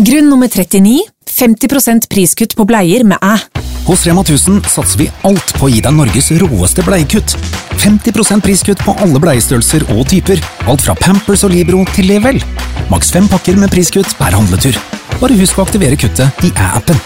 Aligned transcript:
Grunn 0.00 0.30
nummer 0.30 0.48
39 0.48 1.02
50% 1.28 2.06
priskutt 2.08 2.54
på 2.56 2.64
bleier 2.64 3.02
med 3.04 3.20
æ. 3.20 3.34
Hos 3.84 4.06
Rema 4.06 4.22
1000 4.24 4.62
satser 4.70 5.02
vi 5.02 5.08
alt 5.28 5.52
på 5.58 5.66
å 5.66 5.68
gi 5.68 5.82
deg 5.84 5.92
Norges 5.92 6.30
råeste 6.40 6.84
bleiekutt. 6.86 7.34
50% 7.82 8.40
priskutt 8.44 8.80
på 8.86 8.94
alle 9.04 9.20
bleiestørrelser 9.20 9.84
og 9.92 10.06
typer. 10.08 10.40
Alt 10.70 10.86
fra 10.86 10.96
Pampers 10.96 11.44
og 11.44 11.52
Libro 11.52 11.82
til 11.92 12.08
Level. 12.08 12.40
Maks 12.88 13.12
fem 13.12 13.28
pakker 13.28 13.60
med 13.60 13.72
priskutt 13.74 14.16
per 14.16 14.36
handletur. 14.38 14.80
Bare 15.20 15.36
husk 15.36 15.60
å 15.60 15.66
aktivere 15.68 16.00
kuttet 16.00 16.48
i 16.48 16.54
æ-appen. 16.54 16.96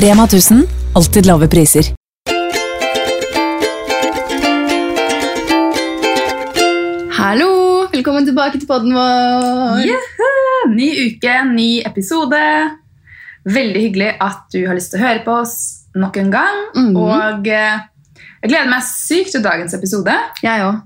Rema 0.00 0.24
1000 0.24 0.64
alltid 0.96 1.28
lave 1.28 1.52
priser. 1.52 1.92
Hallo! 7.18 7.57
Velkommen 8.08 8.24
tilbake 8.24 8.56
til 8.56 8.64
podden 8.64 8.94
vår. 8.96 9.82
Juhu! 9.84 10.28
Ny 10.72 10.86
uke, 11.10 11.32
ny 11.44 11.66
episode. 11.84 12.38
Veldig 13.44 13.82
hyggelig 13.82 14.06
at 14.24 14.46
du 14.54 14.62
har 14.64 14.78
lyst 14.78 14.94
til 14.94 14.96
å 14.96 15.02
høre 15.02 15.20
på 15.26 15.34
oss 15.42 15.52
nok 15.92 16.16
en 16.16 16.30
gang. 16.32 16.62
Mhm. 16.72 16.96
Og 16.96 17.50
eh, 17.52 17.82
jeg 18.40 18.48
gleder 18.48 18.70
meg 18.72 18.86
sykt 18.88 19.34
til 19.36 19.44
dagens 19.44 19.76
episode. 19.76 20.14
Jeg 20.40 20.64
òg. 20.64 20.78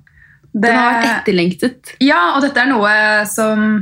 Den 0.51 0.75
har 0.75 0.97
vært 0.97 1.13
etterlengtet. 1.13 1.93
Ja, 2.03 2.33
og 2.33 2.43
dette 2.43 2.65
er 2.65 2.73
noe 2.73 2.91
som 3.30 3.79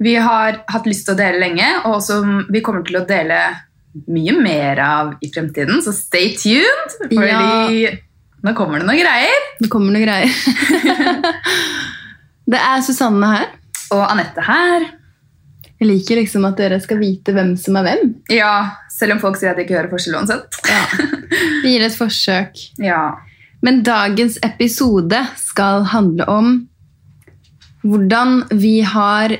vi 0.00 0.16
har 0.16 0.62
hatt 0.72 0.88
lyst 0.88 1.04
til 1.04 1.18
å 1.18 1.20
dele 1.20 1.44
lenge, 1.44 1.68
og 1.84 2.00
som 2.00 2.46
vi 2.48 2.64
kommer 2.64 2.88
til 2.88 2.96
å 3.02 3.04
dele 3.12 3.42
mye 4.08 4.38
mer 4.40 4.80
av 4.86 5.12
i 5.20 5.28
fremtiden. 5.36 5.84
Så 5.84 5.92
stay 5.92 6.32
tuned, 6.40 6.96
fordi 7.12 7.92
nå 8.40 8.56
kommer 8.56 8.80
det 8.80 8.88
noen 8.88 9.04
greier. 9.04 9.46
Det 9.60 9.68
kommer 9.68 9.92
noen 9.92 10.08
greier. 10.08 10.32
det 12.48 12.60
er 12.60 12.80
Susanne 12.86 13.28
her. 13.32 13.48
Og 13.94 14.02
Anette 14.10 14.42
her. 14.44 14.86
Jeg 15.78 15.86
liker 15.92 16.18
liksom 16.18 16.44
at 16.48 16.56
dere 16.58 16.80
skal 16.82 16.98
vite 17.00 17.32
hvem 17.36 17.52
som 17.60 17.76
er 17.78 17.86
hvem. 17.86 18.08
Ja, 18.34 18.52
selv 18.90 19.14
om 19.14 19.20
folk 19.22 19.36
sier 19.38 19.52
at 19.52 19.60
de 19.60 19.64
ikke 19.66 19.76
hører 19.78 19.90
forskjell 19.92 20.16
uansett. 20.18 20.58
Vi 21.62 21.74
gir 21.76 21.84
et 21.86 21.94
forsøk. 21.96 22.58
Ja. 22.82 23.02
Men 23.62 23.82
dagens 23.86 24.38
episode 24.46 25.20
skal 25.38 25.84
handle 25.92 26.26
om 26.30 26.50
hvordan 27.86 28.40
vi 28.58 28.80
har 28.82 29.32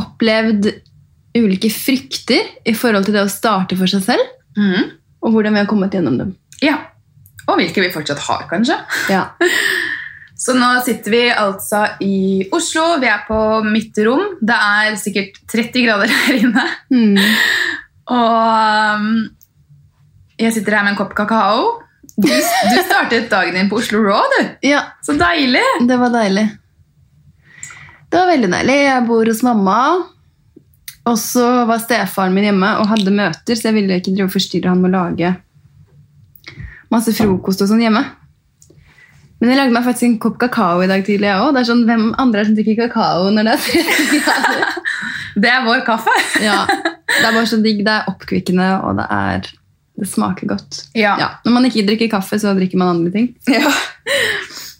opplevd 0.00 0.70
ulike 1.36 1.68
frykter 1.72 2.48
i 2.66 2.72
forhold 2.76 3.04
til 3.06 3.16
det 3.18 3.24
å 3.26 3.30
starte 3.32 3.76
for 3.78 3.90
seg 3.90 4.02
selv, 4.06 4.30
Mm. 4.56 4.90
og 5.24 5.32
hvordan 5.34 5.52
vi 5.56 5.58
har 5.64 5.66
kommet 5.66 5.90
gjennom 5.96 6.16
dem. 6.18 6.34
ja. 6.62 6.76
Og 7.46 7.58
hvilke 7.60 7.82
vi 7.82 7.90
fortsatt 7.92 8.18
har, 8.24 8.46
kanskje. 8.48 8.76
Ja. 9.12 9.26
Så 10.44 10.52
nå 10.58 10.66
sitter 10.84 11.14
vi 11.14 11.22
altså 11.32 11.84
i 12.04 12.16
Oslo. 12.52 12.98
Vi 13.00 13.08
er 13.08 13.22
på 13.28 13.38
mitt 13.64 13.96
rom. 14.04 14.24
Det 14.44 14.56
er 14.56 14.98
sikkert 15.00 15.38
30 15.48 15.86
grader 15.86 16.10
her 16.18 16.36
inne. 16.42 16.64
Mm. 16.92 17.16
Og 18.12 18.98
um, 19.00 19.06
jeg 20.36 20.52
sitter 20.58 20.76
her 20.76 20.84
med 20.84 20.92
en 20.94 20.98
kopp 21.00 21.14
kakao. 21.16 21.62
Du, 22.14 22.28
du 22.28 22.76
startet 22.84 23.30
dagen 23.32 23.56
din 23.56 23.70
på 23.72 23.78
Oslo 23.80 24.02
Raw, 24.04 24.26
du. 24.36 24.50
ja, 24.68 24.82
Så 25.02 25.16
deilig. 25.18 25.64
det 25.88 25.96
var 25.98 26.12
deilig. 26.14 26.44
Det 28.12 28.20
var 28.20 28.28
veldig 28.30 28.50
deilig. 28.52 28.76
Jeg 28.84 29.06
bor 29.08 29.30
hos 29.32 29.40
mamma. 29.42 29.78
Og 31.08 31.16
så 31.20 31.46
var 31.68 31.80
stefaren 31.82 32.36
min 32.36 32.46
hjemme 32.46 32.68
og 32.80 32.86
hadde 32.92 33.12
møter, 33.12 33.56
så 33.58 33.68
jeg 33.70 33.76
ville 33.80 33.96
ikke 34.00 34.12
drive 34.14 34.28
og 34.30 34.36
forstyrre 34.36 34.70
han 34.72 34.80
med 34.84 34.94
å 34.94 35.00
lage 35.02 35.32
masse 36.94 37.12
frokost 37.16 37.64
og 37.64 37.68
sånn 37.72 37.82
hjemme. 37.82 38.04
Men 39.40 39.50
jeg 39.50 39.58
lagde 39.58 39.74
meg 39.74 39.84
faktisk 39.84 40.06
en 40.06 40.18
kopp 40.22 40.36
kakao 40.40 40.80
i 40.84 40.88
dag 40.88 41.02
tidlig. 41.04 41.26
jeg 41.28 41.40
også. 41.40 41.52
Det 41.56 41.60
er 41.60 41.68
sånn, 41.68 41.82
Hvem 41.88 42.04
andre 42.22 42.40
er 42.40 42.48
som 42.48 42.54
drikker 42.58 42.78
kakao 42.86 43.30
når 43.34 43.48
det 43.48 43.54
er 43.54 43.66
30 43.66 44.22
grader? 44.24 44.80
Det 45.44 45.50
er 45.50 45.64
vår 45.66 45.80
kaffe. 45.82 46.12
Ja, 46.44 46.60
Det 46.70 47.24
er 47.26 47.32
bare 47.34 47.48
så 47.50 47.56
digg. 47.58 47.80
Det 47.84 47.90
er 47.90 48.06
oppkvikkende, 48.12 48.68
og 48.86 49.00
det, 49.00 49.06
er, 49.10 49.48
det 49.98 50.06
smaker 50.06 50.46
godt. 50.52 50.78
Ja. 50.94 51.16
Ja, 51.18 51.28
Når 51.44 51.56
man 51.56 51.66
ikke 51.66 51.82
drikker 51.88 52.12
kaffe, 52.12 52.38
så 52.38 52.52
drikker 52.54 52.78
man 52.78 52.92
andre 52.94 53.10
ting. 53.10 53.32
Ja. 53.50 53.66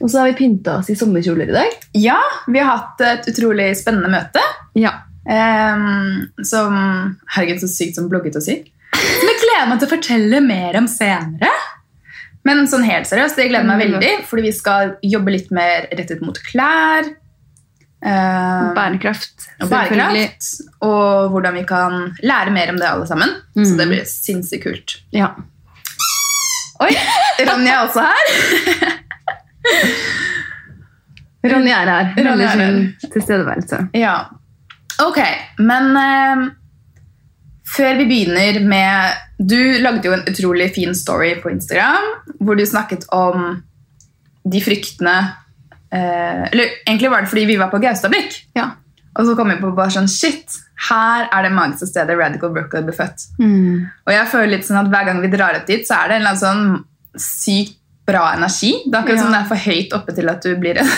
Og 0.04 0.10
så 0.12 0.20
har 0.20 0.30
vi 0.30 0.36
pynta 0.38 0.76
oss 0.78 0.90
i 0.92 0.96
sommerkjoler 0.98 1.50
i 1.50 1.56
dag. 1.56 1.74
ja, 1.98 2.20
vi 2.46 2.60
har 2.62 2.70
hatt 2.76 3.02
et 3.08 3.28
utrolig 3.34 3.72
spennende 3.80 4.12
møte. 4.14 4.42
Ja, 4.78 5.00
Um, 5.24 6.26
som 6.44 6.74
Herregud, 7.32 7.62
så 7.62 7.68
sykt 7.72 7.96
som 7.96 8.10
blogget 8.12 8.34
å 8.36 8.42
si. 8.44 8.58
Som 8.92 9.30
jeg 9.30 9.38
gleder 9.40 9.70
meg 9.70 9.78
til 9.80 9.88
å 9.88 9.92
fortelle 9.94 10.40
mer 10.44 10.76
om 10.76 10.84
senere. 10.92 11.48
Men 12.44 12.66
sånn 12.68 12.84
helt 12.84 13.06
seriøst, 13.08 13.36
det 13.36 13.48
gleder 13.50 13.64
meg 13.66 13.78
Mm. 13.80 13.92
veldig, 13.94 14.24
fordi 14.28 14.42
vi 14.42 14.52
skal 14.52 14.96
jobbe 15.02 15.30
litt 15.32 15.50
mer 15.50 15.86
rettet 15.92 16.20
mot 16.22 16.38
klær. 16.50 17.04
um, 18.04 18.74
Bærekraft. 18.76 19.46
og 19.62 19.70
bærekraft. 19.70 20.60
Og 20.82 21.30
hvordan 21.32 21.54
vi 21.54 21.62
kan 21.64 22.14
lære 22.22 22.50
mer 22.52 22.68
om 22.68 22.76
det, 22.76 22.84
alle 22.86 23.06
sammen. 23.06 23.30
Så 23.56 23.72
Mm. 23.72 23.76
det 23.78 23.86
blir 23.88 24.04
sinnssykt 24.04 24.62
kult. 24.64 24.96
Ja. 25.10 25.30
Oi, 26.80 26.90
Ronja 27.48 27.72
er 27.72 27.86
også 27.88 28.00
her. 28.04 28.26
Ronny 31.44 31.70
er 31.70 31.88
her. 31.90 32.12
Veldig 32.16 32.44
er 32.44 32.48
her. 32.48 32.58
her. 32.58 33.10
tilstedeværelse. 33.12 33.78
Ja. 33.94 34.14
Ok, 35.04 35.18
men 35.58 35.96
eh, 35.96 36.44
før 37.76 37.96
vi 37.98 38.06
begynner 38.10 38.60
med 38.64 39.20
Du 39.38 39.58
lagde 39.82 40.06
jo 40.08 40.12
en 40.14 40.26
utrolig 40.30 40.68
fin 40.74 40.94
story 40.94 41.34
på 41.42 41.50
Instagram 41.50 42.04
hvor 42.40 42.56
du 42.58 42.64
snakket 42.66 43.06
om 43.12 43.62
de 44.44 44.60
fryktene 44.62 45.14
eh, 45.90 46.42
Eller 46.52 46.70
egentlig 46.86 47.10
var 47.10 47.24
det 47.24 47.30
fordi 47.32 47.46
vi 47.48 47.56
var 47.60 47.70
på 47.72 47.80
Gaustablikk. 47.82 48.36
Ja. 48.56 48.70
Og 49.18 49.26
så 49.28 49.34
kom 49.38 49.50
vi 49.52 49.56
på 49.60 49.70
bare 49.76 49.92
sånn 49.94 50.08
Shit, 50.10 50.58
her 50.88 51.28
er 51.32 51.46
det 51.46 51.52
magiske 51.54 51.86
stedet 51.92 52.16
Radical 52.18 52.50
Brooklyn 52.54 52.86
ble 52.88 52.94
født. 52.96 53.28
Mm. 53.38 53.86
Og 54.06 54.12
jeg 54.12 54.30
føler 54.32 54.52
litt 54.56 54.66
sånn 54.66 54.80
at 54.82 54.90
hver 54.92 55.06
gang 55.08 55.20
vi 55.22 55.30
drar 55.32 55.54
opp 55.60 55.68
dit, 55.70 55.86
så 55.86 56.00
er 56.02 56.10
det 56.10 56.16
en 56.18 56.24
eller 56.26 56.34
annen 56.34 56.42
sånn 56.42 57.22
sykt 57.22 57.78
bra 58.04 58.24
energi. 58.34 58.72
Det 58.84 58.92
er 58.92 59.00
akkurat 59.00 59.16
Ja. 59.16 59.22
som 59.22 59.32
det 59.32 59.38
er 59.40 59.48
for 59.48 59.62
høyt 59.70 59.94
oppe 59.96 60.14
til 60.18 60.28
at 60.28 60.42
du 60.44 60.50
blir 60.60 60.74
redd. 60.80 60.90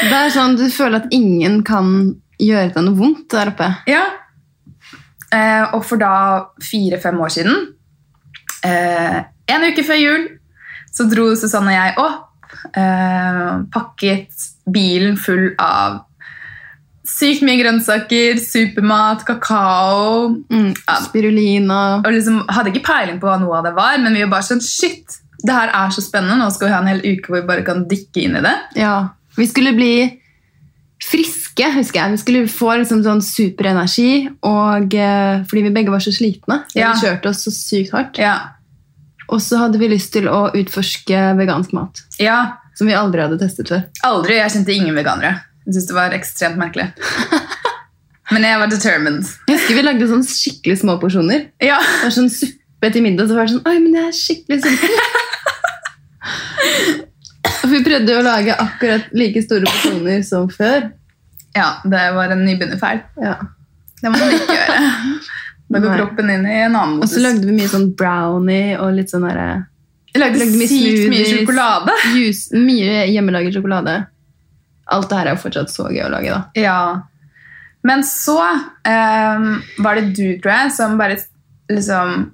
Det 0.00 0.16
er 0.16 0.32
sånn, 0.34 0.56
Du 0.56 0.64
føler 0.72 1.02
at 1.04 1.12
ingen 1.14 1.60
kan 1.62 1.92
gjøre 2.40 2.72
deg 2.74 2.82
noe 2.88 2.96
vondt 2.98 3.28
der 3.30 3.52
oppe. 3.52 3.68
Ja. 3.86 4.06
Eh, 5.32 5.64
og 5.72 5.84
for 5.88 6.00
da 6.00 6.14
fire-fem 6.60 7.20
år 7.24 7.32
siden, 7.32 7.66
eh, 8.64 9.18
en 9.48 9.66
uke 9.70 9.84
før 9.86 10.00
jul, 10.00 10.28
så 10.92 11.08
dro 11.08 11.30
Susanne 11.34 11.72
og 11.72 11.78
jeg 11.78 11.94
opp, 11.98 12.56
eh, 12.76 13.52
pakket 13.72 14.48
bilen 14.70 15.16
full 15.16 15.54
av 15.58 16.02
sykt 17.02 17.42
mye 17.42 17.58
grønnsaker, 17.58 18.38
supermat, 18.38 19.24
kakao. 19.26 20.36
Mm. 20.52 20.70
Spirulina. 21.08 22.00
Og 22.04 22.12
liksom 22.14 22.42
hadde 22.48 22.72
ikke 22.72 22.86
peiling 22.86 23.18
på 23.20 23.28
hva 23.28 23.40
noe 23.42 23.58
av 23.58 23.66
det 23.66 23.74
var, 23.78 23.98
men 23.98 24.14
vi 24.14 24.22
var 24.24 24.36
bare 24.36 24.48
sånn 24.52 24.62
Shit, 24.62 25.18
det 25.42 25.54
her 25.56 25.72
er 25.74 25.94
så 25.94 26.04
spennende. 26.04 26.38
Nå 26.38 26.50
skal 26.54 26.68
vi 26.68 26.74
ha 26.76 26.80
en 26.82 26.90
hel 26.92 27.02
uke 27.02 27.28
hvor 27.28 27.40
vi 27.40 27.48
bare 27.48 27.66
kan 27.66 27.86
dykke 27.90 28.22
inn 28.22 28.38
i 28.38 28.44
det. 28.44 28.54
Ja. 28.78 28.96
Vi 29.36 29.48
skulle 29.50 29.74
bli 29.76 29.94
friske, 31.02 31.41
husker 31.56 32.00
jeg. 32.00 32.10
Vi 32.12 32.16
skulle 32.22 32.48
få 32.48 32.78
liksom 32.80 33.02
sånn 33.04 33.20
superenergi, 33.22 34.28
og, 34.42 34.94
eh, 34.94 35.42
fordi 35.44 35.62
vi 35.62 35.70
begge 35.74 35.90
var 35.90 35.98
så 36.00 36.10
slitne. 36.12 36.64
Vi 36.74 36.80
Ja. 36.80 36.92
kjørte 36.94 37.26
oss 37.28 37.44
så 37.44 37.50
sykt 37.52 37.92
hardt. 37.92 38.18
Ja. 38.18 38.38
Og 39.28 39.40
så 39.40 39.56
hadde 39.58 39.78
vi 39.78 39.88
lyst 39.88 40.12
til 40.12 40.24
å 40.24 40.50
utforske 40.52 41.36
vegansk 41.36 41.72
mat, 41.72 42.02
ja. 42.18 42.52
som 42.74 42.86
vi 42.86 42.92
aldri 42.92 43.20
hadde 43.20 43.38
testet 43.38 43.68
før. 43.68 43.84
Aldri. 44.04 44.34
Jeg 44.36 44.50
kjente 44.50 44.74
ingen 44.74 44.94
veganere. 44.94 45.40
Jeg 45.66 45.74
syntes 45.74 45.86
det 45.86 45.94
var 45.94 46.10
ekstremt 46.10 46.56
merkelig. 46.56 46.92
Men 48.32 48.42
jeg 48.42 48.58
var 48.58 48.66
determined. 48.68 49.24
Jeg 49.48 49.58
husker 49.58 49.74
vi 49.74 49.82
lagde 49.82 50.08
sånn 50.08 50.24
skikkelig 50.24 50.78
små 50.80 50.98
porsjoner. 51.00 51.46
Ja. 51.60 51.78
Det 51.78 52.02
var 52.08 52.16
sånn 52.16 52.30
suppe 52.30 52.92
til 52.92 53.02
middag, 53.02 53.28
så 53.28 53.34
var 53.36 53.46
det 53.46 53.52
sånn 53.56 53.66
Oi, 53.66 53.78
men 53.78 53.94
jeg 53.94 54.04
er 54.08 54.12
skikkelig 54.16 54.62
sulten. 54.62 54.88
Vi 57.72 57.78
prøvde 57.84 58.16
å 58.18 58.24
lage 58.26 58.54
akkurat 58.58 59.04
like 59.16 59.42
store 59.44 59.68
porsjoner 59.68 60.22
som 60.26 60.48
før. 60.50 60.88
Ja, 61.56 61.68
det 61.84 62.02
var 62.16 62.32
en 62.34 62.44
nybegynnerfeil. 62.46 63.02
Ja. 63.22 63.36
Det 64.02 64.10
må 64.10 64.18
man 64.18 64.32
ikke 64.34 64.56
gjøre. 64.56 64.78
Da 65.72 65.80
går 65.80 65.88
Nei. 65.88 65.98
kroppen 66.00 66.30
inn 66.34 66.46
i 66.48 66.56
en 66.66 66.74
annen 66.76 66.96
modus. 66.98 67.10
Og 67.10 67.14
så 67.14 67.22
lagde 67.24 67.48
vi 67.48 67.54
mye 67.56 67.70
sånn 67.72 67.86
brownie 67.96 68.74
og 68.76 68.90
litt 68.96 69.12
sånn 69.12 69.24
derre 69.24 69.46
Jeg 70.12 70.20
lagde 70.20 70.40
lagde 70.42 70.58
mye 70.60 70.68
sykt 70.68 71.06
mye 71.12 71.28
sjokolade. 71.30 71.94
juice, 72.12 72.50
Mye 72.56 73.06
hjemmelaget 73.12 73.56
sjokolade. 73.56 73.94
Alt 74.92 75.08
det 75.08 75.20
her 75.20 75.30
er 75.30 75.36
jo 75.36 75.42
fortsatt 75.46 75.72
så 75.72 75.86
gøy 75.88 76.02
å 76.04 76.10
lage, 76.12 76.34
da. 76.34 76.42
Ja. 76.60 76.78
Men 77.88 78.04
så 78.04 78.36
um, 78.42 79.46
var 79.82 79.96
det 79.98 80.12
du, 80.12 80.26
tror 80.42 80.52
jeg, 80.52 80.74
som 80.76 80.98
bare 81.00 81.16
liksom 81.72 82.26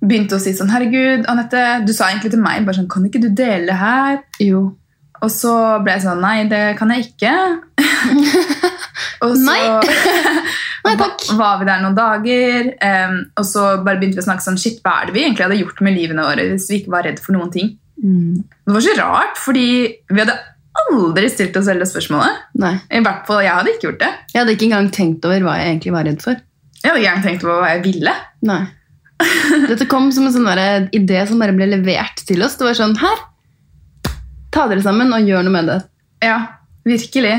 begynte 0.00 0.36
å 0.36 0.42
si 0.42 0.52
sånn 0.56 0.70
Herregud, 0.72 1.24
Anette, 1.30 1.62
du 1.86 1.92
sa 1.96 2.10
egentlig 2.10 2.34
til 2.34 2.40
meg 2.42 2.64
bare 2.64 2.78
sånn 2.78 2.88
Kan 2.88 3.04
ikke 3.08 3.20
du 3.20 3.28
dele 3.36 3.68
det 3.68 3.76
her? 3.80 4.20
Jo. 4.40 4.62
Og 5.20 5.30
så 5.32 5.52
ble 5.84 5.96
jeg 5.96 6.04
sånn 6.06 6.22
Nei, 6.24 6.36
det 6.48 6.62
kan 6.78 6.92
jeg 6.94 7.10
ikke. 7.10 7.32
og 9.24 9.34
så 9.36 9.44
Nei. 9.44 9.60
Var 10.80 11.58
vi 11.60 11.66
der 11.68 11.82
noen 11.82 11.96
dager, 11.96 12.70
um, 12.80 13.16
og 13.36 13.44
så 13.46 13.64
bare 13.84 14.00
begynte 14.00 14.16
vi 14.16 14.22
å 14.22 14.24
snakke 14.24 14.42
sånn 14.46 14.56
Shit, 14.58 14.78
hva 14.80 15.02
er 15.02 15.10
det 15.10 15.14
vi 15.14 15.24
egentlig 15.26 15.44
hadde 15.44 15.58
gjort 15.60 15.82
med 15.84 15.94
livene 15.94 16.24
våre 16.24 16.46
hvis 16.48 16.70
vi 16.72 16.78
ikke 16.80 16.94
var 16.94 17.04
redd 17.06 17.20
for 17.22 17.36
noen 17.36 17.52
ting? 17.52 17.74
Mm. 18.00 18.40
Det 18.64 18.74
var 18.74 18.86
så 18.86 18.94
rart, 18.96 19.36
fordi 19.44 19.66
vi 20.08 20.22
hadde 20.22 20.38
aldri 20.88 21.28
stilt 21.30 21.56
oss 21.60 21.68
selv 21.68 21.84
det 21.84 21.90
spørsmålet. 21.90 22.42
Nei. 22.62 22.74
I 22.88 23.02
hvert 23.04 23.28
fall, 23.28 23.42
jeg 23.44 23.52
hadde 23.52 23.74
ikke 23.74 23.88
gjort 23.90 24.02
det. 24.02 24.10
Jeg 24.32 24.40
hadde 24.40 24.56
ikke 24.56 24.68
engang 24.70 24.90
tenkt 24.96 25.28
over 25.28 25.46
hva 25.46 25.56
jeg 25.60 25.74
egentlig 25.74 25.94
var 25.96 26.08
redd 26.08 26.24
for. 26.24 26.44
Jeg 26.80 26.88
hadde 26.88 27.02
ikke 27.02 27.10
engang 27.12 27.26
tenkt 27.28 27.46
over 27.46 27.60
hva 27.60 27.72
jeg 27.74 27.84
ville. 27.84 28.14
Nei. 28.48 28.62
Dette 29.70 29.88
kom 29.90 30.08
som 30.16 30.28
en 30.28 30.34
sånn 30.34 30.88
idé 30.96 31.24
som 31.28 31.42
bare 31.42 31.56
ble 31.56 31.68
levert 31.74 32.24
til 32.24 32.40
oss. 32.46 32.56
Det 32.56 32.70
var 32.70 32.78
sånn 32.78 32.96
Her! 33.02 33.26
Ta 34.50 34.66
dere 34.70 34.82
sammen 34.82 35.12
og 35.14 35.26
gjør 35.26 35.44
noe 35.46 35.54
med 35.54 35.68
det. 35.70 35.78
Ja, 36.24 36.38
virkelig. 36.86 37.34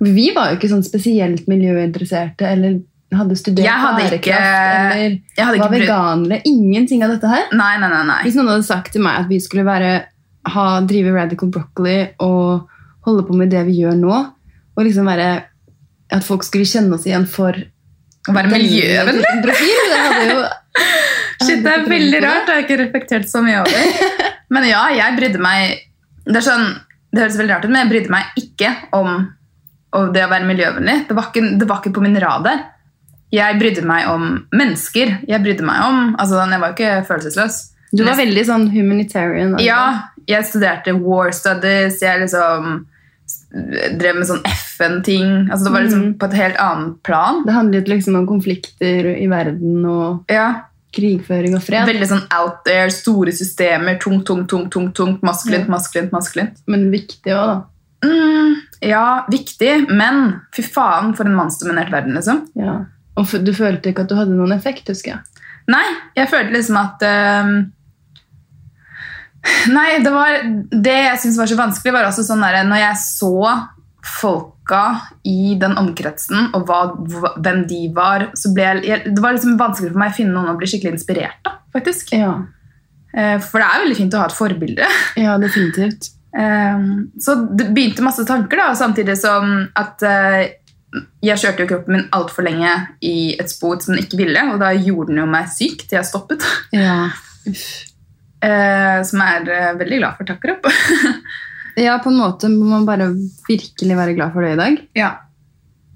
Vi 0.00 0.30
var 0.34 0.50
jo 0.50 0.58
ikke 0.58 0.70
sånn 0.72 0.84
spesielt 0.86 1.46
miljøinteresserte 1.50 2.48
eller 2.48 2.78
hadde 3.14 3.36
studert 3.36 3.66
Jeg 3.66 3.74
hadde 3.82 4.02
ikke- 4.06 4.10
bærekraft 4.10 4.94
eller 4.94 5.10
jeg 5.36 5.44
hadde 5.46 5.58
var 5.58 5.70
veganere. 5.74 6.40
Ingenting 6.46 7.02
av 7.04 7.10
dette 7.10 7.28
her. 7.28 7.46
Nei, 7.52 7.76
nei, 7.78 7.88
nei. 7.88 8.02
nei. 8.06 8.22
Hvis 8.24 8.36
noen 8.38 8.48
hadde 8.48 8.64
sagt 8.64 8.92
til 8.92 9.02
meg 9.02 9.20
at 9.24 9.28
vi 9.28 9.38
skulle 9.40 9.64
være, 9.64 10.04
ha, 10.46 10.80
drive 10.80 11.12
Radical 11.12 11.50
Broccoli 11.50 12.08
og 12.20 12.68
holde 13.06 13.26
på 13.26 13.34
med 13.36 13.50
det 13.50 13.64
vi 13.66 13.80
gjør 13.82 13.98
nå, 13.98 14.32
og 14.76 14.84
liksom 14.86 15.06
være 15.10 15.44
at 16.12 16.24
folk 16.24 16.42
skulle 16.42 16.64
kjenne 16.66 16.94
oss 16.94 17.04
igjen 17.06 17.26
for 17.28 17.52
Å 18.28 18.32
være 18.36 18.50
miljøvennlig? 18.52 19.24
det 19.42 19.54
Shit, 21.40 21.62
det 21.64 21.72
er 21.72 21.86
veldig 21.88 22.18
rart. 22.22 22.46
Det 22.46 22.52
har 22.52 22.58
jeg 22.60 22.66
ikke 22.68 22.82
reflektert 22.84 23.28
så 23.30 23.40
mye 23.42 23.62
over. 23.62 24.10
Men 24.54 24.66
ja, 24.68 24.82
jeg 24.92 25.16
brydde 25.16 25.40
meg 25.40 25.78
Det 26.26 26.42
sånn, 26.44 26.66
det 27.10 27.24
høres 27.24 27.38
veldig 27.40 27.54
rart 27.54 27.64
ut, 27.66 27.72
men 27.72 27.84
jeg 27.84 27.92
brydde 27.92 28.14
meg 28.14 28.42
ikke 28.42 28.74
om, 28.96 29.24
om 29.96 30.12
det 30.14 30.26
å 30.26 30.30
være 30.30 30.48
miljøvennlig. 30.50 30.98
Det 31.08 31.16
var, 31.16 31.30
ikke, 31.30 31.56
det 31.60 31.70
var 31.70 31.82
ikke 31.82 31.94
på 31.96 32.04
min 32.04 32.20
radar. 32.22 32.66
Jeg 33.34 33.58
brydde 33.60 33.86
meg 33.86 34.08
om 34.10 34.30
mennesker. 34.54 35.20
Jeg 35.30 35.42
brydde 35.44 35.66
meg 35.66 35.82
om, 35.86 36.14
altså 36.18 36.40
Jeg 36.42 36.62
var 36.62 36.72
jo 36.72 36.78
ikke 36.78 36.94
følelsesløs. 37.08 37.60
Du 37.90 38.04
var 38.06 38.18
veldig 38.18 38.42
sånn 38.46 38.68
humanitarian. 38.70 39.56
Ja, 39.62 40.10
jeg 40.30 40.46
studerte 40.46 40.94
war 40.98 41.32
studies. 41.34 41.98
Jeg 42.02 42.22
liksom 42.22 42.84
drev 43.98 44.18
med 44.18 44.28
sånn 44.28 44.42
FN-ting. 44.46 45.30
Altså 45.50 45.66
Det 45.66 45.74
var 45.74 45.86
liksom 45.86 46.02
mm. 46.04 46.16
på 46.20 46.28
et 46.30 46.36
helt 46.38 46.58
annet 46.62 46.98
plan. 47.06 47.42
Det 47.46 47.54
handlet 47.54 47.90
liksom 47.90 48.18
om 48.20 48.28
konflikter 48.28 49.10
i 49.14 49.26
verden 49.30 49.86
og 49.90 50.30
Ja, 50.30 50.69
krigføring 50.92 51.54
og 51.56 51.62
fred. 51.62 51.86
Veldig 51.88 52.08
sånn 52.10 52.24
out 52.36 52.62
there, 52.66 52.90
store 52.90 53.32
systemer, 53.36 53.98
tungt, 54.02 54.24
tungt, 54.26 54.48
tungt, 54.50 54.70
tungt, 54.74 54.94
tungt 54.98 55.22
maskulint, 55.26 55.66
Ja. 55.68 55.74
maskulint, 55.76 56.12
maskulint. 56.12 56.58
Men 56.66 56.90
viktig 56.90 57.32
òg, 57.34 57.46
da. 57.52 57.60
Mm, 58.02 58.54
ja, 58.82 59.24
viktig, 59.30 59.90
men 59.90 60.40
fy 60.56 60.62
faen 60.62 61.14
for 61.14 61.28
en 61.28 61.36
mannsdominert 61.36 61.90
verden, 61.92 62.14
liksom. 62.16 62.46
Ja. 62.56 62.78
Og 63.20 63.26
du 63.44 63.52
følte 63.52 63.90
ikke 63.90 64.06
at 64.06 64.08
du 64.08 64.16
hadde 64.16 64.32
noen 64.36 64.52
effekt, 64.56 64.88
husker 64.88 65.12
jeg. 65.16 65.44
Nei, 65.70 65.84
jeg 66.16 66.28
følte 66.32 66.56
liksom 66.56 66.76
at 66.80 67.02
uh, 67.04 67.50
Nei, 69.70 69.98
det 70.02 70.10
var 70.12 70.40
Det 70.72 70.94
jeg 70.96 71.20
syntes 71.20 71.38
var 71.38 71.46
så 71.50 71.58
vanskelig, 71.58 71.92
var 71.94 72.08
også 72.08 72.24
sånn 72.26 72.42
der 72.42 72.64
Når 72.68 72.80
jeg 72.82 72.96
så 73.04 73.34
folka 74.06 75.00
i 75.26 75.54
den 75.60 75.74
omkretsen, 75.80 76.50
og 76.54 76.64
hva, 76.68 76.78
hvem 77.42 77.64
de 77.68 77.82
var, 77.96 78.28
så 78.38 78.52
ble 78.54 78.68
jeg, 78.86 79.02
Det 79.14 79.20
var 79.22 79.34
liksom 79.36 79.58
vanskelig 79.60 79.90
for 79.92 79.98
meg 80.02 80.12
å 80.12 80.16
finne 80.16 80.32
noen 80.36 80.52
å 80.54 80.56
bli 80.60 80.68
skikkelig 80.70 80.96
inspirert 80.98 81.50
av, 81.50 81.60
faktisk. 81.76 82.14
Ja, 82.16 82.38
Eh, 83.10 83.40
For 83.42 83.58
det 83.58 83.66
er 83.66 83.80
veldig 83.82 83.96
fint 83.98 84.14
å 84.14 84.18
ha 84.22 84.26
et 84.28 84.34
forbilde. 84.36 84.86
ja 85.18 85.32
definitivt. 85.42 86.12
Ehm, 86.38 87.10
Så 87.18 87.34
det 87.58 87.72
begynte 87.74 88.04
masse 88.06 88.22
tanker, 88.22 88.56
da, 88.60 88.68
samtidig 88.78 89.16
som 89.18 89.64
at 89.74 90.02
eh, 90.06 90.52
jeg 91.26 91.38
kjørte 91.42 91.64
jo 91.64 91.70
kroppen 91.72 91.96
min 91.96 92.06
altfor 92.14 92.46
lenge 92.46 92.70
i 93.02 93.34
et 93.34 93.50
spor 93.50 93.80
som 93.82 93.96
den 93.96 94.04
ikke 94.04 94.20
ville, 94.22 94.44
og 94.52 94.60
da 94.62 94.70
gjorde 94.78 95.10
den 95.10 95.24
jo 95.24 95.26
meg 95.26 95.50
syk 95.50 95.82
til 95.88 95.98
jeg 95.98 96.06
stoppet. 96.12 96.46
Ja. 96.70 97.08
Eh, 98.40 99.02
Som 99.04 99.20
jeg 99.20 99.48
er 99.52 99.74
veldig 99.76 99.98
glad 99.98 100.14
for. 100.16 100.24
Takker 100.24 100.54
opp. 100.54 100.68
ja, 101.82 101.96
på 102.02 102.12
en 102.12 102.20
måte 102.20 102.50
må 102.52 102.68
man 102.70 102.86
bare 102.88 103.10
virkelig 103.48 103.96
være 103.98 104.14
glad 104.18 104.34
for 104.34 104.46
det 104.46 104.54
i 104.54 104.60
dag. 104.60 104.80
ja. 104.98 105.10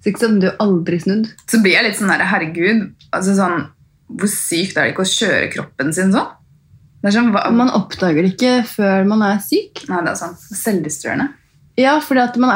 Så 0.05 0.11
ikke 0.11 0.21
sånn 0.21 0.41
du 0.43 0.51
aldri 0.61 0.99
snudd. 1.01 1.31
Så 1.49 1.63
blir 1.65 1.79
jeg 1.79 1.87
litt 1.87 1.97
sånn 1.97 2.11
der, 2.13 2.27
herregud, 2.29 2.83
altså 3.09 3.33
sånn, 3.39 3.63
hvor 4.13 4.29
sykt 4.29 4.77
er 4.77 4.85
det 4.85 4.93
ikke 4.93 5.07
å 5.07 5.09
kjøre 5.09 5.47
kroppen 5.55 5.95
sin 5.97 6.13
sånn? 6.13 6.29
Sånn, 7.09 7.31
hva? 7.33 7.47
Man 7.57 7.73
oppdager 7.73 8.21
det 8.21 8.35
ikke 8.35 8.53
før 8.69 9.09
man 9.09 9.25
er 9.25 9.41
syk. 9.45 9.81
Nei, 9.89 10.03
det 10.05 10.13
er 10.13 10.21
sånn 10.21 10.37
selvdestruerende. 10.37 11.31
Ja, 11.81 11.97
for 12.05 12.21
man 12.37 12.53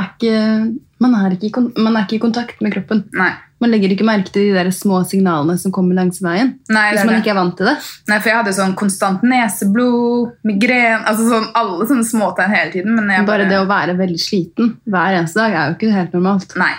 man 1.01 1.17
man 1.17 1.97
er 1.97 2.05
ikke 2.05 2.19
i 2.19 2.23
kontakt 2.23 2.61
med 2.61 2.77
kroppen. 2.77 3.07
Nei. 3.17 3.33
Man 3.59 3.73
legger 3.73 3.91
ikke 3.91 4.07
merke 4.07 4.31
til 4.31 4.49
de 4.49 4.55
der 4.55 4.69
små 4.75 5.01
signalene 5.09 5.57
som 5.59 5.73
kommer 5.75 5.97
langs 5.99 6.21
veien. 6.23 6.53
Nei, 6.71 6.85
Hvis 6.93 7.05
man 7.05 7.17
det. 7.17 7.23
ikke 7.25 7.33
er 7.33 7.39
vant 7.41 7.57
til 7.59 7.67
det. 7.67 7.77
Nei, 8.07 8.19
for 8.21 8.31
jeg 8.31 8.39
hadde 8.39 8.53
sånn 8.55 8.75
konstant 8.79 9.25
neseblod, 9.27 10.37
migren, 10.47 11.03
altså 11.11 11.27
sånn 11.27 11.49
alle 11.59 11.89
sånne 11.91 12.07
småtegn 12.07 12.55
hele 12.55 12.71
tiden. 12.77 12.95
Men 12.95 13.11
jeg 13.11 13.27
Bare 13.27 13.49
det 13.51 13.59
å 13.59 13.67
være 13.67 13.97
veldig 13.99 14.21
sliten 14.23 14.77
hver 14.87 15.19
eneste 15.19 15.43
dag 15.43 15.57
er 15.57 15.73
jo 15.73 15.79
ikke 15.79 15.95
helt 15.97 16.15
normalt. 16.15 16.55
Nei. 16.61 16.75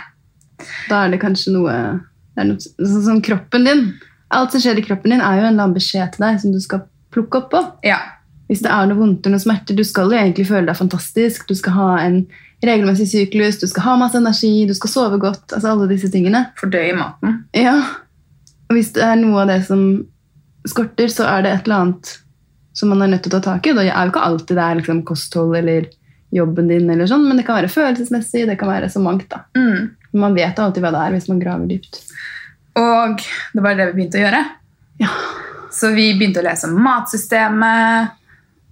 Da 0.90 1.04
er 1.06 1.12
det 1.14 1.20
kanskje 1.22 1.56
noe, 1.56 1.76
det 2.36 2.48
noe 2.48 2.64
sånn 2.64 3.04
som 3.10 3.22
kroppen 3.24 3.68
din. 3.68 3.84
Alt 4.36 4.56
som 4.56 4.64
skjer 4.64 4.80
i 4.80 4.86
kroppen 4.86 5.12
din, 5.16 5.22
er 5.26 5.40
jo 5.40 5.44
en 5.44 5.52
eller 5.52 5.66
annen 5.66 5.76
beskjed 5.76 6.16
til 6.16 6.26
deg 6.28 6.40
som 6.42 6.56
du 6.56 6.60
skal 6.64 6.86
plukke 7.12 7.42
opp 7.44 7.52
på. 7.52 7.62
Ja. 7.88 8.00
Hvis 8.50 8.64
det 8.64 8.72
er 8.74 8.88
noe 8.90 8.98
vondt 8.98 9.26
eller 9.26 9.38
noe 9.38 9.44
smerter, 9.44 9.76
du 9.78 9.84
skal 9.86 10.10
jo 10.10 10.18
egentlig 10.18 10.48
føle 10.50 10.70
deg 10.70 10.78
fantastisk. 10.80 11.48
Du 11.50 11.58
skal 11.58 11.76
ha 11.76 11.90
en 12.06 12.24
regelmessig 12.66 13.08
syklus, 13.12 13.60
du 13.60 13.68
skal 13.68 13.86
ha 13.86 13.98
masse 14.02 14.20
energi, 14.20 14.66
du 14.68 14.74
skal 14.76 14.92
sove 14.92 15.20
godt. 15.22 15.54
altså 15.54 15.72
alle 15.72 15.90
disse 15.92 16.10
tingene. 16.12 16.50
Fordøye 16.60 16.96
maten. 16.98 17.44
Ja. 17.56 17.78
Og 18.70 18.78
hvis 18.78 18.92
det 18.96 19.06
er 19.06 19.16
noe 19.20 19.44
av 19.44 19.54
det 19.54 19.62
som 19.68 19.86
skorter, 20.68 21.08
så 21.12 21.28
er 21.30 21.46
det 21.46 21.54
et 21.54 21.70
eller 21.70 21.86
annet 21.86 22.12
som 22.76 22.92
man 22.92 23.02
er 23.04 23.14
nødt 23.14 23.24
til 23.26 23.34
å 23.34 23.40
ta 23.40 23.54
tak 23.54 23.68
i. 23.68 23.74
Det 23.76 23.88
er 23.88 23.96
jo 23.96 24.12
ikke 24.12 24.26
alltid 24.28 24.60
det 24.60 24.66
er 24.66 24.80
liksom 24.82 25.02
kosthold 25.08 25.56
eller 25.60 25.88
jobben 26.36 26.68
din, 26.70 26.90
eller 26.94 27.10
sånn, 27.10 27.26
men 27.26 27.40
det 27.40 27.46
kan 27.48 27.58
være 27.58 27.72
følelsesmessig, 27.74 28.46
det 28.46 28.60
kan 28.60 28.70
være 28.70 28.92
så 28.94 29.02
mangt. 29.02 29.26
da. 29.32 29.42
Mm. 29.58 29.96
Man 30.20 30.36
vet 30.38 30.60
alltid 30.62 30.84
hva 30.84 30.92
det 30.94 31.02
er 31.02 31.16
hvis 31.16 31.28
man 31.32 31.42
graver 31.42 31.72
dypt. 31.72 32.04
Og 32.80 33.24
det 33.56 33.64
var 33.66 33.78
det 33.78 33.90
vi 33.90 33.98
begynte 33.98 34.20
å 34.20 34.24
gjøre. 34.28 34.44
Ja. 35.02 35.10
Så 35.74 35.92
vi 35.96 36.12
begynte 36.18 36.44
å 36.44 36.46
lese 36.46 36.70
om 36.70 36.78
matsystemet, 36.84 38.16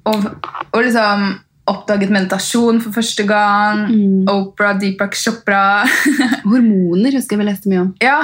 og, 0.07 0.30
og 0.72 0.80
liksom 0.86 1.28
oppdaget 1.68 2.12
meditasjon 2.14 2.81
for 2.84 2.96
første 2.96 3.24
gang. 3.28 3.86
Mm. 3.92 4.25
Oprah, 4.31 4.75
Deepak 4.80 5.16
Chopra. 5.19 5.84
Hormoner 6.50 7.16
husker 7.18 7.36
jeg 7.38 7.44
vi 7.44 7.48
leste 7.52 7.72
mye 7.72 7.86
om. 7.86 7.94
ja. 8.04 8.19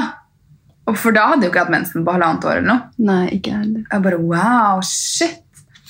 Og 0.83 0.97
for 0.99 1.15
da 1.15 1.29
hadde 1.29 1.45
jeg 1.45 1.47
jo 1.47 1.51
ikke 1.53 1.61
hatt 1.61 1.71
mensen 1.71 2.03
på 2.03 2.11
halvannet 2.11 2.43
år 2.43 2.57
eller 2.57 2.65
noe. 2.67 2.81
Nei, 3.07 3.21
ikke 3.37 3.53
heller. 3.55 3.85
Jeg 3.87 4.03
bare, 4.03 4.17
wow, 4.19 4.81
shit. 4.83 5.37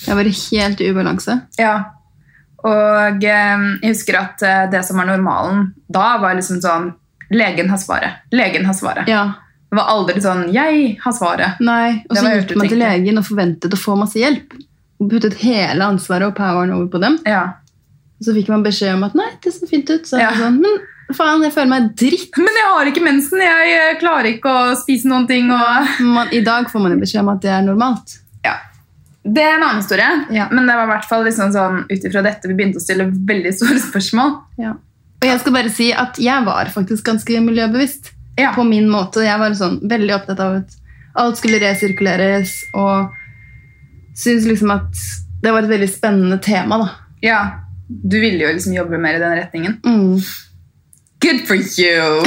Jeg 0.05 0.17
var 0.19 0.27
helt 0.29 0.83
i 0.85 0.89
ubalanse. 0.93 1.37
Ja. 1.57 1.71
Og 2.61 3.25
eh, 3.25 3.63
jeg 3.81 3.89
husker 3.89 4.19
at 4.19 4.43
eh, 4.45 4.59
det 4.69 4.83
som 4.85 5.01
var 5.01 5.09
normalen 5.09 5.71
da, 5.89 6.11
var 6.21 6.37
liksom 6.37 6.61
sånn 6.61 6.91
Legen 7.33 7.71
har 7.73 7.81
svaret. 7.81 8.21
Legen 8.37 8.67
har 8.69 8.77
svaret. 8.77 9.09
Ja, 9.09 9.23
Det 9.73 9.79
var 9.79 9.89
aldri 9.95 10.21
sånn 10.21 10.43
Jeg 10.53 10.99
har 11.01 11.15
svaret. 11.17 11.57
nei. 11.65 12.03
Og 12.05 12.19
så 12.19 12.29
gikk 12.35 12.53
man 12.61 12.69
til 12.69 12.83
legen 12.85 13.17
og 13.17 13.25
forventet 13.25 13.73
å 13.73 13.79
få 13.81 13.97
masse 13.97 14.21
hjelp. 14.21 14.53
Puttet 15.09 15.33
hele 15.43 15.83
ansvaret 15.85 16.27
og 16.31 16.35
poweren 16.37 16.71
over 16.75 16.87
på 16.93 17.01
dem. 17.01 17.19
Ja. 17.25 17.43
Og 18.19 18.25
så 18.27 18.33
fikk 18.35 18.49
man 18.49 18.63
beskjed 18.63 18.93
om 18.95 19.03
at 19.07 19.15
nei, 19.15 19.29
det 19.43 19.53
ser 19.53 19.67
fint 19.67 19.89
ut. 19.89 20.05
Så 20.07 20.19
Ja. 20.21 20.31
sånn, 20.37 20.59
men 20.61 20.79
faen, 21.17 21.41
jeg 21.43 21.51
føler 21.53 21.69
meg 21.69 21.95
dritt. 21.99 22.37
Men 22.37 22.53
jeg 22.59 22.67
har 22.71 22.85
ikke 22.91 23.03
mensen. 23.03 23.41
Jeg 23.43 23.73
eh, 23.79 23.99
klarer 23.99 24.29
ikke 24.33 24.49
å 24.49 24.75
spise 24.79 25.07
noen 25.11 25.27
ting. 25.27 25.49
Og... 25.51 25.89
Man, 26.01 26.27
I 26.31 26.41
dag 26.41 26.69
får 26.71 26.79
man 26.85 26.91
jo 26.95 26.99
beskjed 27.03 27.21
om 27.25 27.29
at 27.35 27.41
det 27.41 27.51
er 27.51 27.61
normalt. 27.65 28.19
Ja. 28.45 28.55
Det 29.23 29.41
er 29.43 29.55
en 29.57 29.63
annen 29.63 29.81
historie, 29.81 30.07
Ja. 30.35 30.47
men 30.51 30.67
det 30.67 30.75
var 30.75 30.83
i 30.87 30.91
hvert 30.93 31.05
fall 31.07 31.23
liksom 31.23 31.51
sånn, 31.55 31.83
ut 31.91 32.03
ifra 32.09 32.23
dette 32.25 32.47
vi 32.47 32.53
begynte 32.59 32.79
å 32.81 32.83
stille 32.83 33.05
veldig 33.11 33.53
store 33.55 33.79
spørsmål. 33.79 34.33
Ja. 34.59 34.73
Og 35.23 35.27
jeg 35.29 35.39
skal 35.39 35.53
bare 35.55 35.69
si 35.71 35.91
at 35.95 36.17
jeg 36.19 36.43
var 36.45 36.65
faktisk 36.73 37.03
ganske 37.07 37.39
miljøbevisst 37.45 38.11
Ja. 38.37 38.51
på 38.53 38.65
min 38.67 38.89
måte. 38.91 39.23
Jeg 39.23 39.39
var 39.39 39.51
sånn 39.55 39.79
veldig 39.87 40.15
opptatt 40.17 40.39
av 40.43 40.55
at 40.63 40.75
alt 41.15 41.37
skulle 41.37 41.59
resirkuleres, 41.61 42.63
og 42.73 43.11
syntes 44.15 44.47
liksom 44.47 44.71
at 44.73 45.03
det 45.43 45.51
var 45.51 45.65
et 45.65 45.73
veldig 45.73 45.89
spennende 45.91 46.39
tema. 46.43 46.77
da. 46.77 46.89
ja. 47.21 47.43
Du 47.87 48.15
ville 48.19 48.39
jo 48.39 48.49
liksom 48.49 48.73
jobbe 48.73 48.97
mer 48.97 49.17
i 49.17 49.19
den 49.19 49.35
retningen. 49.37 49.73
Mm. 49.85 50.21
Good 51.21 51.41
for 51.47 51.55
you! 51.55 52.23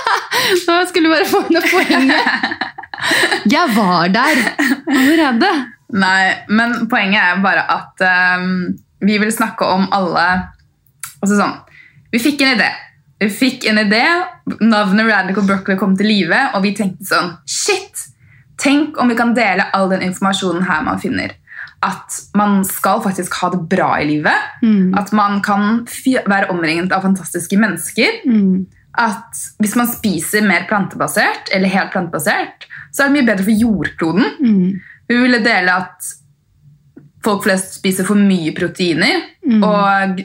Nå 0.68 0.76
skulle 0.86 1.08
du 1.08 1.12
bare 1.12 1.26
få 1.26 1.40
noe 1.48 1.64
poenget. 1.64 2.68
Jeg 3.54 3.72
var 3.74 4.12
der 4.12 4.42
allerede. 4.86 5.50
Nei, 5.96 6.22
men 6.52 6.76
poenget 6.90 7.22
er 7.22 7.42
bare 7.42 7.64
at 7.72 8.04
um, 8.38 8.76
vi 9.00 9.16
vil 9.18 9.32
snakke 9.32 9.64
om 9.64 9.88
alle 9.94 10.26
altså 11.22 11.38
sånn, 11.38 11.56
Vi 12.12 12.20
fikk 12.22 12.44
en 12.44 12.54
idé. 12.56 12.68
Vi 13.18 13.28
fikk 13.32 13.66
en 13.68 13.80
idé, 13.82 14.04
Navnet 14.60 15.08
Radical 15.08 15.46
Broccoli 15.48 15.78
kom 15.80 15.96
til 15.98 16.08
live, 16.08 16.38
og 16.54 16.62
vi 16.64 16.76
tenkte 16.76 17.08
sånn 17.08 17.32
Shit! 17.48 18.06
Tenk 18.58 18.98
om 19.00 19.08
vi 19.08 19.16
kan 19.18 19.34
dele 19.36 19.68
all 19.72 19.88
den 19.92 20.02
informasjonen 20.02 20.64
her 20.66 20.82
man 20.86 20.98
finner. 21.02 21.32
At 21.82 22.16
man 22.34 22.64
skal 22.66 23.00
faktisk 23.04 23.34
ha 23.42 23.50
det 23.54 23.60
bra 23.70 23.92
i 24.00 24.06
livet. 24.08 24.34
Mm. 24.62 24.94
At 24.98 25.12
man 25.14 25.40
kan 25.46 25.84
være 26.26 26.48
omringet 26.50 26.92
av 26.92 27.04
fantastiske 27.06 27.58
mennesker. 27.60 28.18
Mm. 28.26 28.66
At 28.98 29.38
hvis 29.62 29.76
man 29.78 29.86
spiser 29.86 30.42
mer 30.42 30.64
plantebasert, 30.66 31.52
eller 31.54 31.70
helt 31.70 31.92
plantebasert, 31.94 32.66
så 32.90 33.04
er 33.04 33.08
det 33.12 33.14
mye 33.20 33.28
bedre 33.28 33.44
for 33.46 33.60
jordkloden. 33.62 34.24
Mm. 34.42 34.80
Vi 35.08 35.20
ville 35.22 35.38
dele 35.44 35.76
at 35.84 36.08
folk 37.24 37.44
flest 37.46 37.78
spiser 37.78 38.04
for 38.08 38.18
mye 38.18 38.50
proteiner, 38.58 39.22
Mm. 39.48 39.62
og 39.64 40.18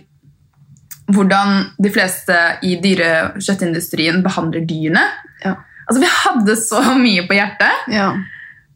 hvordan 1.13 1.65
de 1.83 1.89
fleste 1.91 2.33
i 2.63 2.75
dyre- 2.81 3.33
kjøttindustrien 3.37 4.23
behandler 4.25 4.65
dyrene. 4.67 5.03
Ja. 5.45 5.53
Altså, 5.87 5.99
vi 6.03 6.09
hadde 6.11 6.55
så 6.59 6.81
mye 7.05 7.25
på 7.27 7.35
hjertet. 7.37 7.89
Ja. 7.93 8.11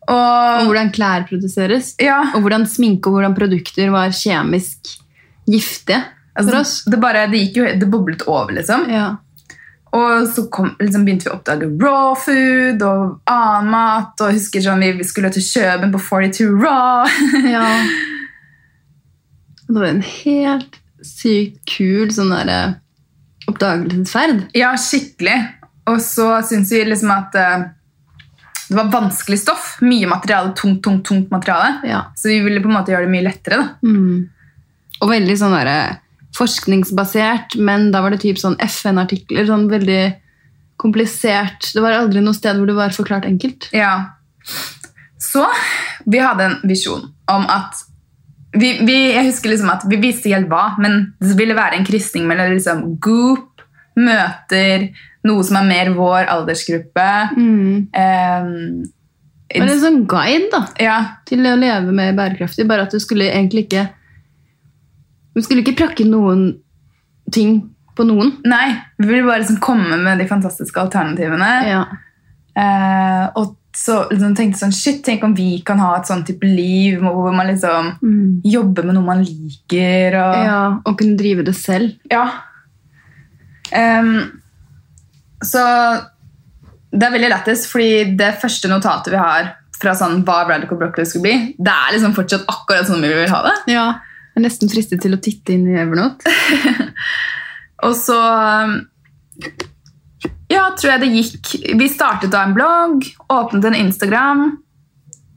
Og 0.08 0.62
Og 0.64 0.70
hvordan 0.70 0.92
klær 0.96 1.26
produseres. 1.28 1.94
ja, 2.00 2.22
Og 2.36 2.42
hvordan 2.46 2.66
sminke 2.70 3.10
og 3.10 3.18
hvordan 3.18 3.36
produkter 3.36 3.90
var 3.92 4.14
kjemisk 4.16 4.94
giftige 5.48 6.00
for 6.38 6.44
altså, 6.54 6.60
oss. 6.62 6.74
det, 6.86 7.00
bare, 7.02 7.26
det 7.32 7.42
jo 7.56 7.66
det 7.66 7.88
boblet 7.92 8.24
over, 8.28 8.54
liksom. 8.56 8.86
Ja. 8.92 9.16
Og 9.98 10.28
så 10.28 10.44
kom, 10.52 10.74
liksom, 10.80 11.04
begynte 11.08 11.26
vi 11.28 11.32
å 11.32 11.38
oppdage 11.40 11.68
raw 11.82 12.14
food 12.20 12.84
og 12.86 13.20
annen 13.32 13.70
mat. 13.72 14.20
Og 14.22 14.36
husker 14.36 14.62
sånn, 14.64 14.84
vi, 14.84 14.92
vi 15.00 15.08
skulle 15.08 15.32
til 15.34 15.44
Kjøben 15.48 15.92
på 15.96 16.00
42 16.04 16.50
Raw. 16.62 17.08
ja. 17.56 17.64
Det 19.68 19.76
var 19.76 19.88
en 19.90 20.04
helt 20.04 20.78
sykt 21.04 21.60
kul 21.68 22.12
sånn 22.16 22.32
derre 22.36 22.60
oppdagelsesferd. 23.48 24.46
ja, 24.58 24.74
skikkelig. 24.80 25.38
Og 25.88 26.00
så 26.04 26.30
syns 26.48 26.72
vi 26.74 26.84
liksom 26.88 27.12
at 27.14 27.36
eh, 27.40 27.68
det 28.68 28.76
var 28.76 28.92
vanskelig 28.92 29.40
stoff. 29.40 29.78
Mye 29.82 30.10
materiale, 30.10 30.52
tungt, 30.58 30.82
tungt, 30.84 31.06
tungt 31.08 31.32
materiale. 31.32 31.78
Ja. 31.88 32.02
Så 32.16 32.32
vi 32.32 32.42
ville 32.44 32.62
på 32.64 32.70
en 32.70 32.76
måte 32.76 32.92
gjøre 32.92 33.08
det 33.08 33.14
mye 33.14 33.28
lettere. 33.30 33.62
Mm. 33.86 34.28
Og 35.00 35.12
veldig 35.12 35.38
sånn 35.40 35.56
der, 35.56 36.00
forskningsbasert, 36.38 37.56
men 37.64 37.90
da 37.94 38.04
var 38.04 38.14
det 38.14 38.22
typ 38.26 38.40
sånn 38.42 38.58
FN-artikler. 38.62 39.48
Sånn 39.48 39.70
veldig 39.72 40.02
komplisert. 40.78 41.72
Det 41.74 41.84
var 41.84 41.96
aldri 41.98 42.22
noe 42.24 42.38
sted 42.38 42.60
hvor 42.60 42.70
det 42.70 42.78
var 42.78 42.96
forklart 42.96 43.28
enkelt. 43.30 43.70
Ja. 43.76 43.94
Så 45.22 45.48
vi 46.06 46.20
hadde 46.22 46.50
en 46.50 46.58
visjon 46.68 47.08
om 47.32 47.48
at 47.52 47.84
vi, 48.58 48.78
vi, 48.88 48.96
Jeg 49.12 49.28
husker 49.28 49.52
liksom 49.52 49.70
at 49.70 49.84
vi 49.90 50.00
visste 50.02 50.32
helt 50.32 50.48
hva, 50.50 50.72
men 50.82 51.12
det 51.20 51.36
ville 51.38 51.58
være 51.58 51.78
en 51.78 51.86
krysning 51.86 52.24
mellom 52.30 52.54
liksom 52.56 52.84
Goop 53.04 53.62
møter 53.98 54.88
noe 55.28 55.44
som 55.46 55.60
er 55.60 55.68
mer 55.68 55.92
vår 55.98 56.30
aldersgruppe. 56.34 57.08
Mm. 57.38 57.88
Um, 57.94 58.86
Det 59.48 59.62
en 59.64 59.80
sånn 59.80 60.02
guide 60.12 60.50
da, 60.52 60.64
ja, 60.84 60.98
til 61.30 61.46
å 61.48 61.54
leve 61.60 61.94
mer 61.96 62.16
bærekraftig, 62.18 62.66
bare 62.68 62.84
at 62.88 62.92
du 62.92 63.00
skulle 63.00 63.30
egentlig 63.32 63.68
ikke 63.68 63.86
Du 65.38 65.44
skulle 65.46 65.62
ikke 65.62 65.78
prakke 65.78 66.04
noen 66.10 66.48
ting 67.32 67.60
på 67.96 68.04
noen. 68.08 68.32
Nei, 68.46 68.72
vi 68.98 69.06
ville 69.08 69.26
bare 69.28 69.44
liksom 69.44 69.60
komme 69.62 69.98
med 70.02 70.18
de 70.18 70.26
fantastiske 70.30 70.80
alternativene. 70.82 71.50
Ja. 71.70 71.84
Eh, 72.58 73.26
og 73.38 73.56
så 73.78 74.00
liksom 74.10 74.34
tenkte 74.38 74.58
sånn, 74.64 74.74
shit, 74.74 75.04
tenk 75.06 75.22
om 75.28 75.36
vi 75.38 75.60
kan 75.66 75.78
ha 75.78 75.92
et 76.00 76.10
sånn 76.10 76.24
type 76.26 76.42
liv 76.50 76.98
hvor 77.04 77.30
man 77.36 77.46
liksom 77.52 77.92
Mm. 78.02 78.42
jobber 78.44 78.84
med 78.86 78.96
noe 78.98 79.06
man 79.06 79.22
liker. 79.24 80.18
Og, 80.18 80.36
ja. 80.50 80.62
Og 80.86 80.98
kunne 80.98 81.18
drive 81.18 81.44
det 81.46 81.54
selv. 81.56 81.94
Ja. 82.10 82.26
Ehm, 83.72 84.42
så 85.46 85.64
det 86.92 87.06
er 87.06 87.14
veldig 87.14 87.32
lettest, 87.32 87.68
fordi 87.72 88.18
det 88.18 88.36
første 88.42 88.70
notatet 88.72 89.14
vi 89.14 89.22
har 89.22 89.54
fra 89.78 89.94
sånn 89.98 90.24
hva 90.26 90.42
Radical 90.48 90.80
Broccoli 90.80 91.06
skulle 91.06 91.28
bli, 91.28 91.56
det 91.62 91.74
er 91.74 91.96
liksom 91.96 92.16
fortsatt 92.18 92.48
akkurat 92.50 92.88
sånn 92.90 93.04
vi 93.04 93.12
vil 93.14 93.34
ha 93.34 93.42
det. 93.46 93.56
Ja. 93.76 93.88
Jeg 94.34 94.42
er 94.42 94.46
nesten 94.46 94.72
fristet 94.72 95.02
til 95.02 95.18
å 95.18 95.22
titte 95.22 95.54
inn 95.54 95.68
i 95.70 95.78
Evernote. 95.82 96.30
Og 97.86 97.94
så 97.98 98.18
Ja, 100.50 100.64
tror 100.74 100.90
jeg 100.90 101.02
det 101.04 101.10
gikk 101.14 101.52
Vi 101.78 101.88
startet 101.92 102.32
da 102.34 102.42
en 102.48 102.56
blogg, 102.58 103.06
åpnet 103.30 103.68
en 103.70 103.78
Instagram. 103.78 104.44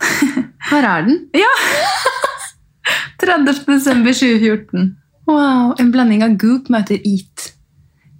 Her 0.71 0.89
er 0.95 1.09
den. 1.09 1.19
30. 3.21 3.61
desember 3.69 4.17
2014. 4.17 4.95
Wow, 5.29 5.75
En 5.79 5.93
blanding 5.93 6.25
av 6.25 6.37
Goop 6.41 6.71
møter 6.73 7.01
Eat. 7.05 7.51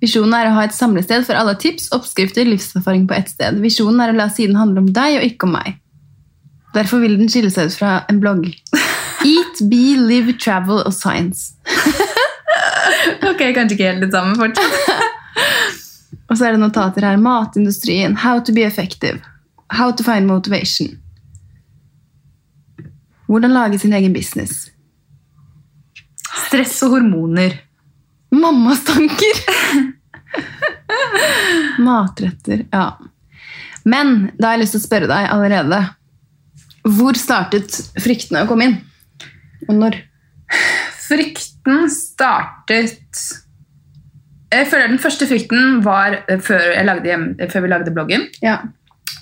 Visjonen 0.01 0.33
er 0.37 0.49
å 0.49 0.55
ha 0.57 0.65
et 0.65 0.77
samlested 0.77 1.27
for 1.29 1.37
alle 1.37 1.57
tips, 1.61 1.91
oppskrifter, 1.93 2.49
livserfaring 2.49 3.05
på 3.09 3.19
ett 3.19 3.33
sted. 3.33 3.61
Visjonen 3.61 4.01
er 4.01 4.15
å 4.15 4.17
la 4.17 4.31
siden 4.33 4.57
handle 4.57 4.85
om 4.85 4.93
deg 4.97 5.19
og 5.19 5.27
ikke 5.27 5.49
om 5.49 5.57
meg. 5.59 5.77
Derfor 6.75 7.03
vil 7.03 7.19
den 7.19 7.29
skille 7.29 7.51
seg 7.53 7.69
ut 7.69 7.77
fra 7.77 7.99
en 8.09 8.21
blogg. 8.23 8.47
Eat, 9.31 9.61
be, 9.69 9.99
live, 10.01 10.37
travel 10.41 10.85
og 10.85 10.95
science. 10.97 11.53
Ok, 13.31 13.41
kanskje 13.55 13.77
ikke 13.77 13.87
helt 13.87 14.03
det 14.05 14.11
samme 14.13 14.35
fortsatt. 14.37 14.75
Og 16.31 16.39
så 16.39 16.47
er 16.47 16.55
det 16.55 16.61
notater 16.63 17.07
her. 17.07 17.17
Matindustrien. 17.21 18.17
How 18.23 18.43
to 18.45 18.53
be 18.53 18.65
effective. 18.67 19.21
How 19.73 19.91
to 19.91 20.05
find 20.05 20.27
motivation. 20.27 20.99
Hvordan 23.27 23.55
lage 23.55 23.79
sin 23.79 23.93
egen 23.93 24.13
business. 24.13 24.71
Stress 26.47 26.83
og 26.83 26.97
hormoner. 26.97 27.57
Mammas 28.31 28.85
tanker! 28.85 29.90
Matretter, 31.87 32.65
ja. 32.73 32.85
Men 33.89 34.31
da 34.39 34.51
har 34.51 34.59
jeg 34.59 34.65
lyst 34.67 34.75
til 34.77 34.83
å 34.83 34.87
spørre 34.87 35.09
deg 35.11 35.29
allerede. 35.33 35.79
Hvor 36.85 37.17
startet 37.21 37.77
fryktene 38.01 38.45
å 38.45 38.49
komme 38.51 38.67
inn? 38.69 38.77
Og 39.69 39.75
når? 39.77 39.97
Frykten 41.11 41.85
startet 41.93 43.21
Jeg 44.51 44.67
føler 44.71 44.89
den 44.91 45.01
første 45.03 45.27
frykten 45.31 45.81
var 45.85 46.17
eh, 46.27 46.41
før, 46.43 46.73
lagde 46.87 47.49
før 47.53 47.65
vi 47.65 47.71
lagde 47.71 47.93
bloggen 47.95 48.25
Ja. 48.43 48.57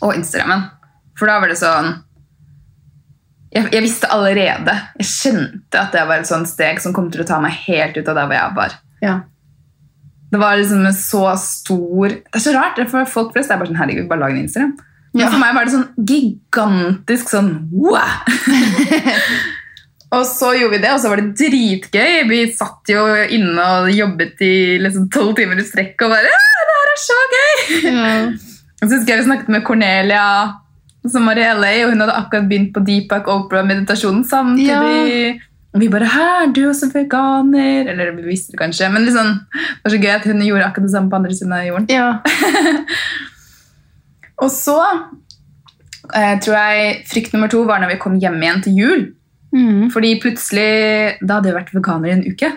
og 0.01 0.15
Instagrammen. 0.17 0.69
For 1.19 1.29
da 1.29 1.39
var 1.43 1.51
det 1.53 1.59
sånn 1.61 1.91
jeg, 3.53 3.65
jeg 3.73 3.81
visste 3.83 4.11
allerede 4.13 4.75
Jeg 5.01 5.09
kjente 5.09 5.81
at 5.81 5.95
det 5.97 6.05
var 6.09 6.21
et 6.23 6.29
sånt 6.29 6.49
steg 6.51 6.81
som 6.85 6.93
kom 6.97 7.09
til 7.13 7.25
å 7.25 7.29
ta 7.29 7.39
meg 7.41 7.57
helt 7.67 7.97
ut 7.97 8.09
av 8.13 8.19
der 8.21 8.27
hvor 8.29 8.39
jeg 8.39 8.57
var. 8.61 8.79
ja. 9.05 9.19
Det 10.31 10.39
var 10.41 10.57
liksom 10.61 10.85
en 10.87 10.93
så 10.95 11.23
stor 11.41 12.09
Det 12.13 12.37
er 12.37 12.43
så 12.45 12.53
rart, 12.53 12.81
for 12.91 13.05
folk 13.09 13.33
flest 13.33 13.51
er 13.51 13.57
bare 13.61 13.71
sånn 13.71 13.79
Herregud, 13.81 14.09
bare 14.11 14.21
lag 14.27 14.35
en 14.35 14.43
Instagram. 14.45 14.75
Men 15.15 15.23
Ja. 15.25 15.31
for 15.33 15.41
meg 15.41 15.55
var 15.57 15.65
det 15.65 15.73
sånn 15.73 15.89
gigantisk 16.11 17.31
sånn 17.33 17.49
wow! 17.73 18.19
og 20.19 20.25
så 20.29 20.53
gjorde 20.57 20.77
vi 20.77 20.83
det, 20.85 20.93
og 20.93 21.01
så 21.01 21.11
var 21.13 21.21
det 21.21 21.33
dritgøy. 21.41 22.29
Vi 22.29 22.39
satt 22.57 22.93
jo 22.93 23.03
inne 23.35 23.65
og 23.81 23.91
jobbet 23.93 24.41
i 24.45 24.53
liksom 24.85 25.09
tolv 25.13 25.35
timer 25.37 25.61
i 25.61 25.67
strekk 25.69 26.05
og 26.07 26.13
bare 26.15 26.29
«Ja, 26.29 26.45
Det 26.69 26.77
her 26.79 26.93
er 26.93 27.03
så 27.09 27.19
gøy! 27.35 28.39
Og 28.79 28.85
så 28.87 28.95
husker 28.95 29.11
jeg 29.11 29.19
vi 29.25 29.27
snakket 29.27 29.49
med 29.51 29.65
Cornelia, 29.67 30.25
som 31.11 31.25
var 31.27 31.39
i 31.41 31.43
LA, 31.51 31.71
og 31.83 31.91
hun 31.91 32.03
hadde 32.05 32.15
akkurat 32.15 32.45
begynt 32.47 32.69
på 32.77 32.83
Deepak 32.87 33.27
Opera-meditasjonen 33.33 34.21
samtidig. 34.29 35.41
Og 35.79 35.85
vi 35.85 35.89
bare 35.89 36.11
'Hæ, 36.11 36.27
er 36.43 36.53
du 36.53 36.69
også 36.69 36.91
veganer?' 36.91 37.91
Eller 37.91 38.11
vi 38.17 38.23
visste 38.27 38.53
det 38.53 38.59
kanskje, 38.59 38.91
men 38.91 39.05
liksom, 39.07 39.27
det 39.55 39.85
var 39.85 39.91
så 39.91 40.01
gøy 40.03 40.11
at 40.11 40.27
hun 40.27 40.43
gjorde 40.43 40.67
akkurat 40.67 40.83
det 40.83 40.91
samme 40.91 41.11
på 41.11 41.17
andre 41.17 41.35
siden 41.35 41.53
av 41.53 41.67
jorden. 41.67 41.87
ja. 41.89 42.19
Og 44.43 44.51
så 44.51 44.79
eh, 46.15 46.41
tror 46.41 46.55
jeg 46.55 47.05
frykt 47.11 47.33
nummer 47.33 47.49
to 47.49 47.63
var 47.63 47.79
når 47.79 47.93
vi 47.93 48.03
kom 48.03 48.19
hjem 48.19 48.43
igjen 48.43 48.63
til 48.63 48.75
jul. 48.75 49.15
Mm. 49.55 49.91
Fordi 49.91 50.21
plutselig 50.21 51.17
Da 51.23 51.39
hadde 51.39 51.49
jeg 51.49 51.57
vært 51.57 51.75
veganer 51.75 52.09
i 52.09 52.13
en 52.13 52.27
uke. 52.27 52.51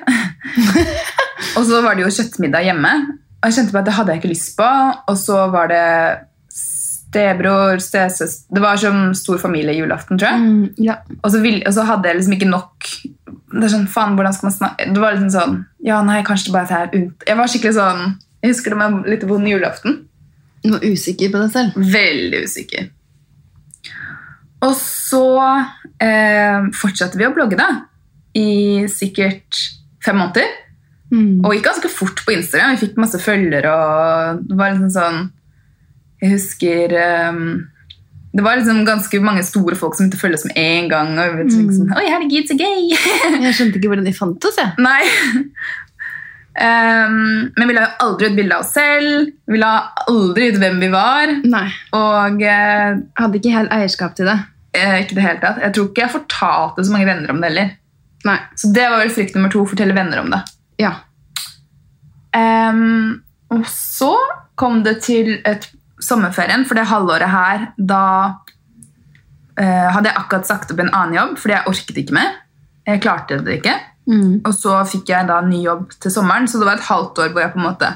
og 1.58 1.66
så 1.66 1.82
var 1.82 1.96
det 1.96 2.04
jo 2.04 2.16
kjøttmiddag 2.18 2.64
hjemme. 2.64 2.94
Og 3.42 3.50
jeg 3.50 3.54
kjente 3.54 3.72
på 3.72 3.82
at 3.82 3.86
det 3.86 3.94
hadde 3.94 4.12
jeg 4.12 4.22
ikke 4.22 4.34
lyst 4.34 4.58
på. 4.58 4.70
Og 5.08 5.18
så 5.18 5.48
var 5.54 5.68
det 5.68 5.86
stebror, 7.12 7.82
stesøster 7.84 8.56
Det 8.56 8.64
var 8.64 8.80
som 8.80 9.12
stor 9.18 9.40
familie 9.42 9.76
julaften, 9.76 10.20
tror 10.20 10.32
jeg. 10.32 10.40
Mm, 10.40 10.86
ja. 10.86 10.96
Og 11.22 11.32
så, 11.34 11.42
vil, 11.44 11.60
og 11.68 11.76
så 11.76 11.86
hadde 11.88 12.08
jeg 12.08 12.20
liksom 12.20 12.38
ikke 12.38 12.52
nok 12.52 12.88
Det 13.28 13.66
er 13.66 13.74
sånn, 13.74 13.90
faen, 13.92 14.16
hvordan 14.16 14.38
skal 14.38 14.48
man 14.48 14.56
snakke 14.56 14.88
Det 14.96 15.04
var 15.04 15.18
liksom 15.18 15.34
sånn 15.36 15.60
Ja, 15.88 16.00
nei, 16.08 16.22
kanskje 16.28 16.50
det 16.50 16.56
bare 16.56 16.80
er 16.80 16.96
unt... 17.02 17.28
Jeg 17.28 17.40
var 17.40 17.52
skikkelig 17.52 17.76
sånn 17.80 18.02
Jeg 18.42 18.56
husker 18.56 18.74
det 18.74 18.80
var 18.80 19.12
litt 19.12 19.28
vond 19.30 19.52
julaften. 19.52 20.00
Du 20.64 20.72
var 20.74 20.84
usikker 20.86 21.30
på 21.34 21.42
deg 21.42 21.52
selv. 21.54 21.78
Veldig 21.94 22.40
usikker. 22.46 22.88
Og 24.66 24.74
så 24.78 25.28
eh, 26.02 26.68
fortsatte 26.78 27.18
vi 27.18 27.28
å 27.28 27.34
blogge, 27.34 27.58
da. 27.58 27.68
I 28.38 28.88
sikkert 28.90 29.58
fem 30.02 30.18
måneder. 30.22 30.50
Mm. 31.12 31.44
Og 31.44 31.54
gikk 31.54 31.68
ganske 31.68 31.92
fort 31.94 32.22
på 32.26 32.34
Instagram. 32.34 32.74
Vi 32.74 32.88
fikk 32.88 32.98
masse 33.02 33.22
følgere. 33.22 33.74
og 33.74 34.44
Det 34.50 34.58
var 34.58 34.74
liksom 34.74 34.94
sånn 34.98 35.22
Jeg 36.22 36.36
husker 36.36 36.94
um, 37.32 37.46
Det 38.32 38.44
var 38.46 38.60
liksom 38.60 38.84
ganske 38.86 39.20
mange 39.26 39.44
store 39.44 39.76
folk 39.76 39.96
som 39.98 40.06
begynte 40.06 40.20
å 40.20 40.24
følge 40.24 40.40
oss 40.40 40.48
med 40.50 40.60
en 40.62 40.90
gang. 40.92 41.14
Og 41.18 41.32
vi 41.36 41.44
vet 41.44 41.56
liksom, 41.58 41.94
Oi, 41.98 42.08
herregud, 42.08 42.50
så 42.50 42.58
gøy! 42.60 42.92
Jeg 43.48 43.56
skjønte 43.58 43.80
ikke 43.82 43.92
hvordan 43.92 44.08
de 44.08 44.14
fant 44.18 44.50
oss. 44.52 44.60
jeg. 44.62 44.76
Nei. 44.82 45.02
Um, 46.52 47.52
men 47.56 47.70
vi 47.70 47.74
la 47.74 47.86
jo 47.86 47.92
aldri 48.06 48.28
ut 48.28 48.38
bilde 48.38 48.56
av 48.58 48.66
oss 48.66 48.74
selv. 48.76 49.30
Vi 49.48 49.60
la 49.60 49.74
aldri 50.06 50.50
ut 50.52 50.60
hvem 50.62 50.82
vi 50.84 50.90
var. 50.94 51.32
Nei. 51.48 51.68
Og 51.98 52.44
uh, 52.44 53.02
Hadde 53.20 53.40
ikke 53.40 53.54
helt 53.56 53.76
eierskap 53.76 54.18
til 54.18 54.28
det. 54.30 54.38
Uh, 54.76 54.98
ikke 55.02 55.18
det 55.18 55.26
hele 55.26 55.42
tatt. 55.44 55.62
Jeg 55.64 55.76
tror 55.76 55.90
ikke 55.90 56.06
jeg 56.06 56.16
fortalte 56.16 56.86
så 56.88 56.96
mange 56.96 57.08
venner 57.10 57.34
om 57.34 57.40
det 57.42 57.52
heller. 57.52 57.76
Nei. 58.28 58.38
Så 58.60 58.72
det 58.76 58.88
var 58.88 59.02
vel 59.02 59.14
frykt 59.16 59.38
nummer 59.38 59.52
to. 59.54 59.64
Fortelle 59.68 59.96
venner 59.98 60.22
om 60.22 60.32
det. 60.34 60.42
Ja. 60.82 60.96
Um, 62.36 63.22
og 63.52 63.66
så 63.68 64.14
kom 64.60 64.84
det 64.86 65.00
til 65.04 65.34
et 65.48 65.68
sommerferien, 66.02 66.66
for 66.66 66.78
det 66.80 66.88
halvåret 66.90 67.30
her, 67.32 67.68
da 67.78 68.04
eh, 69.60 69.88
hadde 69.94 70.10
jeg 70.10 70.18
akkurat 70.18 70.50
sagt 70.50 70.74
opp 70.74 70.82
en 70.84 70.94
annen 70.94 71.18
jobb, 71.18 71.38
fordi 71.42 71.56
jeg 71.58 71.68
orket 71.72 72.02
ikke 72.04 72.18
mer. 72.18 72.36
Jeg 72.88 73.02
klarte 73.04 73.40
det 73.46 73.60
ikke. 73.62 73.78
Mm. 74.10 74.42
Og 74.42 74.54
så 74.58 74.80
fikk 74.90 75.12
jeg 75.14 75.28
da 75.30 75.40
ny 75.46 75.62
jobb 75.66 75.92
til 76.02 76.14
sommeren, 76.14 76.48
så 76.50 76.60
det 76.60 76.68
var 76.70 76.80
et 76.80 76.88
halvt 76.90 77.22
år 77.22 77.34
hvor 77.34 77.44
jeg 77.44 77.54
på 77.54 77.62
en 77.62 77.68
måte 77.70 77.92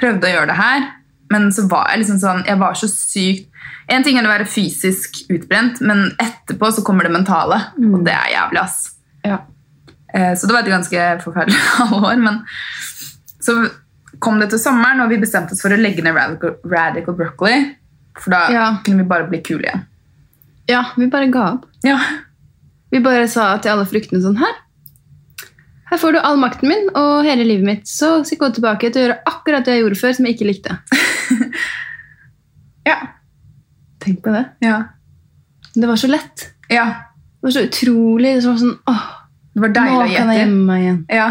prøvde 0.00 0.28
å 0.28 0.34
gjøre 0.34 0.50
det 0.52 0.58
her. 0.60 0.88
Men 1.30 1.48
så 1.54 1.64
var 1.70 1.92
jeg 1.92 2.00
liksom 2.00 2.16
sånn 2.18 2.40
Jeg 2.42 2.58
var 2.58 2.74
så 2.74 2.88
sykt 2.90 3.46
En 3.86 4.02
ting 4.02 4.16
er 4.18 4.26
å 4.26 4.32
være 4.32 4.48
fysisk 4.50 5.20
utbrent, 5.30 5.78
men 5.86 6.08
etterpå 6.18 6.72
så 6.74 6.82
kommer 6.86 7.06
det 7.06 7.12
mentale. 7.14 7.58
Og 7.78 8.02
det 8.06 8.14
er 8.14 8.32
jævlig, 8.34 8.62
ass. 8.62 8.76
Ja. 9.26 9.38
Eh, 10.14 10.34
Så 10.38 10.46
det 10.46 10.54
var 10.54 10.62
et 10.62 10.72
ganske 10.72 11.06
forferdelig 11.22 11.58
halvår. 11.78 12.18
Men 12.22 12.40
så 13.42 13.56
kom 14.18 14.40
det 14.40 14.50
til 14.50 14.58
sommeren, 14.58 15.00
og 15.04 15.08
vi 15.10 15.18
bestemte 15.22 15.52
oss 15.52 15.62
for 15.62 15.70
å 15.70 15.78
legge 15.80 16.02
ned 16.02 16.14
Radical, 16.14 16.56
Radical 16.64 17.14
Broccoli. 17.14 17.76
For 18.18 18.30
da 18.30 18.48
Ja. 18.52 18.64
kunne 18.84 19.02
vi 19.02 19.08
bare 19.08 19.28
bli 19.28 19.38
kule 19.40 19.62
igjen. 19.62 19.86
ja, 20.68 20.84
vi 20.96 21.06
bare 21.06 21.30
ga 21.30 21.52
opp. 21.54 21.66
Ja. 21.84 21.98
Vi 22.92 22.98
bare 23.00 23.28
sa 23.28 23.56
til 23.58 23.70
alle 23.70 23.84
fruktene 23.86 24.20
sånn 24.22 24.36
her. 24.38 24.54
Her 25.90 25.98
får 25.98 26.12
du 26.12 26.18
all 26.18 26.36
makten 26.38 26.68
min 26.68 26.88
og 26.94 27.24
hele 27.24 27.44
livet 27.44 27.64
mitt, 27.64 27.86
så 27.86 28.24
skal 28.24 28.36
jeg 28.36 28.38
gå 28.38 28.54
tilbake 28.60 28.92
til 28.92 29.02
å 29.02 29.06
gjøre 29.08 29.22
akkurat 29.26 29.64
det 29.64 29.74
jeg 29.74 29.82
gjorde 29.84 29.98
før, 30.00 30.12
som 30.14 30.26
jeg 30.26 30.36
ikke 30.36 30.46
likte. 30.50 30.78
Ja. 32.86 32.96
Tenk 34.00 34.22
på 34.24 34.32
det. 34.32 34.44
ja. 34.64 34.82
Det 35.74 35.86
var 35.86 35.96
så 35.96 36.08
lett. 36.08 36.50
ja. 36.68 36.84
Det 37.40 37.46
var 37.46 37.50
så 37.50 37.60
utrolig. 37.64 38.34
Det 38.40 38.46
var 38.48 38.56
sånn, 38.60 38.78
åh, 38.86 39.04
Det 39.54 39.60
var 39.62 39.68
nå 39.68 39.74
deilig 39.74 40.10
å 40.12 40.16
kan 40.16 40.28
jeg 40.28 40.38
gjemme 40.42 40.64
meg 40.66 40.80
igjen. 40.82 40.98
Ja. 41.08 41.28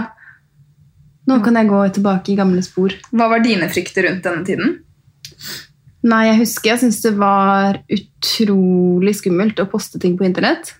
Nå 1.29 1.39
kan 1.45 1.57
jeg 1.59 1.69
gå 1.69 1.79
tilbake 1.93 2.33
i 2.33 2.37
gamle 2.39 2.63
spor. 2.65 2.95
Hva 3.13 3.29
var 3.29 3.43
dine 3.45 3.69
frykter 3.71 4.07
rundt 4.07 4.25
denne 4.25 4.45
tiden? 4.47 4.77
Nei, 6.09 6.23
jeg 6.29 6.39
husker 6.41 6.71
jeg 6.71 6.81
syntes 6.83 7.01
det 7.03 7.15
var 7.19 7.81
utrolig 7.91 9.13
skummelt 9.19 9.59
å 9.59 9.67
poste 9.69 9.99
ting 10.01 10.15
på 10.17 10.25
internett. 10.27 10.73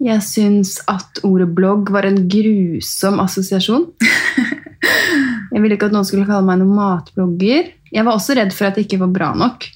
Jeg 0.00 0.24
syns 0.24 0.78
at 0.88 1.20
ordet 1.28 1.48
blogg 1.56 1.90
var 1.92 2.06
en 2.08 2.22
grusom 2.30 3.20
assosiasjon. 3.20 3.90
Jeg 5.50 5.60
ville 5.64 5.74
ikke 5.74 5.88
at 5.90 5.94
noen 5.94 6.06
skulle 6.06 6.28
kalle 6.28 6.46
meg 6.46 6.60
noen 6.60 6.76
matblogger. 6.76 7.72
Jeg 7.90 8.06
var 8.06 8.14
også 8.14 8.36
redd 8.38 8.52
for 8.54 8.68
at 8.68 8.76
det 8.78 8.86
ikke 8.86 9.00
var 9.02 9.10
bra 9.12 9.30
nok. 9.36 9.66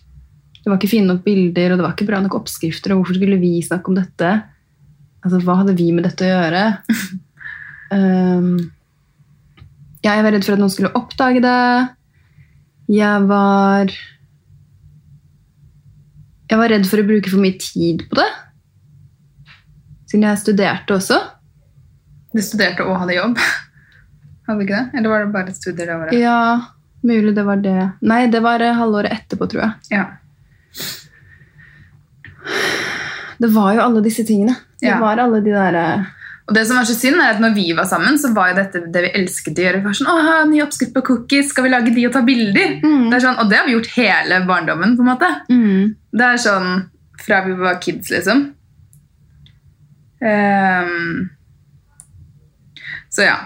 Det 0.61 0.71
var 0.71 0.79
ikke 0.79 0.93
fine 0.93 1.11
nok 1.11 1.25
bilder, 1.27 1.75
og 1.75 1.81
det 1.81 1.85
var 1.85 1.97
ikke 1.97 2.07
bra 2.09 2.21
nok 2.23 2.39
oppskrifter. 2.39 2.95
Og 2.95 3.03
hvorfor 3.03 3.19
skulle 3.19 3.41
vi 3.43 3.59
snakke 3.67 3.91
om 3.91 3.99
dette? 3.99 4.31
Altså, 5.25 5.41
Hva 5.43 5.59
hadde 5.61 5.75
vi 5.77 5.91
med 5.93 6.07
dette 6.07 6.25
å 6.25 6.31
gjøre? 6.31 6.63
Um, 7.91 8.49
jeg 10.05 10.25
var 10.25 10.35
redd 10.35 10.45
for 10.45 10.53
at 10.57 10.61
noen 10.63 10.73
skulle 10.73 10.93
oppdage 10.99 11.41
det. 11.45 11.59
Jeg 12.93 13.29
var 13.31 13.93
Jeg 16.51 16.61
var 16.61 16.69
redd 16.75 16.85
for 16.87 17.01
å 17.01 17.07
bruke 17.09 17.31
for 17.33 17.41
mye 17.41 17.57
tid 17.59 18.05
på 18.11 18.19
det. 18.21 18.27
Siden 20.11 20.27
jeg 20.29 20.43
studerte 20.43 20.95
også. 20.99 21.17
Du 22.35 22.43
studerte 22.45 22.85
og 22.85 22.99
hadde 23.01 23.17
jobb. 23.17 23.39
Hadde 24.47 24.59
du 24.61 24.65
ikke 24.67 24.77
det? 24.83 24.99
Eller 25.01 25.09
var 25.15 25.25
det 25.25 25.33
bare 25.35 25.55
studier 25.57 25.89
det 25.89 25.97
året? 25.97 26.13
Ja, 26.21 26.37
mulig 27.07 27.33
det 27.39 27.45
var 27.49 27.63
det. 27.65 27.79
Nei, 28.05 28.21
det 28.31 28.43
var 28.45 28.61
eh, 28.61 28.77
halvåret 28.77 29.15
etterpå, 29.17 29.49
tror 29.51 29.63
jeg. 29.65 29.73
Ja. 29.97 30.05
Det 33.41 33.51
var 33.57 33.73
jo 33.75 33.83
alle 33.87 34.03
disse 34.05 34.25
tingene. 34.29 34.55
Det 34.81 34.91
Ja. 34.93 34.99
var 35.01 35.17
alle 35.19 35.41
de 35.41 35.51
der 35.51 35.75
eh, 35.75 36.05
Og 36.45 36.53
det 36.57 36.67
som 36.69 36.77
var 36.77 36.85
så 36.85 36.95
synd 36.97 37.17
er 37.17 37.31
at 37.33 37.41
når 37.41 37.55
vi 37.57 37.71
var 37.77 37.87
sammen, 37.89 38.19
så 38.21 38.29
var 38.37 38.51
jo 38.51 38.59
dette 38.59 38.83
det 38.93 39.03
vi 39.07 39.13
elsket 39.17 39.61
å 39.61 39.65
gjøre. 39.65 39.79
Vi 39.81 39.89
var 39.89 39.97
sånn, 39.97 40.11
Åh, 40.13 40.33
ny 40.51 40.59
oppskrift 40.65 40.93
på 40.93 41.03
cookies, 41.07 41.49
skal 41.53 41.65
vi 41.65 41.73
lage 41.73 41.95
de 41.95 42.05
og 42.05 42.13
ta 42.13 42.21
bilder? 42.27 42.75
Mm. 42.85 43.07
Det 43.09 43.17
er 43.17 43.25
sånn, 43.25 43.39
og 43.41 43.49
det 43.49 43.61
har 43.61 43.69
vi 43.69 43.77
gjort 43.79 43.95
hele 43.95 44.43
barndommen, 44.49 44.93
på 44.99 45.07
en 45.07 45.09
måte. 45.09 45.31
mm. 45.49 45.95
Det 46.15 46.27
er 46.27 46.43
sånn 46.45 46.69
fra 47.25 47.41
vi 47.47 47.57
var 47.59 47.81
kids, 47.83 48.11
liksom. 48.13 48.45
Um, 50.25 51.31
så 53.13 53.27
ja. 53.27 53.39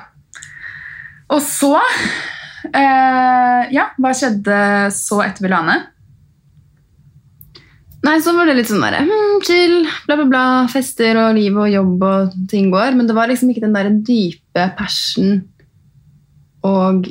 Og 1.34 1.40
så 1.42 1.72
uh, 1.74 3.62
Ja, 3.74 3.88
hva 3.98 4.12
skjedde 4.14 4.58
så 4.94 5.22
etter 5.24 5.44
vi 5.44 5.50
la 5.52 5.62
ned? 5.66 5.88
Nei, 8.06 8.18
så 8.22 8.30
var 8.36 8.46
det 8.46 8.54
litt 8.60 8.68
sånn 8.70 8.84
der, 8.84 9.00
hmm, 9.02 9.38
chill, 9.42 9.80
bla 10.06 10.16
bla 10.20 10.26
bla, 10.30 10.42
fester 10.70 11.18
og 11.18 11.32
liv 11.34 11.56
og 11.58 11.70
jobb 11.72 12.04
og 12.06 12.36
ting 12.50 12.68
går. 12.70 12.94
Men 12.94 13.08
det 13.08 13.16
var 13.16 13.30
liksom 13.30 13.50
ikke 13.50 13.64
den 13.66 13.74
der 13.74 13.90
dype 14.06 14.68
passion. 14.78 15.40
Og 16.68 17.08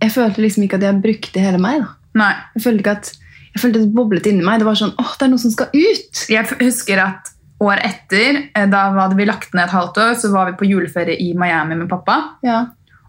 jeg 0.00 0.14
følte 0.14 0.44
liksom 0.44 0.64
ikke 0.66 0.78
at 0.78 0.86
jeg 0.86 1.02
brukte 1.02 1.42
hele 1.42 1.58
meg. 1.62 1.82
da. 1.82 1.90
Nei. 2.20 2.32
Jeg 2.54 2.64
følte 2.66 2.84
ikke 2.84 2.96
at 3.00 3.12
jeg 3.50 3.62
følte 3.64 3.82
det 3.82 3.94
boblet 3.94 4.30
inni 4.30 4.46
meg. 4.46 4.62
Det 4.62 4.68
var 4.68 4.78
sånn, 4.78 4.94
åh, 5.00 5.12
det 5.18 5.26
er 5.26 5.32
noe 5.32 5.42
som 5.42 5.54
skal 5.54 5.74
ut! 5.74 6.24
Jeg 6.30 6.58
husker 6.62 7.02
at 7.02 7.32
år 7.60 7.82
etter, 7.84 8.44
eh, 8.56 8.68
da 8.72 8.86
hadde 8.96 9.18
vi 9.18 9.26
lagt 9.28 9.52
ned 9.52 9.66
et 9.66 9.74
halvt 9.74 9.98
år, 10.00 10.14
så 10.16 10.30
var 10.32 10.48
vi 10.48 10.56
på 10.60 10.68
juleferie 10.70 11.18
i 11.20 11.32
Miami 11.36 11.76
med 11.76 11.90
pappa. 11.90 12.38
Ja. 12.46 12.62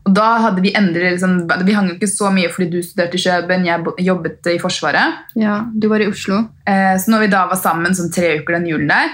Og 0.06 0.14
da 0.18 0.28
hadde 0.42 0.62
vi 0.64 0.72
endret, 0.74 1.14
liksom, 1.14 1.48
Vi 1.66 1.74
hang 1.78 1.90
jo 1.92 1.96
ikke 2.00 2.08
så 2.10 2.32
mye 2.34 2.50
fordi 2.50 2.70
du 2.72 2.80
studerte 2.82 3.20
i 3.20 3.22
Kjøben, 3.22 3.66
jeg 3.68 4.06
jobbet 4.08 4.48
i 4.50 4.58
Forsvaret. 4.60 5.20
ja, 5.38 5.60
du 5.74 5.88
var 5.92 6.00
i 6.02 6.08
Oslo. 6.10 6.40
Eh, 6.66 6.96
så 6.98 7.12
når 7.14 7.20
vi 7.28 7.28
da 7.36 7.44
var 7.48 7.60
sammen 7.62 7.94
sånn 7.94 8.12
tre 8.14 8.40
uker 8.40 8.58
den 8.58 8.66
julen 8.72 8.88
der, 8.90 9.12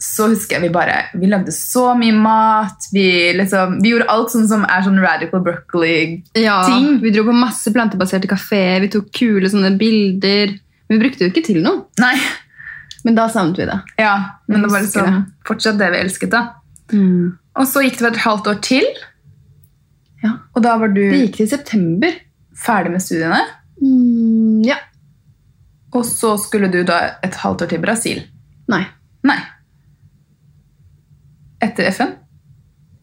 så 0.00 0.28
husker 0.30 0.56
jeg 0.56 0.62
vi 0.62 0.68
bare 0.72 1.10
Vi 1.12 1.26
lagde 1.28 1.52
så 1.52 1.90
mye 1.98 2.14
mat. 2.16 2.86
Vi, 2.92 3.32
liksom, 3.36 3.82
vi 3.82 3.90
gjorde 3.90 4.06
alt 4.08 4.30
sånn 4.32 4.46
som 4.48 4.62
er 4.64 4.86
sånn 4.86 5.00
radical 5.02 5.42
broccoli. 5.44 6.22
Ja, 6.38 6.62
Ting. 6.64 7.00
Vi 7.02 7.10
dro 7.12 7.26
på 7.26 7.34
masse 7.36 7.68
plantebaserte 7.74 8.30
kaféer, 8.30 8.80
vi 8.80 8.88
tok 8.94 9.10
kule 9.12 9.50
sånne 9.50 9.74
bilder. 9.76 10.54
Men 10.88 10.96
vi 10.98 11.02
brukte 11.04 11.26
jo 11.26 11.30
ikke 11.34 11.44
til 11.50 11.60
noe. 11.62 11.84
Nei, 12.00 12.14
Men 13.04 13.14
da 13.18 13.28
savnet 13.28 13.58
vi 13.58 13.66
det. 13.66 13.76
ja, 13.98 14.14
men 14.48 14.62
det 14.62 14.70
var 14.70 14.82
liksom 14.82 15.20
fortsatt 15.48 15.78
det 15.78 15.90
vi 15.92 16.00
elsket. 16.06 16.30
da. 16.30 16.40
Og 17.60 17.66
så 17.68 17.82
gikk 17.84 17.98
det 18.00 18.10
et 18.14 18.24
halvt 18.24 18.46
år 18.50 18.58
til, 18.64 18.84
Ja. 20.22 20.30
og 20.54 20.62
da 20.62 20.74
var 20.78 20.88
du 20.92 21.00
Det 21.00 21.20
gikk 21.30 21.36
til 21.40 21.48
september. 21.48 22.12
ferdig 22.56 22.90
med 22.92 23.00
studiene. 23.02 23.40
Mm, 23.80 24.62
ja. 24.66 24.76
Og 25.96 26.04
så 26.04 26.34
skulle 26.38 26.68
du 26.70 26.82
da 26.84 26.98
et 27.24 27.34
halvt 27.34 27.62
år 27.62 27.70
til 27.72 27.80
Brasil. 27.80 28.20
Nei. 28.68 28.82
Nei. 29.24 29.38
Etter 31.60 31.88
FN? 31.92 32.12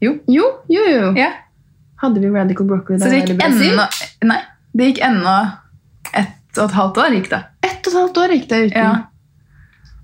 Jo. 0.01 0.13
Jo, 0.29 0.45
jo, 0.69 0.83
jo. 0.89 1.11
Ja. 1.17 1.31
Hadde 2.01 2.21
vi 2.21 2.29
Radical 2.29 2.67
Broccoli 2.69 2.99
Så 2.99 3.05
da 3.09 3.15
det 3.15 3.23
gikk 3.25 3.43
enda 3.43 3.87
Nei, 4.29 4.39
det 4.77 4.91
gikk 4.91 5.01
enda 5.07 5.35
ett 6.13 6.57
og 6.61 6.67
et 6.69 6.75
halvt 6.77 6.97
år. 7.01 7.15
gikk 7.17 7.29
det. 7.33 7.41
Ett 7.65 7.87
og 7.87 7.91
et 7.93 7.99
halvt 7.99 8.17
år 8.23 8.33
gikk 8.35 8.47
det 8.49 8.59
uten. 8.67 8.77
Ja. 8.77 8.95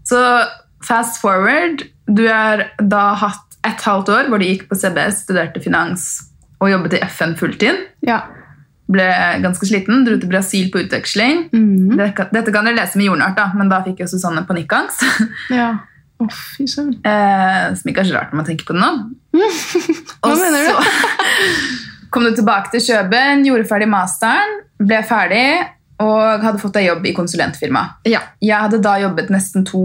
Så 0.10 0.19
fast 0.86 1.21
forward. 1.21 1.86
Du 2.10 2.26
har 2.28 2.65
da 2.82 3.13
hatt 3.21 3.58
et 3.63 3.82
halvt 3.86 4.10
år 4.10 4.30
hvor 4.30 4.41
du 4.41 4.45
gikk 4.49 4.65
på 4.69 4.76
CBS, 4.78 5.21
studerte 5.23 5.62
finans 5.63 6.08
og 6.63 6.71
jobbet 6.71 6.95
i 6.97 7.04
FN 7.12 7.36
fulltid. 7.39 7.84
Ja. 8.08 8.21
Ble 8.93 9.06
ganske 9.43 9.67
sliten, 9.67 10.04
dro 10.08 10.15
til 10.19 10.30
Brasil 10.32 10.69
på 10.71 10.82
utveksling. 10.84 11.45
Mm. 11.56 11.95
Dette, 11.99 12.28
Dette 12.36 12.52
kan 12.56 12.67
dere 12.67 12.78
lese 12.82 12.99
med 12.99 13.08
jordnart, 13.10 13.36
da, 13.39 13.49
men 13.58 13.71
da 13.71 13.82
fikk 13.86 14.04
jo 14.04 14.10
Susanne 14.12 14.45
panikkangst. 14.47 15.04
ja. 15.60 15.73
Oh, 16.23 16.30
fy 16.56 16.67
søren. 16.69 16.93
Eh, 17.04 17.73
som 17.76 17.89
ikke 17.89 18.04
er 18.04 18.08
så 18.08 18.15
rart 18.15 18.32
når 18.32 18.41
man 18.43 18.47
tenker 18.47 18.67
på 18.67 18.76
det 18.76 18.84
nå. 18.84 18.91
Hva 20.23 20.30
Og 20.32 20.39
mener 20.39 20.67
du? 20.67 20.71
så 20.71 20.84
kom 22.13 22.28
du 22.28 22.34
tilbake 22.38 22.71
til 22.76 22.84
Kjøben, 22.86 23.43
gjorde 23.47 23.67
ferdig 23.67 23.89
masteren, 23.91 24.60
ble 24.80 24.99
ferdig 25.08 25.47
og 26.04 26.43
hadde 26.43 26.60
fått 26.62 26.76
deg 26.78 26.88
jobb 26.89 27.06
i 27.08 27.13
konsulentfirma. 27.15 27.84
Ja. 28.10 28.19
Jeg 28.43 28.60
hadde 28.65 28.80
da 28.84 28.95
jobbet 29.02 29.30
nesten 29.34 29.63
to 29.67 29.82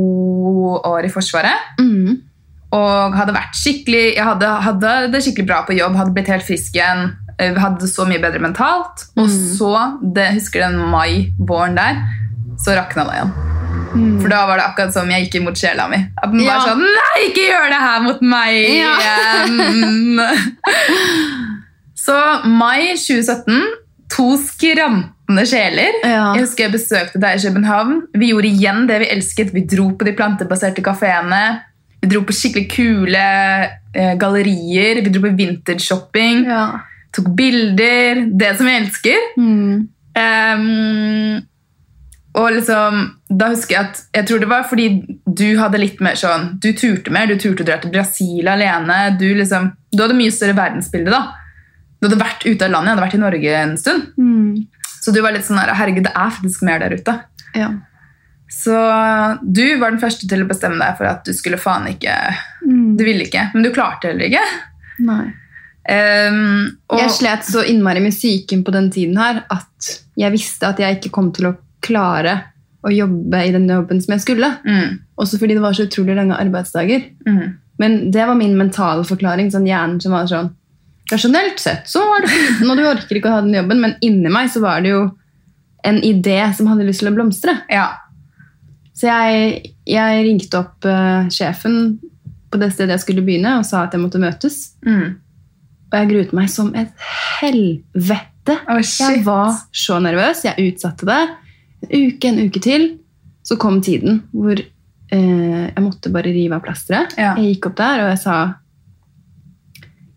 år 0.79 1.07
i 1.07 1.13
Forsvaret. 1.13 1.75
Mhm. 1.81 2.25
Og 2.77 3.15
hadde 3.17 3.33
vært 3.33 3.55
skikkelig 3.57 4.15
Jeg 4.17 4.25
hadde, 4.27 4.49
hadde 4.67 4.91
det 5.13 5.23
skikkelig 5.25 5.47
bra 5.49 5.63
på 5.65 5.73
jobb, 5.79 5.95
hadde 5.97 6.13
blitt 6.13 6.29
helt 6.29 6.45
frisk 6.45 6.75
igjen. 6.77 7.15
eh, 7.39 7.55
Hadde 7.57 7.81
det 7.87 7.89
så 7.95 8.05
mye 8.09 8.21
bedre 8.21 8.41
mentalt. 8.45 9.07
Og 9.17 9.29
så, 9.33 9.71
det, 10.03 10.27
husker 10.37 10.67
den 10.67 10.77
mai-våren 10.93 11.77
der, 11.79 12.03
så 12.61 12.75
rakna 12.77 13.05
det 13.09 13.15
igjen. 13.21 13.33
For 14.21 14.29
da 14.29 14.43
var 14.47 14.59
det 14.61 14.67
akkurat 14.69 14.93
som 14.93 15.09
jeg 15.09 15.25
gikk 15.27 15.39
imot 15.41 15.57
sjela 15.57 15.87
mi. 15.89 15.97
At 16.21 16.29
den 16.31 16.43
Ja. 16.45 16.59
var 16.59 16.69
sånn 16.75 16.83
Nei, 16.85 17.29
ikke 17.31 17.47
gjør 17.49 17.69
det 17.73 17.81
her 17.87 18.01
mot 18.05 18.21
meg 18.21 18.59
Ja. 18.77 18.95
igjen! 19.01 20.21
så 22.07 22.17
mai 22.45 22.95
2017, 22.97 23.63
to 24.13 24.27
skrantende 24.41 25.45
sjeler. 25.49 25.97
Ja. 26.05 26.35
Jeg 26.37 26.45
husker 26.45 26.65
jeg 26.67 26.75
besøkte 26.77 27.21
deg 27.21 27.39
i 27.39 27.43
København. 27.49 27.99
Vi 28.17 28.31
gjorde 28.33 28.49
igjen 28.53 28.87
det 28.89 29.01
vi 29.05 29.09
elsket. 29.13 29.53
Vi 29.57 29.65
dro 29.69 29.91
på 29.99 30.05
de 30.09 30.15
plantebaserte 30.17 30.85
kafeene. 30.85 31.43
Vi 32.01 32.11
dro 32.11 32.23
på 32.27 32.35
skikkelig 32.37 32.69
kule 32.71 33.25
eh, 33.95 34.15
gallerier. 34.21 35.03
Vi 35.03 35.13
dro 35.13 35.25
på 35.25 35.35
vintage-shopping. 35.39 36.45
Ja. 36.47 36.65
Tok 37.17 37.31
bilder. 37.39 38.25
Det 38.39 38.55
som 38.59 38.69
jeg 38.71 38.85
elsker. 38.85 39.31
Mm. 39.41 39.89
Um, 40.19 41.41
og 42.39 42.53
liksom, 42.55 43.05
da 43.31 43.49
husker 43.53 43.75
jeg 43.77 43.87
at 43.87 44.01
Jeg 44.17 44.27
tror 44.29 44.41
det 44.43 44.49
var 44.51 44.65
fordi 44.69 44.87
du 45.25 45.47
hadde 45.59 45.79
litt 45.79 46.01
mer 46.03 46.17
sånn 46.19 46.57
Du 46.63 46.73
turte 46.77 47.13
mer. 47.15 47.31
Du 47.31 47.39
turte 47.39 47.65
å 47.65 47.69
dra 47.69 47.79
til 47.83 47.93
Brasil 47.95 48.51
alene. 48.51 48.99
Du, 49.19 49.27
liksom, 49.39 49.71
du 49.93 50.03
hadde 50.03 50.19
mye 50.19 50.35
større 50.35 50.57
verdensbilde. 50.59 51.13
da. 51.15 51.23
Du 51.99 52.07
hadde 52.07 52.21
vært 52.21 52.47
ute 52.47 52.67
av 52.67 52.75
landet. 52.75 52.93
Jeg 52.93 52.95
hadde 52.95 53.07
vært 53.07 53.19
i 53.19 53.25
Norge 53.25 53.57
en 53.63 53.79
stund. 53.81 54.11
Mm. 54.19 54.67
Så 54.99 55.15
du 55.15 55.21
var 55.25 55.35
litt 55.35 55.47
sånn 55.47 55.59
der, 55.61 55.75
herregud, 55.79 56.07
det 56.07 56.15
er 56.15 56.35
faktisk 56.35 56.65
mer 56.67 56.83
der 56.83 56.95
ute. 56.99 57.15
Ja. 57.57 57.73
Så 58.49 58.73
du 59.45 59.77
var 59.79 59.91
den 59.93 60.01
første 60.01 60.27
til 60.29 60.43
å 60.43 60.49
bestemme 60.49 60.79
deg 60.81 60.97
for 60.97 61.05
at 61.11 61.25
du 61.29 61.33
skulle 61.37 61.59
faen 61.61 61.87
ikke 61.91 62.15
Mhm. 62.65 62.97
Du 62.99 63.05
ville 63.05 63.25
ikke, 63.25 63.51
men 63.55 63.63
du 63.63 63.71
klarte 63.71 64.09
heller 64.11 64.27
ikke. 64.27 64.43
Nei. 65.01 65.27
Um, 65.89 66.79
og, 66.91 66.99
Jeg 67.01 67.11
slet 67.15 67.45
så 67.49 67.63
innmari 67.65 68.01
med 68.05 68.13
psyken 68.13 68.63
på 68.65 68.73
den 68.75 68.91
tiden 68.93 69.17
her 69.17 69.45
at 69.49 69.87
jeg 70.21 70.33
visste 70.35 70.69
at 70.69 70.77
jeg 70.83 70.99
ikke 70.99 71.13
kom 71.15 71.31
til 71.33 71.47
å 71.49 71.57
klare 71.81 72.35
å 72.85 72.91
jobbe 72.93 73.41
i 73.47 73.53
den 73.55 73.69
jobben 73.69 74.03
som 74.03 74.13
jeg 74.13 74.21
skulle. 74.27 74.51
mm, 74.67 74.99
Også 75.19 75.39
fordi 75.41 75.55
det 75.57 75.63
var 75.63 75.73
så 75.73 75.87
utrolig 75.89 76.15
lange 76.19 76.37
arbeidsdager. 76.37 77.07
mm, 77.27 77.57
Men 77.79 78.11
det 78.11 78.27
var 78.27 78.35
min 78.35 78.57
mentale 78.59 79.05
forklaring. 79.05 79.51
sånn 79.51 79.67
Hjernen 79.67 80.01
som 80.03 80.13
var 80.13 80.27
sånn 80.27 80.51
Rasjonelt 81.11 81.59
sett 81.59 81.87
så 81.89 82.01
var 82.05 82.21
det 82.21 82.29
fint, 82.29 82.69
og 82.69 82.77
du 82.77 82.85
orker 82.85 83.17
ikke 83.17 83.31
å 83.31 83.37
ha 83.39 83.41
den 83.41 83.55
jobben, 83.55 83.81
men 83.81 83.95
inni 84.03 84.29
meg 84.29 84.51
så 84.51 84.61
var 84.61 84.83
det 84.83 84.91
jo 84.91 85.11
en 85.85 86.03
idé 86.03 86.55
som 86.55 86.67
hadde 86.67 86.85
lyst 86.85 87.01
til 87.01 87.09
å 87.09 87.15
blomstre. 87.17 87.63
ja. 87.71 87.89
Så 88.99 89.07
jeg, 89.07 89.73
jeg 89.87 90.23
ringte 90.27 90.59
opp 90.59 90.87
uh, 90.89 91.29
sjefen 91.31 91.99
på 92.49 92.59
det 92.59 92.73
stedet 92.73 92.97
jeg 92.97 93.05
skulle 93.05 93.25
begynne, 93.27 93.59
og 93.61 93.67
sa 93.69 93.85
at 93.85 93.95
jeg 93.95 94.03
måtte 94.03 94.21
møtes. 94.23 94.57
Mm. 94.87 95.19
Og 95.89 95.99
jeg 95.99 96.11
gruet 96.11 96.33
meg 96.37 96.49
som 96.53 96.73
et 96.77 96.91
helvete. 97.39 98.57
Oh. 98.69 98.81
Jeg 98.81 99.23
var 99.27 99.53
så 99.77 99.99
nervøs. 100.03 100.43
Jeg 100.49 100.73
utsatte 100.73 101.09
det. 101.09 101.21
En 101.89 102.09
uke, 102.09 102.33
en 102.33 102.41
uke 102.49 102.63
til. 102.65 102.89
Så 103.47 103.57
kom 103.61 103.79
tiden 103.85 104.23
hvor 104.35 104.59
uh, 104.59 105.65
jeg 105.69 105.85
måtte 105.85 106.13
bare 106.13 106.33
rive 106.35 106.59
av 106.59 106.65
plasteret. 106.65 107.15
Ja. 107.21 107.37
Jeg 107.39 107.55
gikk 107.55 107.71
opp 107.71 107.79
der 107.81 108.03
og 108.07 108.11
jeg 108.13 108.23
sa 108.25 108.39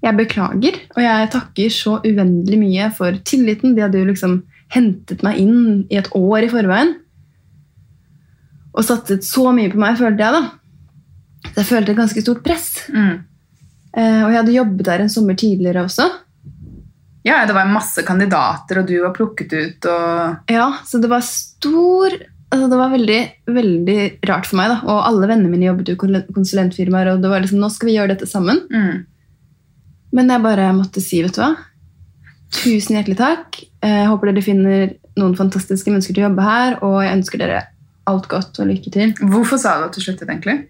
jeg 0.02 0.18
beklager, 0.18 0.78
og 0.96 1.04
jeg 1.04 1.30
takker 1.30 1.74
så 1.74 2.00
uendelig 2.02 2.58
mye 2.58 2.88
for 2.98 3.20
tilliten. 3.22 3.76
De 3.78 3.84
hadde 3.86 4.00
jo 4.02 4.08
liksom 4.08 4.40
hentet 4.74 5.22
meg 5.22 5.38
inn 5.44 5.84
i 5.94 6.00
et 6.00 6.10
år 6.18 6.48
i 6.48 6.50
forveien. 6.50 6.96
Og 8.72 8.86
satset 8.88 9.26
så 9.28 9.50
mye 9.56 9.72
på 9.74 9.80
meg, 9.82 9.98
følte 10.00 10.24
jeg 10.24 10.36
da. 10.38 10.42
Så 11.52 11.56
jeg 11.60 11.70
følte 11.72 11.92
et 11.94 12.00
ganske 12.00 12.22
stort 12.24 12.44
press. 12.46 12.68
Mm. 12.94 13.16
Eh, 13.98 14.20
og 14.24 14.30
jeg 14.32 14.38
hadde 14.40 14.56
jobbet 14.56 14.88
der 14.88 15.04
en 15.04 15.10
sommer 15.12 15.36
tidligere 15.36 15.84
også. 15.84 16.06
ja, 17.28 17.42
det 17.46 17.54
var 17.54 17.68
masse 17.70 18.02
kandidater, 18.08 18.80
og 18.80 18.88
du 18.88 18.96
var 19.04 19.12
plukket 19.14 19.52
ut, 19.54 19.86
og 19.92 20.38
Ja, 20.50 20.70
så 20.88 21.02
det 21.02 21.10
var 21.12 21.22
stor 21.22 22.16
altså 22.52 22.68
Det 22.68 22.78
var 22.80 22.90
veldig, 22.92 23.20
veldig 23.48 23.98
rart 24.28 24.46
for 24.46 24.58
meg. 24.60 24.68
da, 24.74 24.82
Og 24.84 25.06
alle 25.08 25.28
vennene 25.28 25.50
mine 25.52 25.70
jobbet 25.70 25.88
jo 25.88 25.96
i 25.96 26.24
konsulentfirmaer, 26.36 27.14
og 27.14 27.22
det 27.22 27.30
var 27.32 27.40
liksom, 27.40 27.60
nå 27.64 27.70
skal 27.72 27.88
vi 27.88 27.96
gjøre 27.96 28.16
dette 28.16 28.28
sammen. 28.28 28.60
mm. 28.72 29.06
Men 30.14 30.28
jeg 30.30 30.44
bare 30.44 30.74
måtte 30.76 31.00
si, 31.00 31.22
vet 31.24 31.36
du 31.36 31.40
hva 31.40 31.54
Tusen 32.52 32.98
hjertelig 32.98 33.16
takk. 33.16 33.62
Jeg 33.82 34.08
håper 34.10 34.28
dere 34.28 34.42
finner 34.44 34.90
noen 35.16 35.38
fantastiske 35.40 35.88
mennesker 35.88 36.14
til 36.18 36.26
å 36.26 36.28
jobbe 36.28 36.44
her, 36.44 36.74
og 36.84 36.98
jeg 37.06 37.16
ønsker 37.16 37.40
dere 37.40 37.62
alt 38.10 38.28
godt 38.32 38.60
og 38.60 38.68
lykke 38.72 38.92
til. 38.92 39.14
Hvorfor 39.20 39.58
sa 39.62 39.78
du 39.80 39.86
at 39.90 39.96
du 39.98 40.02
sluttet, 40.02 40.30
egentlig? 40.30 40.68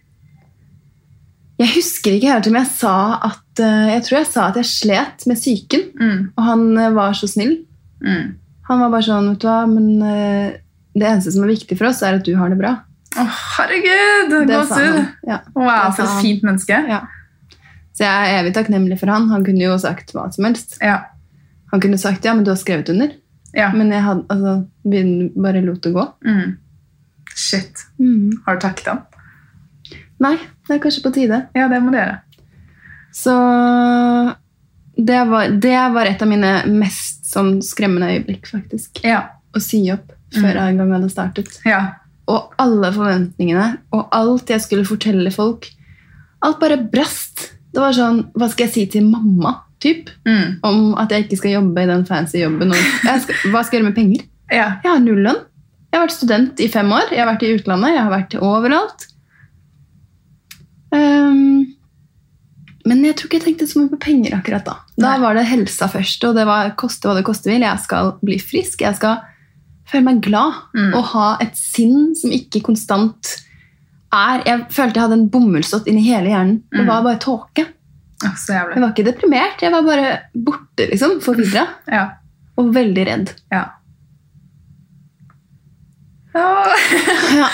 Jeg 1.62 1.70
husker 1.76 2.15
ikke 2.17 2.32
helt 2.34 2.48
om 2.50 2.56
jeg 2.58 2.70
sa 2.74 2.94
at 3.28 3.60
eh, 3.62 3.89
Jeg 3.94 4.04
tror 4.08 4.17
jeg 4.17 4.30
sa 4.32 4.46
at 4.50 4.56
jeg 4.58 4.65
slet 4.70 5.26
med 5.30 5.38
psyken, 5.38 5.84
Mm. 6.02 6.22
og 6.36 6.44
han 6.48 6.63
eh, 6.78 6.94
var 6.96 7.13
så 7.13 7.28
snill. 7.30 7.60
Mm. 8.02 8.32
Han 8.70 8.80
var 8.82 8.89
bare 8.96 9.06
sånn, 9.06 9.28
vet 9.34 9.41
du 9.44 9.48
hva, 9.48 9.60
men 9.70 9.89
eh, 10.02 10.56
det 10.98 11.06
eneste 11.08 11.32
som 11.36 11.44
er 11.46 11.52
viktig 11.54 11.78
for 11.78 11.91
oss, 11.91 12.02
er 12.04 12.17
at 12.17 12.26
du 12.26 12.34
har 12.39 12.50
det 12.50 12.58
bra. 12.60 12.72
Å, 13.12 13.26
herregud! 13.58 14.34
Det 14.48 14.56
sa 14.56 14.80
Gåsehud! 14.80 15.02
Ja. 15.28 15.38
Wow, 15.54 15.91
for 15.96 16.08
et 16.08 16.22
fint 16.24 16.44
menneske. 16.48 16.78
Ja. 16.89 17.02
Så 17.91 18.06
jeg 18.08 18.10
er 18.32 18.39
evig 18.41 18.54
takknemlig 18.56 18.98
for 19.02 19.12
han. 19.12 19.28
Han 19.30 19.44
kunne 19.46 19.65
jo 19.67 19.76
sagt 19.84 20.13
hva 20.15 20.30
som 20.34 20.48
helst. 20.48 20.78
Ja. 20.82 20.98
Han 21.74 21.84
kunne 21.84 22.00
sagt 22.02 22.26
ja, 22.26 22.34
men 22.34 22.44
du 22.48 22.52
har 22.54 22.60
skrevet 22.60 22.89
under. 22.89 23.12
ja. 23.54 23.70
Men 23.76 23.91
jeg 23.91 24.02
hadde, 24.02 24.26
altså, 24.32 24.54
bare 25.44 25.62
lot 25.62 25.84
det 25.84 25.94
gå. 25.94 26.08
Mm. 26.26 26.58
Shit. 27.36 27.86
Har 28.46 28.56
du 28.58 28.62
takket 28.63 28.88
ham? 28.91 29.02
Nei, 30.22 30.36
det 30.67 30.76
er 30.76 30.82
kanskje 30.84 31.04
på 31.04 31.13
tide. 31.15 31.48
Ja, 31.58 31.67
det 31.72 31.80
må 31.82 31.91
du 31.94 31.98
gjøre. 31.98 32.20
Så 33.12 33.34
det 34.98 35.24
var, 35.30 35.50
det 35.50 35.78
var 35.94 36.06
et 36.06 36.22
av 36.22 36.30
mine 36.30 36.52
mest 36.70 37.26
sånn, 37.32 37.58
skremmende 37.65 38.12
øyeblikk, 38.15 38.46
faktisk. 38.52 39.02
Ja. 39.08 39.24
Å 39.56 39.60
si 39.63 39.82
opp 39.91 40.12
før 40.32 40.54
jeg 40.56 40.76
engang 40.76 40.94
hadde 40.96 41.10
startet. 41.12 41.58
ja. 41.67 41.82
Og 42.32 42.54
alle 42.62 42.91
forventningene 42.96 43.63
og 43.98 44.12
alt 44.15 44.52
jeg 44.54 44.62
skulle 44.63 44.86
fortelle 44.88 45.32
folk, 45.34 45.65
alt 46.46 46.60
bare 46.62 46.78
brast. 46.80 47.48
Det 47.74 47.82
var 47.82 47.91
sånn 47.98 48.22
Hva 48.38 48.48
skal 48.52 48.67
jeg 48.67 48.74
si 48.76 48.84
til 48.94 49.08
mamma? 49.10 49.56
Typ, 49.82 50.10
Mm. 50.28 50.60
om 50.63 50.94
at 51.02 51.10
jeg 51.10 51.26
ikke 51.26 51.38
skal 51.41 51.52
jobbe 51.58 51.82
i 51.82 51.88
den 51.89 52.06
fancy 52.06 52.38
jobben. 52.44 52.72
Og 52.72 52.78
skal, 53.26 53.36
hva 53.52 53.63
skal 53.65 53.80
jeg 53.80 53.82
gjøre 53.82 53.89
med 53.89 53.96
penger? 53.98 54.22
ja. 54.52 54.67
Jeg 54.84 54.91
har 54.91 55.00
null 55.02 55.24
lønn. 55.26 55.41
Jeg 55.91 55.99
har 55.99 56.06
vært 56.08 56.15
student 56.15 56.60
i 56.63 56.67
fem 56.71 56.91
år. 56.95 57.10
Jeg 57.12 57.19
har 57.19 57.27
vært 57.34 57.43
i 57.43 57.54
utlandet. 57.58 57.93
Jeg 57.95 58.04
har 58.06 58.12
vært 58.13 58.36
overalt. 58.39 59.08
Um, 60.91 61.65
men 62.88 63.04
jeg 63.06 63.15
tror 63.17 63.27
ikke 63.30 63.38
jeg 63.39 63.45
tenkte 63.45 63.67
så 63.69 63.80
mye 63.82 63.91
på 63.93 63.99
penger 64.01 64.34
akkurat 64.39 64.65
da. 64.67 64.75
Da 64.99 65.12
var 65.21 65.38
det 65.38 65.45
helsa 65.49 65.88
først, 65.91 66.23
og 66.27 66.36
det 66.39 66.45
var 66.49 66.71
koste 66.80 67.08
hva 67.10 67.15
det 67.19 67.25
koste 67.27 67.51
vil. 67.51 67.62
Jeg 67.63 67.84
skal 67.84 68.15
bli 68.25 68.39
frisk. 68.41 68.82
Jeg 68.84 68.97
skal 68.97 69.19
føle 69.91 70.08
meg 70.08 70.21
glad 70.23 70.54
Mm. 70.73 70.93
og 70.95 71.04
ha 71.12 71.38
et 71.43 71.56
sinn 71.60 72.15
som 72.15 72.32
ikke 72.32 72.62
konstant 72.63 73.38
er 74.13 74.41
Jeg 74.45 74.65
følte 74.71 74.95
jeg 74.99 75.04
hadde 75.08 75.13
en 75.19 75.30
bomullsdott 75.30 75.86
inni 75.88 76.01
hele 76.04 76.27
hjernen. 76.32 76.63
Det 76.71 76.82
Mm. 76.84 76.88
var 76.88 77.04
bare 77.04 77.19
tåke. 77.19 77.67
Jeg 78.21 78.82
var 78.82 78.91
ikke 78.93 79.06
deprimert. 79.06 79.62
Jeg 79.62 79.71
var 79.71 79.82
bare 79.84 80.19
borte, 80.36 80.89
liksom. 80.91 81.19
Forvirra. 81.21 81.67
Ja. 81.88 82.10
Og 82.58 82.73
veldig 82.73 83.06
redd. 83.08 83.34
ja. 83.51 83.65
Ja. 86.34 87.48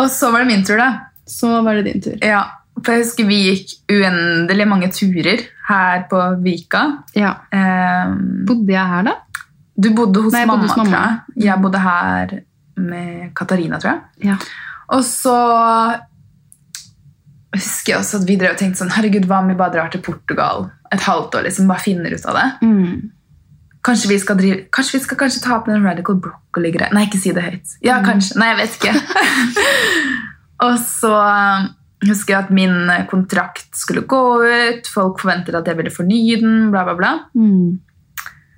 Og 0.00 0.08
så 0.12 0.30
var 0.32 0.44
det 0.44 0.50
min 0.52 0.64
tur, 0.64 0.76
da. 0.80 0.90
Så 1.26 1.48
var 1.64 1.74
det 1.80 1.84
din 1.88 2.02
tur. 2.04 2.18
Ja. 2.24 2.44
For 2.80 2.94
jeg 2.94 3.04
husker 3.04 3.26
vi 3.28 3.38
gikk 3.50 3.72
uendelig 3.92 4.66
mange 4.70 4.88
turer 4.94 5.42
her 5.68 6.04
på 6.10 6.20
Vika. 6.44 6.84
Ja. 7.18 7.34
Ehm, 7.52 8.44
Bodde 8.48 8.72
jeg 8.72 8.86
her, 8.94 9.02
da? 9.10 9.16
du 9.80 9.86
bodde 9.96 10.20
hos 10.26 10.32
Nei, 10.34 10.42
mamma, 10.44 10.60
bodde 10.60 10.68
hos 10.68 10.76
mamma. 10.76 10.90
tror 10.90 11.02
jeg. 11.36 11.44
Jeg 11.46 11.62
bodde 11.62 11.78
her 11.80 12.32
med 12.76 13.30
Katarina, 13.34 13.78
tror 13.80 13.94
jeg. 13.94 14.28
Ja. 14.28 14.36
Og 14.92 15.04
så 15.08 15.34
husker 17.54 17.94
jeg 17.94 18.00
også 18.02 18.20
at 18.20 18.26
vi 18.28 18.36
drev 18.40 18.52
og 18.54 18.60
tenkte 18.60 18.82
sånn 18.82 18.92
Herregud, 18.94 19.24
hva 19.30 19.40
om 19.42 19.48
vi 19.50 19.56
bare 19.58 19.74
drar 19.74 19.88
til 19.92 20.02
Portugal 20.04 20.68
et 20.92 21.00
halvt 21.06 21.34
år? 21.38 21.46
liksom 21.48 21.70
Bare 21.70 21.82
finner 21.82 22.12
ut 22.14 22.26
av 22.30 22.36
det. 22.38 22.46
Mm. 22.66 23.10
Kanskje 23.86 24.10
vi 24.10 24.18
skal 24.20 24.36
drive 24.36 24.56
Kanskje 24.74 24.98
vi 24.98 25.02
skal 25.06 25.18
kanskje 25.22 25.42
ta 25.44 25.54
opp 25.56 25.68
den 25.70 25.84
radical 25.86 26.18
broccoli-greia 26.20 26.92
Nei, 26.92 27.06
ikke 27.08 27.20
si 27.20 27.32
det 27.36 27.44
høyt. 27.46 27.76
Ja, 27.84 28.00
kanskje. 28.04 28.36
Nei, 28.40 28.50
jeg 28.52 28.58
vet 28.60 28.78
ikke. 28.78 28.94
og 30.66 30.74
så 30.84 31.14
um, 31.16 31.68
husker 32.04 32.34
jeg 32.34 32.44
at 32.44 32.54
min 32.54 32.92
kontrakt 33.10 33.70
skulle 33.76 34.04
gå 34.08 34.22
ut. 34.44 34.90
Folk 34.92 35.20
forventet 35.22 35.56
at 35.56 35.68
jeg 35.68 35.80
ville 35.80 35.92
fornye 35.94 36.40
den. 36.42 36.70
Bla, 36.74 36.84
bla, 36.88 36.96
bla. 36.98 37.12
Mm. 37.34 37.80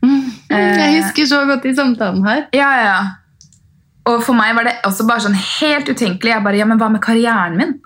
Mm. 0.03 0.21
Eh. 0.51 0.79
Jeg 0.83 1.03
husker 1.03 1.31
så 1.31 1.43
godt 1.47 1.67
i 1.71 1.75
samtalen 1.79 2.27
her. 2.27 2.47
Ja, 2.55 2.71
ja, 2.79 2.87
ja. 2.91 3.03
Og 4.11 4.23
for 4.27 4.35
meg 4.35 4.57
var 4.59 4.67
det 4.67 4.79
også 4.87 5.07
bare 5.07 5.23
sånn 5.23 5.39
helt 5.39 5.87
utenkelig. 5.87 6.35
Jeg 6.35 6.45
bare, 6.45 6.59
ja, 6.59 6.67
men 6.67 6.81
Hva 6.81 6.91
med 6.91 7.03
karrieren 7.05 7.59
min? 7.61 7.77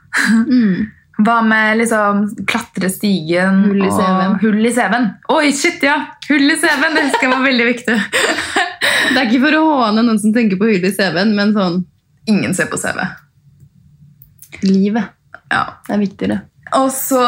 Mm. 0.48 0.86
Hva 1.18 1.38
med 1.46 1.78
liksom 1.80 2.24
klatre 2.46 2.90
stigen 2.92 3.62
Hull 3.64 3.84
i 3.86 3.88
CV-en. 3.88 4.34
Hull 4.42 4.66
i 4.68 4.72
CV-en. 4.76 5.06
Oi, 5.32 5.50
shit, 5.56 5.82
ja! 5.86 5.94
Hull 6.28 6.44
i 6.52 6.56
CV-en, 6.60 6.94
det 6.98 7.04
husker 7.06 7.24
jeg 7.28 7.32
var 7.32 7.44
veldig 7.46 7.66
viktig. 7.72 7.96
Det 9.06 9.20
er 9.20 9.28
ikke 9.30 9.40
for 9.46 9.54
å 9.56 9.62
håne 9.80 10.02
noen 10.02 10.18
som 10.18 10.32
tenker 10.34 10.58
på 10.60 10.66
hull 10.68 10.84
i 10.84 10.90
CV-en, 10.92 11.30
men 11.36 11.52
sånn 11.56 11.76
Ingen 12.28 12.54
ser 12.58 12.66
på 12.66 12.76
CV. 12.80 12.98
livet 14.66 15.04
Ja. 15.52 15.64
Det 15.86 15.94
er 15.94 16.00
viktigere. 16.02 16.38
Og 16.74 16.88
så 16.90 17.20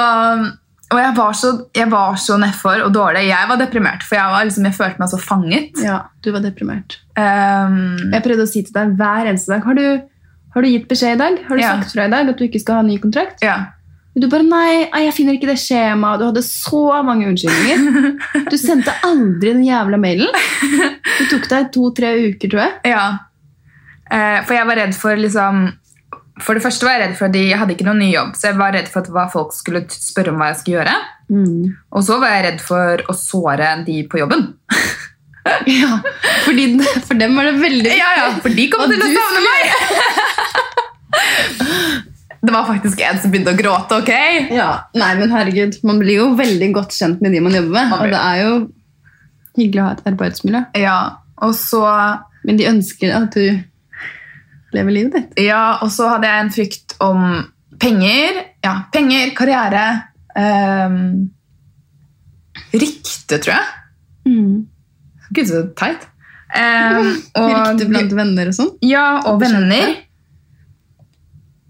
Og 0.90 0.96
jeg 0.98 1.14
var 1.18 1.32
så, 1.36 1.50
jeg 1.76 1.90
var 1.92 2.14
så 2.16 2.38
nedfor 2.40 2.80
og 2.86 2.92
dårlig. 2.94 3.26
Jeg 3.28 3.48
var 3.50 3.58
deprimert, 3.60 4.02
for 4.08 4.16
jeg, 4.16 4.24
var 4.32 4.44
liksom, 4.48 4.64
jeg 4.64 4.74
følte 4.78 5.02
meg 5.02 5.10
så 5.12 5.18
fanget. 5.20 5.82
Ja, 5.84 5.98
du 6.24 6.30
var 6.32 6.40
deprimert. 6.40 6.96
Um, 7.14 7.98
Jeg 8.12 8.22
prøvde 8.24 8.46
å 8.46 8.48
si 8.48 8.62
til 8.64 8.72
deg 8.72 8.94
hver 8.96 9.26
eneste 9.28 9.52
dag 9.52 9.64
Har 9.68 9.74
du, 9.76 9.84
har 10.54 10.62
du 10.64 10.68
gitt 10.70 10.86
beskjed 10.88 11.16
i 11.18 11.20
dag? 11.20 11.38
Har 11.48 11.56
du 11.56 11.62
Ja. 11.62 11.74
sagt 11.76 11.92
fra 11.92 12.06
i 12.08 12.12
dag 12.14 12.28
at 12.32 12.38
du 12.40 12.44
ikke 12.48 12.60
skal 12.62 12.80
ha 12.80 12.82
ny 12.88 12.98
kontrakt? 12.98 13.42
ja. 13.44 13.58
Du 14.18 14.26
bare 14.30 14.44
nei, 14.46 14.88
jeg 15.06 15.12
finner 15.16 15.36
ikke 15.38 15.48
det 15.50 15.58
skjemaet. 15.62 16.18
Du 16.20 16.24
hadde 16.28 16.42
så 16.46 16.80
mange 17.06 17.26
unnskyldninger. 17.30 18.46
Du 18.50 18.56
sendte 18.68 18.94
aldri 19.06 19.52
den 19.54 19.64
jævla 19.66 19.98
mailen. 20.00 20.30
Det 21.18 21.26
tok 21.32 21.48
deg 21.50 21.68
to-tre 21.74 22.12
uker, 22.30 22.48
tror 22.52 22.62
jeg. 22.66 22.74
ja. 22.94 23.06
Eh, 24.08 24.38
for 24.48 24.56
jeg 24.56 24.64
var 24.64 24.78
redd 24.80 24.94
for 24.96 25.18
liksom 25.20 25.58
For 26.40 26.56
det 26.56 26.62
første 26.64 26.86
var 26.86 26.94
jeg 26.96 27.02
redd 27.02 27.16
for 27.18 27.26
at 27.26 27.34
de- 27.34 27.42
jeg 27.50 27.58
hadde 27.60 27.74
ikke 27.74 27.84
noen 27.84 27.98
ny 28.00 28.06
jobb, 28.14 28.30
så 28.38 28.46
jeg 28.48 28.56
var 28.56 28.72
redd 28.72 28.88
for 28.88 29.02
hva 29.12 29.26
folk 29.28 29.52
skulle 29.52 29.82
spørre 29.92 30.32
om 30.32 30.38
hva 30.40 30.46
jeg 30.52 30.60
skulle 30.62 30.78
gjøre. 30.78 30.94
Mm. 31.28 31.74
Og 31.92 32.06
så 32.06 32.16
var 32.22 32.32
jeg 32.32 32.44
redd 32.46 32.62
for 32.64 33.02
å 33.12 33.16
såre 33.18 33.68
de 33.84 33.98
på 34.08 34.22
jobben. 34.22 34.54
Ja, 35.64 35.94
fordi, 36.44 36.64
For 37.08 37.16
dem 37.16 37.32
var 37.38 37.46
det 37.48 37.54
veldig 37.62 37.92
Ja, 37.96 38.08
ja, 38.18 38.24
for 38.44 38.52
de 38.52 38.66
kommer 38.68 38.90
til 38.92 39.00
å 39.00 39.08
savne 39.14 39.40
meg! 39.46 39.62
det 42.40 42.54
var 42.54 42.66
faktisk 42.68 43.00
en 43.02 43.18
som 43.18 43.32
begynte 43.32 43.54
å 43.54 43.58
gråte, 43.58 43.98
ok? 43.98 44.12
Ja, 44.54 44.68
nei, 44.94 45.10
men 45.18 45.32
herregud, 45.34 45.78
man 45.86 45.98
blir 46.02 46.20
jo 46.20 46.26
veldig 46.38 46.68
godt 46.76 46.94
kjent 46.94 47.22
med 47.24 47.34
de 47.34 47.40
man 47.42 47.56
jobber 47.56 47.74
med. 47.74 47.88
Man 47.90 48.04
Og 48.04 48.12
det 48.14 48.20
er 48.22 48.42
jo 48.44 48.52
hyggelig 49.58 49.82
å 49.82 49.86
ha 49.88 49.96
et 49.96 50.04
arbeidsmiljø. 50.12 50.62
Ja, 50.78 50.98
og 51.42 51.54
så 51.58 51.82
Men 52.46 52.56
de 52.56 52.68
ønsker 52.70 53.10
at 53.12 53.34
du 53.34 53.58
lever 54.72 54.94
livet 54.94 55.16
ditt. 55.16 55.40
Ja, 55.42 55.80
og 55.82 55.90
så 55.92 56.06
hadde 56.12 56.28
jeg 56.30 56.44
en 56.44 56.52
frykt 56.54 56.94
om 57.02 57.24
penger. 57.82 58.38
Ja, 58.64 58.74
penger, 58.94 59.32
karriere. 59.36 59.84
um, 60.38 61.28
rykte, 62.72 63.40
tror 63.40 63.54
jeg. 63.56 63.66
Mm. 64.28 64.68
Gud, 65.34 65.50
så 65.50 65.64
teit. 65.76 66.06
Um, 66.54 67.10
Rykte 67.36 67.88
blant 67.90 68.14
venner 68.16 68.52
og 68.52 68.56
sånn. 68.56 68.70
Ja, 68.86 69.08
og 69.28 69.42
venner. 69.42 69.96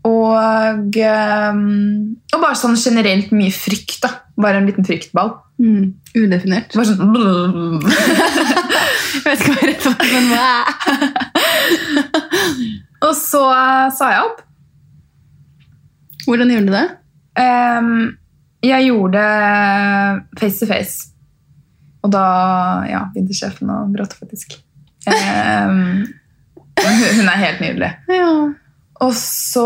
Og, 0.08 0.96
ehm, 0.96 2.16
og 2.32 2.40
bare 2.40 2.56
sånn 2.58 2.76
generelt 2.78 3.32
mye 3.34 3.52
frykt. 3.52 4.00
da. 4.04 4.10
Bare 4.38 4.60
en 4.60 4.68
liten 4.68 4.86
fryktball. 4.86 5.34
Mm. 5.58 5.94
Udefinert. 6.14 6.74
Bare 6.78 6.86
sånn 6.86 7.12
Jeg 9.18 9.24
vet 9.24 9.40
ikke 9.40 9.52
hva 9.52 9.56
jeg 9.56 9.62
er 9.62 9.70
redd 9.72 9.82
for, 9.82 9.94
men 10.12 10.24
hva 10.32 10.48
Og 13.08 13.14
så 13.14 13.42
eh, 13.54 13.88
sa 13.94 14.04
jeg 14.14 14.22
opp. 14.26 14.40
Hvordan 16.28 16.50
gjorde 16.52 16.68
du 16.68 16.74
det? 16.74 16.88
Um, 17.38 17.92
jeg 18.66 18.88
gjorde 18.88 19.22
face 20.40 20.58
to 20.58 20.66
face. 20.68 20.96
Og 22.02 22.10
da 22.12 22.24
ja, 22.90 23.04
begynte 23.12 23.36
sjefen 23.38 23.70
å 23.72 23.84
gråte, 23.94 24.18
faktisk. 24.18 24.58
Um, 25.08 26.04
hun, 26.78 27.04
hun 27.20 27.30
er 27.30 27.44
helt 27.44 27.62
nydelig. 27.62 27.92
Ja. 28.12 28.32
Og 29.04 29.12
så 29.14 29.64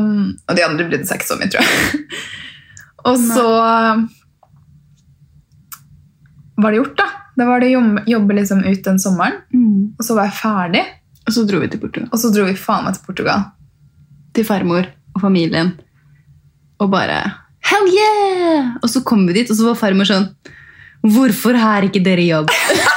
um, 0.00 0.32
Og 0.48 0.56
de 0.56 0.64
andre 0.64 0.86
brydde 0.88 1.06
seg 1.08 1.20
ikke 1.20 1.30
så 1.30 1.38
mye, 1.40 1.50
tror 1.52 1.66
jeg. 1.68 2.04
Og 3.10 3.18
så 3.20 3.44
um, 3.44 4.06
var 6.56 6.72
det 6.72 6.78
gjort, 6.80 6.96
da. 7.02 7.08
Da 7.34 7.46
var 7.48 7.60
det 7.60 7.72
jobbe, 7.72 8.04
jobbe 8.08 8.36
liksom 8.38 8.62
ut 8.64 8.84
den 8.86 9.00
sommeren. 9.02 9.40
Mm. 9.52 9.94
Og 9.98 10.06
så 10.06 10.16
var 10.16 10.30
jeg 10.30 10.38
ferdig, 10.38 10.84
Og 11.26 11.34
så 11.36 11.44
dro 11.48 11.60
vi 11.60 11.68
til 11.72 11.80
Portugal. 11.82 12.08
og 12.12 12.20
så 12.20 12.30
dro 12.32 12.44
vi 12.46 12.56
faen 12.56 12.84
meg 12.86 12.96
til 12.96 13.04
Portugal. 13.06 13.46
Til 14.34 14.46
farmor 14.48 14.88
og 15.14 15.20
familien. 15.20 15.74
Og 16.80 16.90
bare 16.90 17.20
Hell 17.64 17.86
yeah! 17.88 18.74
Og 18.82 18.90
så 18.92 19.00
kom 19.04 19.26
vi 19.26 19.38
dit, 19.40 19.50
og 19.50 19.56
så 19.56 19.70
var 19.70 19.80
farmor 19.80 20.08
sånn 20.08 20.28
Hvorfor 21.04 21.56
har 21.60 21.84
ikke 21.84 22.02
dere 22.04 22.24
jobb? 22.24 22.52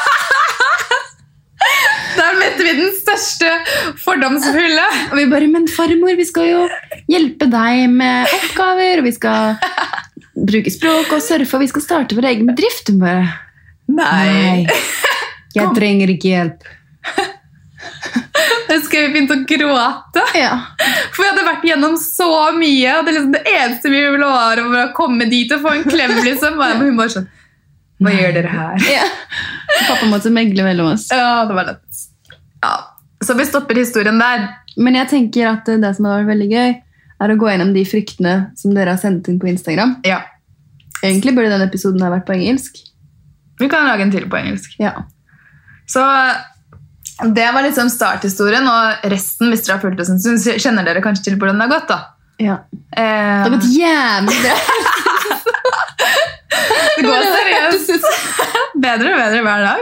Vi 2.68 2.74
den 2.76 2.96
største 2.98 3.50
fordomsfulle! 4.04 4.86
Og 5.12 5.16
vi 5.20 5.26
bare 5.32 5.48
Men 5.52 5.68
farmor, 5.72 6.16
vi 6.20 6.26
skal 6.28 6.50
jo 6.50 6.64
hjelpe 7.08 7.48
deg 7.52 7.86
med 7.94 8.28
oppgaver, 8.36 9.00
og 9.02 9.08
vi 9.08 9.14
skal 9.16 9.56
bruke 10.38 10.72
språk 10.74 11.14
og 11.16 11.22
surfe, 11.24 11.56
og 11.56 11.64
vi 11.64 11.70
skal 11.72 11.86
starte 11.86 12.18
vår 12.18 12.28
egen 12.34 12.50
bedrift. 12.50 12.92
Hun 12.92 13.00
bare 13.04 13.28
Nei. 13.88 14.66
Jeg 15.56 15.72
trenger 15.78 16.12
ikke 16.12 16.34
hjelp. 16.34 16.66
Jeg 18.68 18.82
husker 18.82 19.06
vi 19.06 19.14
begynte 19.14 19.38
å 19.38 19.46
gråte. 19.48 20.26
Ja. 20.36 20.52
For 21.16 21.24
vi 21.24 21.30
hadde 21.30 21.46
vært 21.48 21.64
gjennom 21.70 21.96
så 22.02 22.28
mye, 22.58 22.98
og 22.98 23.08
det, 23.08 23.16
liksom, 23.16 23.32
det 23.38 23.44
eneste 23.48 23.94
vi 23.94 24.04
ville 24.04 24.28
var 24.28 24.60
å 24.60 24.90
komme 24.98 25.30
dit 25.32 25.52
og 25.56 25.64
få 25.64 25.78
en 25.78 25.88
klem. 25.88 26.18
liksom. 26.28 26.60
Og 26.60 26.84
hun 26.84 27.00
bare 27.00 27.16
sånn 27.16 27.30
Hva 28.04 28.14
gjør 28.14 28.36
dere 28.42 28.52
her? 28.54 28.86
ja. 28.98 29.08
Pappa 29.88 30.12
måtte 30.12 30.34
megle 30.36 30.68
mellom 30.68 30.92
oss. 30.98 31.08
Ja, 31.16 31.48
det 31.48 31.56
var 31.56 31.72
lett. 31.72 32.07
Ja. 32.64 32.74
Så 33.26 33.34
vi 33.38 33.46
stopper 33.50 33.76
historien 33.80 34.20
der. 34.22 34.48
Men 34.78 34.96
jeg 35.00 35.10
tenker 35.10 35.48
at 35.50 35.66
det 35.82 35.96
som 35.98 36.06
har 36.06 36.20
vært 36.22 36.32
veldig 36.36 36.50
gøy, 36.52 36.76
er 37.18 37.32
å 37.34 37.38
gå 37.42 37.48
gjennom 37.50 37.72
de 37.74 37.82
fryktene 37.90 38.34
som 38.58 38.76
dere 38.78 38.94
har 38.94 39.00
sendt 39.02 39.28
inn 39.32 39.40
på 39.42 39.48
Instagram. 39.50 39.96
Ja. 40.06 40.20
Egentlig 41.02 41.34
burde 41.38 41.50
den 41.56 41.64
episoden 41.66 42.04
ha 42.06 42.12
vært 42.14 42.28
på 42.28 42.36
engelsk. 42.36 42.78
Vi 43.58 43.70
kan 43.72 43.88
lage 43.90 44.06
en 44.06 44.12
til 44.14 44.28
på 44.30 44.38
engelsk. 44.38 44.76
Ja. 44.78 44.92
Så 45.90 46.04
det 47.34 47.48
var 47.56 47.66
liksom 47.66 47.90
starthistorien, 47.90 48.68
og 48.70 49.08
resten, 49.10 49.50
hvis 49.50 49.64
dere 49.66 49.80
har 49.80 49.82
fulgt 49.82 50.04
oss 50.04 50.12
en 50.14 50.22
stund, 50.22 50.46
kjenner 50.62 50.86
dere 50.86 51.02
kanskje 51.02 51.32
til 51.32 51.40
hvordan 51.42 51.58
det 51.58 51.66
har 51.66 51.74
gått. 51.74 51.90
da. 51.90 52.00
ja. 52.38 52.58
Eh, 52.94 53.02
Det 53.02 53.48
har 53.48 53.56
gått 53.56 53.72
jævlig 53.74 54.38
bra. 54.44 54.58
det 56.98 57.08
går 57.08 57.26
seriøst 57.40 58.08
bedre 58.86 59.16
og 59.16 59.24
bedre 59.24 59.42
hver 59.48 59.66
dag. 59.66 59.82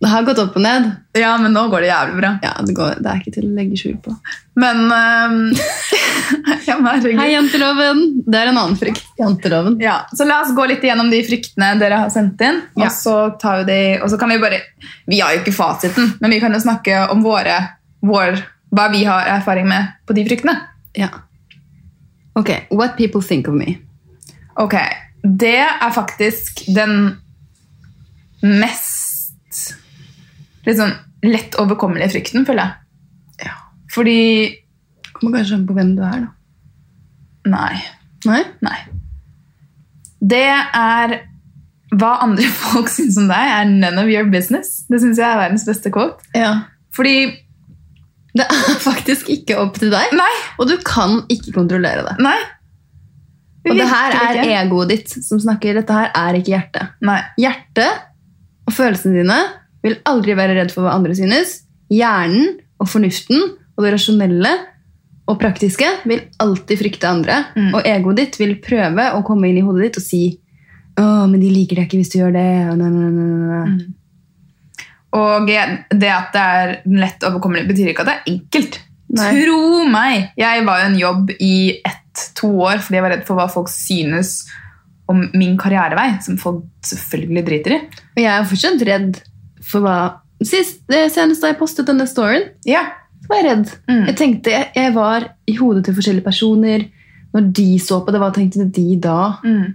Det 0.00 0.08
har 0.08 0.24
gått 0.24 0.38
opp 0.40 0.54
og 0.56 0.62
ned. 0.64 0.86
Ja, 1.18 1.34
men 1.36 1.52
nå 1.52 1.66
går 1.68 1.84
det 1.84 1.90
jævlig 1.90 2.20
bra. 2.22 2.30
Ja, 2.40 2.54
det, 2.64 2.72
går, 2.76 3.02
det 3.04 3.10
er 3.10 3.18
ikke 3.20 3.34
til 3.34 3.50
å 3.50 3.56
legge 3.58 3.76
skjul 3.76 3.98
på. 4.00 4.14
Men 4.60 4.86
herregud. 6.86 7.18
Hei, 7.20 7.32
janteloven! 7.34 8.00
Det 8.24 8.38
er 8.38 8.50
en 8.50 8.60
annen 8.60 8.78
frykt. 8.80 9.04
Janteloven. 9.18 9.76
Ja, 9.82 9.98
så 10.16 10.24
La 10.28 10.40
oss 10.44 10.54
gå 10.56 10.64
litt 10.70 10.84
gjennom 10.84 11.10
de 11.12 11.20
fryktene 11.26 11.72
dere 11.80 12.00
har 12.04 12.12
sendt 12.12 12.40
inn. 12.44 12.62
Ja. 12.78 12.88
Og 12.88 12.96
så 12.96 13.16
tar 13.42 13.62
vi 13.62 13.68
de, 13.70 13.80
og 14.00 14.08
så 14.12 14.18
kan 14.20 14.32
Vi 14.32 14.38
bare, 14.42 14.62
vi 15.10 15.20
har 15.20 15.34
jo 15.34 15.42
ikke 15.42 15.54
fasiten, 15.56 16.14
men 16.20 16.32
vi 16.32 16.40
kan 16.42 16.54
jo 16.54 16.62
snakke 16.62 17.02
om 17.12 17.24
våre, 17.24 17.58
vår, 18.06 18.40
hva 18.72 18.86
vi 18.92 19.02
har 19.08 19.28
erfaring 19.36 19.68
med 19.68 19.92
på 20.06 20.16
de 20.16 20.24
fryktene. 20.28 20.56
Ja. 20.96 21.10
Ok, 22.38 22.54
what 22.70 22.96
people 22.96 23.22
think 23.26 23.48
of 23.50 23.58
me. 23.58 23.76
Ok, 24.56 24.78
Det 25.22 25.58
er 25.60 25.90
faktisk 25.92 26.64
den 26.72 27.18
mest 28.40 28.99
liksom, 30.66 30.92
lett 31.26 31.56
overkommelige 31.60 32.14
frykten, 32.16 32.46
føler 32.48 32.66
jeg. 32.66 33.48
Ja. 33.48 33.56
Fordi 33.94 34.18
Kommer 35.20 35.40
kanskje 35.40 35.58
an 35.58 35.66
på 35.68 35.74
hvem 35.76 35.90
du 35.98 36.04
er, 36.06 36.22
da. 36.24 36.30
Nei. 37.50 37.80
Nei? 38.28 38.40
Nei. 38.64 38.78
Det 40.20 40.46
er 40.46 41.14
Hva 41.90 42.10
andre 42.24 42.46
folk 42.62 42.90
syns 42.92 43.18
om 43.20 43.28
deg, 43.30 43.52
er 43.56 43.68
none 43.68 44.00
of 44.00 44.10
your 44.12 44.28
business. 44.32 44.84
Det 44.88 45.00
syns 45.02 45.20
jeg 45.20 45.26
er 45.26 45.40
verdens 45.40 45.66
beste 45.68 45.92
quote. 45.92 46.22
Ja. 46.36 46.54
Fordi 46.94 47.16
Det 48.36 48.46
er 48.46 48.78
faktisk 48.88 49.28
ikke 49.32 49.58
opp 49.58 49.80
til 49.80 49.90
deg, 49.92 50.12
Nei! 50.14 50.32
og 50.60 50.68
du 50.70 50.76
kan 50.86 51.24
ikke 51.32 51.52
kontrollere 51.56 52.06
det. 52.06 52.16
Nei. 52.22 52.38
Og 53.68 53.76
det 53.76 53.88
her 53.90 54.14
er 54.16 54.38
egoet 54.62 54.88
ditt 54.88 55.10
som 55.12 55.40
snakker. 55.42 55.76
Dette 55.76 55.92
her 55.92 56.12
er 56.16 56.38
ikke 56.38 56.54
hjertet. 56.54 56.94
Nei. 57.04 57.18
Hjertet 57.42 58.06
og 58.64 58.72
følelsene 58.72 59.18
dine 59.20 59.40
vil 59.84 59.96
aldri 60.08 60.36
være 60.38 60.58
redd 60.58 60.74
for 60.74 60.86
hva 60.86 60.96
andre 60.98 61.16
synes. 61.16 61.60
Hjernen 61.90 62.58
og 62.80 62.88
fornuften 62.90 63.40
og 63.76 63.84
det 63.84 63.94
rasjonelle 63.94 64.52
og 65.30 65.38
praktiske 65.40 65.88
vil 66.10 66.24
alltid 66.42 66.80
frykte 66.80 67.08
andre. 67.10 67.38
Mm. 67.56 67.72
Og 67.76 67.88
egoet 67.88 68.20
ditt 68.20 68.38
vil 68.40 68.56
prøve 68.62 69.10
å 69.14 69.22
komme 69.26 69.50
inn 69.50 69.60
i 69.60 69.64
hodet 69.64 69.88
ditt 69.88 70.00
og 70.00 70.04
si 70.04 70.24
å, 71.00 71.06
men 71.30 71.38
de 71.40 71.50
liker 71.52 71.78
deg 71.78 71.88
ikke 71.88 72.00
hvis 72.00 72.12
du 72.12 72.20
gjør 72.20 72.36
det. 72.36 72.50
og 72.72 72.78
nei, 72.80 72.90
nei, 72.92 73.10
nei. 73.14 73.64
Mm. 73.70 73.96
Og 75.20 75.48
det 75.48 76.10
at 76.14 76.30
det 76.34 76.42
er 76.62 76.72
lett 76.94 77.24
overkommelig, 77.26 77.66
betyr 77.70 77.90
ikke 77.90 78.04
at 78.04 78.10
det 78.10 78.16
er 78.16 78.32
enkelt. 78.34 78.80
Nei. 79.10 79.30
Tro 79.42 79.86
meg! 79.90 80.28
Jeg 80.38 80.64
var 80.66 80.82
jo 80.82 80.90
en 80.90 80.98
jobb 81.00 81.32
i 81.42 81.54
ett-to 81.78 82.50
år 82.62 82.78
fordi 82.78 83.00
jeg 83.00 83.06
var 83.06 83.14
redd 83.16 83.24
for 83.26 83.40
hva 83.40 83.48
folk 83.50 83.70
synes 83.72 84.44
om 85.10 85.24
min 85.34 85.56
karrierevei, 85.58 86.12
som 86.22 86.36
folk 86.38 86.62
selvfølgelig 86.86 87.42
driter 87.48 87.74
i. 87.74 87.80
Og 88.14 88.22
jeg 88.22 88.30
er 88.30 88.46
fortsatt 88.52 88.84
redd 88.86 89.18
for 89.70 89.84
hva 89.86 89.96
Sist, 90.40 90.78
Senest 90.88 91.42
da 91.44 91.50
jeg 91.50 91.58
postet 91.60 91.84
denne 91.90 92.06
storyen, 92.08 92.46
Ja. 92.64 92.86
var 93.28 93.42
jeg 93.42 93.44
redd. 93.50 93.72
Mm. 93.90 94.06
Jeg 94.08 94.16
tenkte, 94.16 94.50
jeg, 94.54 94.70
jeg 94.74 94.94
var 94.94 95.26
i 95.46 95.56
hodet 95.58 95.84
til 95.84 95.94
forskjellige 95.98 96.24
personer. 96.24 96.86
Når 97.34 97.50
de 97.58 97.66
så 97.78 97.98
på 98.06 98.10
det, 98.14 98.20
hva 98.22 98.30
tenkte 98.34 98.64
de 98.72 98.86
da? 99.04 99.18
Mm. 99.44 99.74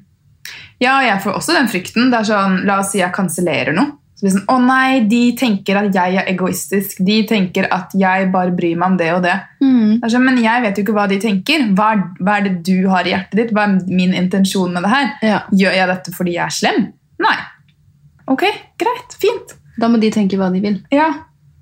Ja, 0.82 0.96
jeg 1.06 1.22
får 1.24 1.38
også 1.38 1.54
den 1.56 1.70
frykten. 1.72 2.10
Det 2.12 2.18
er 2.20 2.28
sånn, 2.32 2.58
La 2.66 2.80
oss 2.82 2.90
si 2.96 3.00
jeg 3.00 3.14
kansellerer 3.16 3.78
noe. 3.78 3.94
Så 4.16 4.24
blir 4.26 4.32
det 4.32 4.40
sånn, 4.40 4.48
Å 4.52 4.58
nei, 4.66 5.00
de 5.12 5.22
tenker 5.38 5.78
at 5.84 5.94
jeg 5.94 6.18
er 6.22 6.30
egoistisk. 6.34 7.00
De 7.06 7.20
tenker 7.30 7.68
at 7.72 7.94
jeg 8.00 8.32
bare 8.34 8.52
bryr 8.58 8.76
meg 8.80 8.90
om 8.94 8.98
det 9.00 9.10
og 9.14 9.22
det. 9.28 9.36
Mm. 9.62 10.00
Det 10.02 10.10
sånn, 10.16 10.26
men 10.26 10.42
jeg 10.44 10.64
vet 10.66 10.78
jo 10.82 10.86
ikke 10.88 10.96
hva 10.98 11.06
de 11.12 11.20
tenker. 11.24 11.68
Hva 11.78 11.92
er, 11.94 12.02
hva 12.20 12.38
er 12.40 12.48
det 12.50 12.56
du 12.68 12.88
har 12.90 13.06
i 13.06 13.14
hjertet 13.14 13.38
ditt? 13.40 13.54
Hva 13.56 13.68
er 13.70 13.78
min 14.02 14.18
intensjon 14.18 14.74
med 14.74 14.84
det 14.88 14.92
her? 14.98 15.12
Ja. 15.22 15.40
Gjør 15.54 15.78
jeg 15.78 15.92
dette 15.94 16.16
fordi 16.18 16.36
jeg 16.40 16.46
er 16.50 16.58
slem? 16.58 16.88
Nei. 17.22 17.38
Ok, 18.34 18.48
greit. 18.82 19.16
Fint. 19.22 19.56
Da 19.82 19.90
må 19.92 20.00
de 20.02 20.12
tenke 20.14 20.40
hva 20.40 20.50
de 20.54 20.62
vil. 20.64 20.80
Ja. 20.94 21.10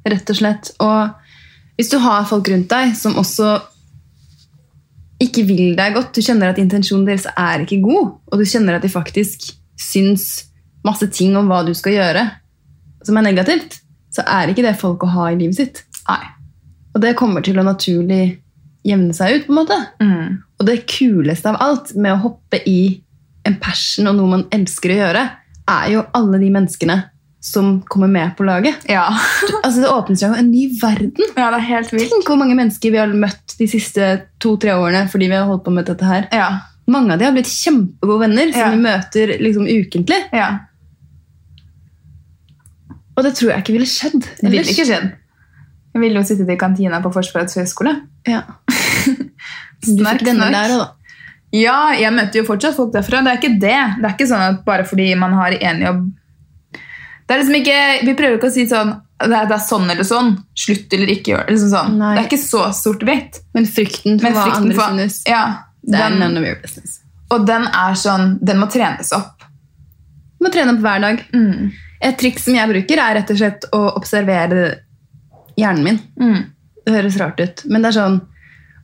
Rett 0.07 0.29
og 0.29 0.37
slett. 0.37 0.71
Og 0.83 1.77
hvis 1.79 1.91
du 1.91 1.97
har 2.03 2.27
folk 2.29 2.49
rundt 2.51 2.69
deg 2.71 2.93
som 2.97 3.17
også 3.19 3.55
ikke 5.23 5.45
vil 5.47 5.77
deg 5.77 5.95
godt, 5.95 6.11
du 6.15 6.25
kjenner 6.25 6.51
at 6.51 6.59
intensjonen 6.61 7.07
deres 7.07 7.25
er 7.31 7.63
ikke 7.63 7.81
god, 7.85 8.15
og 8.27 8.39
du 8.39 8.45
kjenner 8.49 8.77
at 8.77 8.83
de 8.83 8.91
faktisk 8.91 9.53
syns 9.79 10.49
masse 10.83 11.07
ting 11.15 11.37
om 11.39 11.47
hva 11.47 11.61
du 11.65 11.71
skal 11.77 11.95
gjøre, 11.95 12.25
som 13.07 13.17
er 13.19 13.27
negativt, 13.29 13.79
så 14.13 14.25
er 14.29 14.51
ikke 14.51 14.65
det 14.65 14.75
folk 14.79 15.05
å 15.05 15.11
ha 15.15 15.29
i 15.31 15.37
livet 15.39 15.59
sitt. 15.59 15.83
Nei. 16.09 16.23
Og 16.93 17.01
det 17.01 17.15
kommer 17.17 17.45
til 17.45 17.57
å 17.57 17.65
naturlig 17.65 18.37
jevne 18.85 19.15
seg 19.15 19.37
ut, 19.37 19.45
på 19.47 19.53
en 19.53 19.59
måte. 19.61 19.79
Mm. 20.03 20.43
Og 20.59 20.67
det 20.67 20.83
kuleste 20.91 21.53
av 21.53 21.61
alt 21.63 21.93
med 21.95 22.13
å 22.13 22.21
hoppe 22.27 22.59
i 22.69 22.99
en 23.47 23.55
passion 23.63 24.11
og 24.11 24.19
noe 24.19 24.35
man 24.35 24.45
elsker 24.53 24.93
å 24.93 24.99
gjøre, 24.99 25.23
er 25.71 25.87
jo 25.93 26.03
alle 26.19 26.39
de 26.41 26.51
menneskene 26.51 26.97
som 27.43 27.81
kommer 27.91 28.07
med 28.07 28.35
på 28.37 28.45
laget. 28.47 28.85
Ja. 28.87 29.09
Altså 29.63 29.81
Det 29.83 29.89
åpner 29.91 30.15
seg 30.19 30.31
jo 30.31 30.39
en 30.39 30.51
ny 30.51 30.67
verden. 30.79 31.11
ja, 31.35 31.49
det 31.51 31.57
er 31.59 31.65
helt 31.67 31.91
vilt. 31.91 32.11
Tenk 32.13 32.29
hvor 32.31 32.39
mange 32.39 32.55
mennesker 32.55 32.93
vi 32.93 33.01
har 33.01 33.11
møtt 33.11 33.55
de 33.59 33.67
siste 33.67 34.11
to-tre 34.43 34.77
årene 34.79 35.09
fordi 35.11 35.27
vi 35.27 35.35
har 35.35 35.49
holdt 35.49 35.65
på 35.65 35.73
med 35.75 35.89
dette 35.91 36.07
her. 36.07 36.29
Ja. 36.31 36.47
Mange 36.87 37.13
av 37.15 37.19
de 37.19 37.27
har 37.27 37.35
blitt 37.35 37.51
kjempegode 37.51 38.25
venner 38.25 38.53
som 38.55 38.71
vi 38.77 38.79
møter 38.85 39.35
liksom 39.43 39.67
ukentlig. 39.67 40.21
ja. 40.35 40.53
Og 43.13 43.21
det 43.27 43.35
tror 43.37 43.51
jeg 43.51 43.61
ikke 43.61 43.75
ville 43.75 43.85
skjedd. 43.85 44.23
Det 44.39 44.49
ville 44.49 44.63
ikke 44.73 44.87
skjedd. 44.89 45.11
Jeg 45.93 46.01
ville 46.01 46.17
jo 46.17 46.25
sittet 46.25 46.49
i 46.49 46.57
kantina 46.57 46.97
på 47.03 47.11
Forsvarets 47.13 47.59
høgskole. 47.59 47.97
Ja. 48.29 48.41
Du 49.83 49.97
Snark, 49.97 50.21
fikk 50.23 50.39
der 50.39 50.71
òg, 50.71 50.79
da. 50.79 50.85
Ja, 51.51 51.77
jeg 51.99 52.15
møter 52.15 52.39
jo 52.39 52.45
fortsatt 52.47 52.77
folk 52.77 52.93
derfra. 52.95 53.19
Det 53.19 53.33
er 53.33 53.39
ikke 53.41 53.57
det. 53.59 53.79
Det 53.99 54.07
er 54.07 54.13
ikke 54.15 54.27
sånn 54.29 54.43
at 54.45 54.61
bare 54.63 54.85
fordi 54.87 55.09
man 55.19 55.35
har 55.35 55.51
én 55.59 55.83
jobb 55.83 56.05
Det 57.23 57.35
er 57.35 57.39
liksom 57.41 57.55
ikke, 57.61 57.79
Vi 58.07 58.13
prøver 58.19 58.37
ikke 58.37 58.49
å 58.51 58.55
si 58.55 58.65
sånn 58.69 58.93
det 59.23 59.37
er, 59.37 59.45
det 59.47 59.55
er 59.55 59.61
sånn 59.63 59.85
eller 59.87 60.03
sånn. 60.07 60.33
Slutt 60.57 60.93
eller 60.97 61.11
ikke 61.13 61.31
gjør. 61.31 61.45
Liksom 61.53 61.69
sånn. 61.71 61.93
Det 62.01 62.09
er 62.19 62.25
ikke 62.27 62.41
så 62.41 62.63
sort-hvitt. 62.75 63.39
Men 63.55 63.67
frykten 63.69 64.17
for 64.19 64.25
Men 64.27 64.35
hva 64.35 64.43
frykten 64.47 64.65
andre 64.65 64.75
for- 64.75 64.97
synes, 64.97 65.21
Ja, 65.29 65.43
det 65.83 65.99
er 65.99 66.09
den, 66.09 66.19
none 66.19 66.37
of 66.41 66.43
your 66.47 66.57
business. 66.61 66.99
og 67.31 67.45
den 67.47 67.67
er 67.67 67.95
sånn 67.95 68.39
Den 68.43 68.59
må 68.59 68.67
trenes 68.71 69.13
opp. 69.15 69.45
Du 70.39 70.47
må 70.47 70.51
trene 70.51 70.73
opp 70.75 70.81
hver 70.83 70.99
dag. 71.01 71.23
Mm. 71.33 71.71
Et 72.01 72.17
triks 72.17 72.43
som 72.43 72.53
jeg 72.57 72.67
bruker, 72.67 72.99
er 72.99 73.15
rett 73.15 73.31
og 73.31 73.37
slett 73.37 73.65
å 73.71 73.95
observere 73.95 74.79
hjernen 75.55 75.83
min. 75.83 75.99
Mm. 76.19 76.45
Det 76.85 76.93
høres 76.93 77.17
rart 77.21 77.39
ut, 77.39 77.63
men 77.69 77.81
det 77.81 77.93
er 77.93 77.99
sånn 78.01 78.21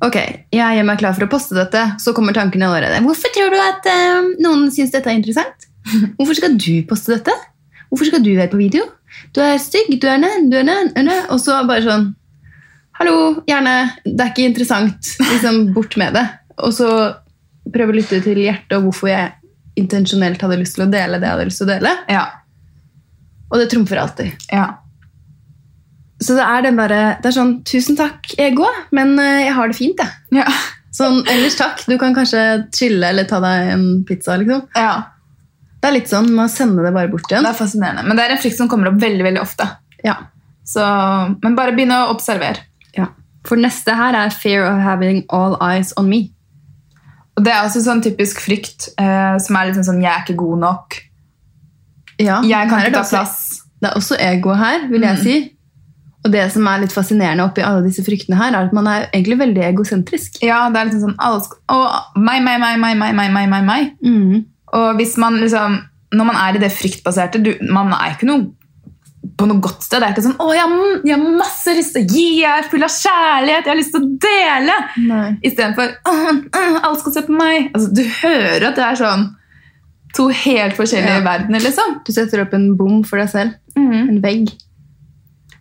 Ok, 0.02 0.16
jeg 0.16 0.78
gjør 0.78 0.86
meg 0.88 1.00
klar 1.02 1.12
for 1.14 1.26
å 1.26 1.30
poste 1.30 1.52
dette, 1.58 2.00
så 2.00 2.14
kommer 2.16 2.32
tankene 2.32 2.70
allerede. 2.70 3.02
Hvorfor 3.04 3.34
tror 3.36 3.52
du 3.52 3.58
at 3.60 3.84
uh, 3.84 4.30
noen 4.40 4.70
syns 4.72 4.94
dette 4.94 5.12
er 5.12 5.18
interessant? 5.20 5.66
Hvorfor 6.18 6.38
skal 6.40 6.56
du 6.56 6.86
poste 6.88 7.18
dette? 7.18 7.34
Hvorfor 7.90 8.10
skal 8.10 8.24
du 8.24 8.32
være 8.38 8.52
på 8.52 8.60
video? 8.62 8.86
Du 9.34 9.42
er 9.42 9.58
stygg, 9.62 9.96
du 10.02 10.08
er 10.08 10.22
nød, 10.22 10.50
du 10.52 10.58
er 10.60 10.68
nød, 10.68 10.92
nød. 10.96 11.06
nø. 11.08 11.18
Og 11.34 11.42
så 11.42 11.62
bare 11.68 11.86
sånn 11.86 12.10
Hallo, 13.00 13.40
gjerne. 13.48 13.74
det 14.04 14.20
er 14.20 14.32
ikke 14.34 14.50
interessant. 14.50 15.14
Liksom, 15.24 15.70
bort 15.74 15.96
med 15.98 16.18
det. 16.18 16.26
Og 16.60 16.74
så 16.76 16.90
prøve 17.72 17.94
å 17.94 17.96
lytte 17.96 18.20
til 18.26 18.42
hjertet 18.44 18.76
og 18.76 18.90
hvorfor 18.90 19.08
jeg 19.08 19.32
intensjonelt 19.80 20.42
hadde 20.44 20.58
lyst 20.60 20.76
til 20.76 20.84
å 20.84 20.90
dele 20.92 21.20
det 21.22 21.30
jeg 21.30 21.36
hadde 21.38 21.48
lyst 21.48 21.62
til 21.62 21.70
å 21.70 21.72
dele. 21.72 21.94
Ja. 22.12 22.26
Og 23.50 23.62
det 23.62 23.70
trumfer 23.72 24.02
alltid. 24.04 24.36
ja. 24.52 24.68
Så 26.20 26.36
det 26.36 26.44
er 26.44 26.66
den 26.66 26.76
derre 26.76 27.14
Det 27.24 27.30
er 27.30 27.32
sånn 27.32 27.54
Tusen 27.64 27.96
takk, 27.96 28.26
ego, 28.44 28.66
men 28.92 29.14
eh, 29.24 29.46
jeg 29.46 29.54
har 29.56 29.70
det 29.72 29.78
fint, 29.78 30.02
jeg. 30.04 30.42
Ja. 30.42 30.52
Sånn 30.92 31.22
ellers 31.32 31.56
takk. 31.56 31.86
Du 31.88 31.96
kan 32.02 32.12
kanskje 32.18 32.42
chille 32.76 33.14
eller 33.14 33.24
ta 33.30 33.40
deg 33.40 33.70
en 33.78 33.86
pizza, 34.04 34.36
liksom. 34.42 34.66
ja. 34.76 34.98
Det 35.80 35.88
er 35.88 35.96
litt 35.96 36.12
sånn, 36.12 36.32
Man 36.36 36.52
sender 36.52 36.88
det 36.88 36.96
bare 36.96 37.12
bort 37.12 37.30
igjen. 37.30 37.46
Det 37.46 37.54
er 37.54 37.60
fascinerende. 37.60 38.04
Men 38.08 38.20
det 38.20 38.26
er 38.26 38.36
en 38.36 38.42
frykt 38.42 38.58
som 38.60 38.70
kommer 38.72 38.92
opp 38.92 39.00
veldig 39.02 39.26
veldig 39.30 39.42
ofte. 39.42 39.68
Ja. 40.04 40.18
Så, 40.68 40.84
men 41.42 41.56
bare 41.58 41.74
begynne 41.78 42.04
å 42.04 42.10
observere. 42.14 42.66
Ja. 42.98 43.10
For 43.48 43.60
neste 43.60 43.96
her 43.96 44.18
er 44.18 44.34
'fear 44.36 44.68
of 44.68 44.82
having 44.84 45.24
all 45.30 45.58
eyes 45.64 45.94
on 45.98 46.10
me'. 46.10 46.30
Og 47.38 47.46
Det 47.46 47.54
er 47.54 47.64
også 47.64 47.82
sånn 47.86 48.04
typisk 48.04 48.42
frykt 48.44 48.90
eh, 49.00 49.38
som 49.40 49.56
er 49.56 49.70
litt 49.70 49.80
sånn, 49.80 49.88
sånn 49.94 50.04
'jeg 50.04 50.12
er 50.12 50.26
ikke 50.26 50.42
god 50.44 50.60
nok'. 50.66 51.00
Ja, 52.20 52.42
jeg 52.44 52.68
kan 52.70 52.84
ikke 52.84 52.98
ta 53.00 53.06
også, 53.06 53.16
plass. 53.16 53.64
Det 53.80 53.90
er 53.90 53.96
også 53.96 54.18
ego 54.20 54.54
her, 54.54 54.88
vil 54.92 55.02
jeg 55.02 55.16
mm. 55.16 55.24
si. 55.24 55.56
Og 56.26 56.34
det 56.34 56.52
som 56.52 56.68
er 56.68 56.82
litt 56.82 56.92
fascinerende 56.92 57.46
oppi 57.48 57.64
alle 57.64 57.86
disse 57.86 58.04
fryktene 58.04 58.36
her, 58.36 58.52
er 58.52 58.68
at 58.68 58.74
man 58.76 58.88
er 58.92 59.08
egentlig 59.14 59.40
veldig 59.40 59.64
egosentrisk. 59.70 60.42
Ja, 60.44 60.66
det 60.70 60.82
er 60.82 60.90
litt 60.90 61.00
sånn, 61.00 61.16
sånn 61.16 61.60
Å, 61.72 61.78
meg, 62.20 62.44
meg, 62.44 62.60
meg, 62.60 62.76
meg, 62.82 62.98
meg, 63.00 63.16
meg, 63.16 63.48
meg. 63.48 63.64
meg. 63.64 63.94
Mm. 64.04 64.44
Og 64.74 64.96
hvis 65.00 65.18
man 65.18 65.40
liksom 65.42 65.80
Når 66.12 66.26
man 66.26 66.36
er 66.42 66.56
i 66.58 66.62
det 66.64 66.72
fryktbaserte 66.74 67.38
du, 67.44 67.52
Man 67.70 67.92
er 67.94 68.16
ikke 68.16 68.26
noe 68.30 68.48
på 69.40 69.46
noe 69.48 69.60
godt 69.64 69.84
sted. 69.84 70.00
Det 70.02 70.08
er 70.08 70.14
ikke 70.14 70.24
sånn 70.26 70.38
'Å, 70.40 70.48
jeg 70.56 71.02
jeg 71.06 71.16
har 71.20 71.38
masse 71.38 71.74
lyst 71.76 71.94
til 71.94 72.04
å 72.04 72.08
gi, 72.12 72.42
jeg 72.42 72.60
er 72.60 72.70
full 72.72 72.84
av 72.84 72.90
kjærlighet, 72.90 73.66
jeg 73.66 73.72
har 73.72 73.80
lyst 73.80 73.92
til 73.94 74.02
å 74.02 74.10
dele'. 74.26 74.78
Istedenfor 75.44 75.88
'alle 76.84 77.00
skal 77.00 77.14
se 77.14 77.22
på 77.22 77.36
meg'. 77.36 77.70
Altså, 77.74 77.94
du 77.94 78.04
hører 78.04 78.68
at 78.68 78.76
det 78.76 78.84
er 78.86 78.96
sånn 78.96 79.36
to 80.16 80.28
helt 80.30 80.74
forskjellige 80.76 81.20
Ja. 81.20 81.22
verdener, 81.22 81.60
liksom. 81.60 82.02
Du 82.06 82.12
setter 82.12 82.42
opp 82.42 82.54
en 82.54 82.76
bom 82.76 83.04
for 83.04 83.18
deg 83.18 83.30
selv. 83.30 83.54
En 83.78 84.22
vegg. 84.22 84.50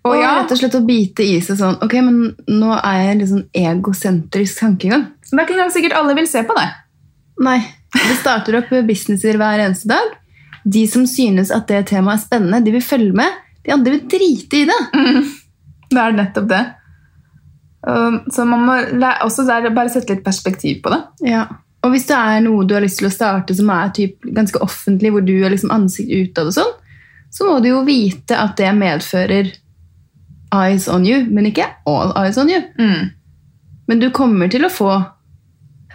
Og 0.05 0.14
Og 0.16 0.23
ja, 0.23 0.38
rett 0.40 0.53
og 0.53 0.59
slett 0.59 0.75
å 0.75 0.87
bite 0.87 1.21
i 1.23 1.40
seg 1.40 1.59
sånn 1.59 1.83
Ok, 1.83 1.92
men 1.94 2.35
nå 2.49 2.73
er 2.83 3.03
jeg 3.12 3.18
litt 3.18 3.29
sånn 3.29 3.49
egosentrisk 3.55 4.59
tankegang. 4.61 5.07
det 5.31 5.38
er 5.38 5.44
ikke 5.44 5.55
engang 5.59 5.71
sikkert 5.73 5.92
alle 5.99 6.14
vil 6.14 6.27
se 6.27 6.42
på 6.42 6.55
det. 6.57 6.68
Nei. 7.40 7.59
Det 8.07 8.17
starter 8.21 8.61
opp 8.61 8.73
businesser 8.89 9.39
hver 9.41 9.65
eneste 9.67 9.91
dag. 9.91 10.17
De 10.65 10.87
som 10.91 11.07
synes 11.09 11.53
at 11.55 11.69
det 11.71 11.87
temaet 11.91 12.21
er 12.21 12.25
spennende, 12.27 12.63
de 12.65 12.75
vil 12.75 12.85
følge 12.85 13.15
med. 13.17 13.39
De 13.65 13.73
andre 13.75 13.97
vil 13.97 14.09
drite 14.11 14.63
i 14.63 14.67
det. 14.69 14.81
Det 15.89 16.01
er 16.03 16.17
nettopp 16.17 16.51
det. 16.51 16.65
Um, 17.89 18.21
Så 18.29 18.45
man 18.45 18.67
må 18.67 18.75
også 19.25 19.47
bare 19.47 19.89
sette 19.89 20.13
litt 20.13 20.25
perspektiv 20.27 20.83
på 20.85 20.93
det. 20.93 21.01
Ja. 21.31 21.47
Og 21.87 21.95
hvis 21.95 22.09
det 22.09 22.17
er 22.19 22.43
noe 22.45 22.67
du 22.67 22.75
har 22.75 22.83
lyst 22.83 22.99
til 23.01 23.09
å 23.09 23.15
starte 23.15 23.55
som 23.55 23.71
er 23.71 23.93
typ 23.95 24.27
ganske 24.35 24.61
offentlig, 24.65 25.13
hvor 25.15 25.25
du 25.25 25.37
er 25.39 25.55
liksom 25.55 25.73
ansikt 25.73 26.11
utad 26.11 26.51
og 26.51 26.57
sånn, 26.59 26.75
så 27.31 27.47
må 27.47 27.59
du 27.63 27.71
jo 27.71 27.85
vite 27.87 28.37
at 28.37 28.57
det 28.59 28.73
medfører 28.77 29.53
eyes 30.55 30.89
on 30.89 31.05
you, 31.07 31.27
men 31.29 31.51
ikke 31.51 31.69
all 31.87 32.13
eyes 32.19 32.39
on 32.41 32.51
you. 32.51 32.61
Mm. 32.81 33.11
Men 33.89 34.01
du 34.03 34.11
kommer 34.11 34.51
til 34.53 34.67
å 34.67 34.73
få 34.73 34.91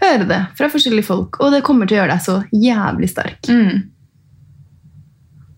høre 0.04 0.28
det 0.30 0.42
fra 0.58 0.70
forskjellige 0.72 1.08
folk, 1.08 1.40
og 1.42 1.56
det 1.56 1.64
kommer 1.66 1.90
til 1.90 1.98
å 1.98 2.02
gjøre 2.04 2.14
deg 2.14 2.24
så 2.26 2.38
jævlig 2.52 3.10
sterk. 3.12 3.50
Mm. 3.50 3.90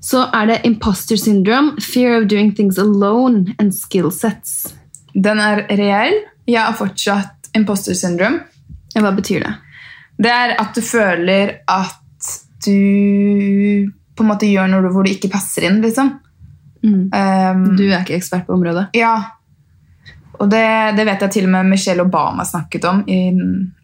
Så 0.06 0.22
er 0.38 0.50
det 0.52 0.60
imposter 0.70 1.18
syndrome, 1.18 1.82
fear 1.82 2.20
of 2.20 2.28
doing 2.30 2.52
things 2.56 2.78
alone 2.78 3.56
and 3.58 3.74
skill 3.74 4.12
sets. 4.14 4.76
Den 5.16 5.42
er 5.42 5.64
reell. 5.72 6.20
Jeg 6.46 6.62
har 6.62 6.76
fortsatt 6.78 7.50
imposter 7.58 7.98
syndrome. 7.98 8.44
Hva 8.94 9.12
betyr 9.16 9.42
det? 9.48 9.54
Det 10.22 10.32
er 10.32 10.54
at 10.62 10.78
du 10.78 10.84
føler 10.86 11.58
at 11.68 12.30
du 12.66 13.90
på 14.16 14.24
en 14.24 14.30
måte 14.30 14.48
gjør 14.48 14.70
noe 14.72 14.92
hvor 14.94 15.04
du 15.06 15.12
ikke 15.12 15.32
passer 15.34 15.66
inn, 15.68 15.82
liksom. 15.84 16.14
Mm. 16.86 17.10
Um, 17.10 17.66
Du 17.76 17.88
er 17.90 18.04
ikke 18.04 18.20
ekspert 18.20 18.46
på 18.48 18.56
området. 18.56 18.88
Ja. 18.96 19.16
Og 20.40 20.50
det, 20.52 20.64
det 20.98 21.06
vet 21.08 21.22
jeg 21.22 21.32
til 21.32 21.46
og 21.48 21.52
med 21.56 21.70
Michelle 21.72 22.04
Obama 22.04 22.44
snakket 22.46 22.86
om 22.90 23.04
i 23.08 23.20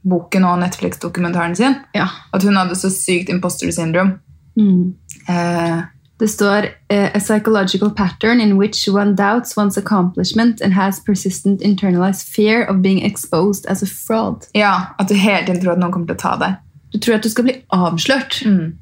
boken 0.04 0.44
og 0.50 0.60
Netflix-dokumentaren 0.64 1.56
sin. 1.56 1.76
Ja. 1.96 2.08
At 2.34 2.44
hun 2.44 2.56
hadde 2.60 2.76
så 2.76 2.90
sykt 2.94 3.30
imposter 3.30 3.72
syndrome. 3.72 4.20
Mm. 4.58 4.94
Eh, 5.30 5.82
Det 6.22 6.28
står 6.30 6.66
eh, 6.90 7.10
A 7.16 7.20
psychological 7.20 7.90
pattern 7.90 8.42
in 8.42 8.54
which 8.58 8.88
one 8.90 9.16
doubts 9.16 9.56
one's 9.58 9.78
accomplishment 9.78 10.62
and 10.62 10.74
has 10.74 11.00
persistent 11.00 11.62
internalized 11.62 12.28
fear 12.28 12.66
of 12.70 12.82
being 12.84 13.02
exposed 13.06 13.66
as 13.66 13.82
a 13.84 13.88
fraud. 13.88 14.46
ja, 14.54 14.82
At 15.00 15.10
du 15.10 15.16
hele 15.16 15.46
tiden 15.46 15.62
tror 15.64 15.72
at 15.74 15.80
noen 15.80 15.92
kommer 15.92 16.08
til 16.08 16.16
å 16.16 16.22
ta 16.22 16.36
deg. 16.38 16.60
Du 16.94 17.00
tror 17.00 17.16
at 17.16 17.24
du 17.24 17.30
skal 17.30 17.44
bli 17.48 17.56
avslørt. 17.74 18.44
Mm. 18.46 18.78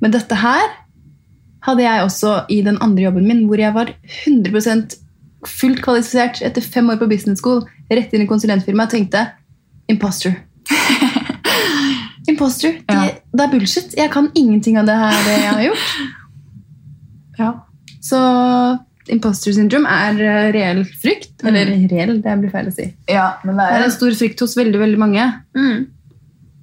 Men 0.00 0.10
dette 0.14 0.34
her 0.34 0.64
hadde 1.66 1.82
jeg 1.82 2.02
også 2.06 2.44
i 2.48 2.62
den 2.64 2.78
andre 2.80 3.02
jobben 3.04 3.26
min, 3.28 3.44
hvor 3.46 3.60
jeg 3.60 3.74
var 3.74 3.92
100 4.24 4.96
fullt 5.46 5.80
kvalifisert 5.84 6.42
etter 6.44 6.60
fem 6.62 6.90
år 6.92 6.98
på 7.00 7.08
business 7.08 7.40
school, 7.40 7.62
rett 7.90 8.12
inn 8.14 8.22
i 8.22 8.28
konsulentfirmaet 8.30 8.90
og 8.92 8.98
tenkte 8.98 9.26
imposter. 9.90 10.34
imposter. 12.30 12.72
Det, 12.86 12.94
Ja. 12.94 13.08
det 13.32 13.44
er 13.46 13.50
bullshit. 13.52 13.94
Jeg 13.96 14.10
kan 14.12 14.30
ingenting 14.34 14.76
av 14.78 14.86
det 14.86 14.96
her 15.00 15.16
det 15.26 15.36
jeg 15.40 15.52
har 15.54 15.62
gjort. 15.70 15.90
Ja. 17.40 17.54
Så 18.04 18.18
imposter 19.08 19.54
syndrome 19.56 19.88
er 19.88 20.18
eh, 20.20 20.50
reell 20.52 20.82
frykt. 21.00 21.40
Eller 21.48 21.70
reell, 21.88 22.18
det 22.20 22.34
blir 22.42 22.50
feil 22.52 22.68
å 22.68 22.74
si. 22.74 22.90
ja, 23.08 23.30
men 23.46 23.56
det 23.56 23.64
Det 23.64 23.76
er 23.78 23.80
er 23.80 23.84
en 23.86 23.94
stor 23.94 24.12
frykt 24.18 24.40
hos 24.44 24.56
veldig, 24.58 24.78
veldig 24.82 24.98
mange. 25.00 25.24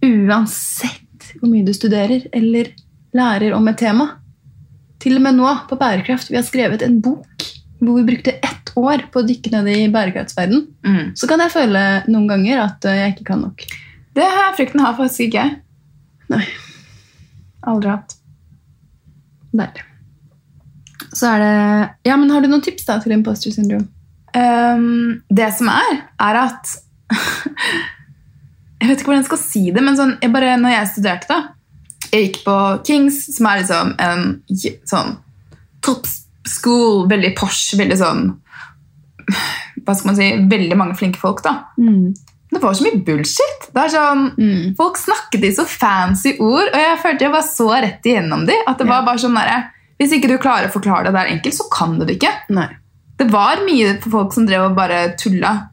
Uansett 0.06 1.32
hvor 1.40 1.50
mye 1.50 1.66
du 1.66 1.74
studerer 1.74 2.28
eller 2.36 2.70
lærer 3.18 3.56
om 3.58 3.68
et 3.72 3.78
tema. 3.82 4.06
Til 5.02 5.18
og 5.18 5.24
med 5.26 5.38
nå 5.40 5.50
på 5.70 5.78
bærekraft. 5.82 6.30
Vi 6.30 6.38
har 6.38 6.46
skrevet 6.46 6.86
en 6.86 7.00
bok 7.02 7.48
hvor 7.82 7.98
vi 8.00 8.06
brukte 8.12 8.32
ett 8.38 8.57
år 8.78 9.08
på 9.12 9.22
å 9.22 9.28
dykke 9.28 9.52
ned 9.56 9.70
i 9.74 9.90
bærekraftsverden. 9.94 10.68
mm. 10.86 11.04
Så 11.18 11.30
kan 11.30 11.42
jeg 11.44 11.54
føle 11.54 11.84
noen 12.08 12.30
ganger 12.30 12.64
at 12.68 12.88
eh, 12.88 13.02
jeg 13.02 13.16
ikke 13.16 13.32
kan 13.32 13.44
nok. 13.48 13.66
Det 14.18 14.26
her 14.26 14.56
frykten 14.58 14.82
har 14.82 14.96
faktisk 14.98 15.28
ikke 15.28 15.44
jeg. 15.44 15.60
Nei. 16.34 16.46
Aldri 17.68 17.92
hatt. 17.92 18.16
Der. 19.58 19.84
Så 21.14 21.30
er 21.32 21.42
det 21.42 22.10
Ja, 22.10 22.18
men 22.18 22.30
har 22.30 22.42
du 22.42 22.50
noen 22.52 22.64
tips 22.66 22.86
da 22.88 23.00
til 23.02 23.16
imposter 23.16 23.54
syndrome? 23.54 23.88
Um, 24.38 25.24
det 25.34 25.48
som 25.56 25.70
er, 25.72 26.02
er 26.22 26.42
at 26.44 26.74
Jeg 28.78 28.90
vet 28.90 29.00
ikke 29.00 29.10
hvordan 29.10 29.24
jeg 29.24 29.30
skal 29.32 29.40
si 29.42 29.62
det, 29.74 29.82
men 29.82 29.96
sånn, 29.98 30.18
jeg 30.22 30.30
bare, 30.34 30.52
når 30.62 30.76
jeg 30.76 30.90
studerte, 30.92 31.32
da 31.32 32.12
Jeg 32.12 32.28
gikk 32.28 32.42
på 32.46 32.58
Kings, 32.86 33.24
som 33.34 33.48
er 33.50 33.62
liksom 33.64 33.96
en 34.04 34.28
sånn 34.86 35.16
top 35.86 36.06
school, 36.48 37.08
veldig 37.10 37.34
posh, 37.40 37.74
veldig 37.80 37.98
sånn 38.00 38.28
Hva 39.86 39.94
skal 39.96 40.10
man 40.12 40.16
si 40.18 40.28
Veldig 40.50 40.78
mange 40.80 40.96
flinke 41.00 41.20
folk, 41.22 41.42
da. 41.46 41.54
Det 41.78 42.62
var 42.64 42.74
så 42.74 42.86
mye 42.88 43.02
bullshit. 43.06 43.66
Det 43.74 43.82
er 43.84 43.90
sånn, 43.92 44.22
Mm. 44.40 44.76
Folk 44.78 44.96
snakket 44.98 45.44
i 45.44 45.52
så 45.52 45.66
fancy 45.68 46.38
ord, 46.40 46.70
og 46.74 46.80
jeg 46.80 47.00
følte 47.04 47.26
jeg 47.28 47.32
var 47.34 47.42
så 47.44 47.68
rett 47.84 48.04
igjennom 48.08 48.46
de, 48.48 48.56
at 48.68 48.78
det 48.78 48.88
Ja. 48.88 48.94
var 48.94 49.06
bare 49.06 49.18
sånn 49.20 49.36
der, 49.36 49.72
Hvis 50.00 50.12
ikke 50.14 50.28
du 50.30 50.38
klarer 50.38 50.68
å 50.68 50.72
forklare 50.72 51.06
det 51.06 51.14
der 51.14 51.26
enkelt, 51.34 51.54
så 51.58 51.64
kan 51.74 51.98
du 52.00 52.06
det 52.06 52.20
ikke. 52.20 52.30
Nei. 52.50 52.68
Det 53.18 53.32
var 53.32 53.58
mye 53.66 54.00
for 54.00 54.10
folk 54.12 54.34
som 54.34 54.46
drev 54.46 54.62
og 54.70 54.76
bare 54.76 55.16
tulla. 55.18 55.70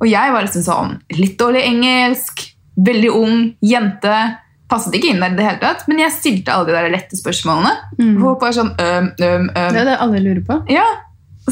Og 0.00 0.08
jeg 0.10 0.32
var 0.32 0.42
liksom 0.42 0.62
sånn 0.66 0.98
litt 1.16 1.38
dårlig 1.38 1.62
engelsk, 1.64 2.42
veldig 2.76 3.10
ung, 3.14 3.54
jente. 3.62 4.36
Passet 4.68 4.92
ikke 4.94 5.10
inn 5.14 5.20
der 5.20 5.30
i 5.30 5.36
det 5.36 5.44
hele 5.46 5.60
tatt, 5.60 5.86
men 5.88 5.98
jeg 5.98 6.10
stilte 6.10 6.48
alle 6.52 6.66
de 6.66 6.72
der 6.72 6.90
lette 6.90 7.16
spørsmålene. 7.16 7.70
Mm. 8.00 8.20
Folk 8.20 8.40
var 8.40 8.50
sånn 8.50 8.74
øm, 8.76 9.12
øm, 9.20 9.48
øm. 9.54 9.72
Det 9.72 9.80
er 9.80 9.84
det 9.84 9.96
alle 10.00 10.20
lurer 10.26 10.44
på. 10.44 10.58
Ja, 10.68 10.84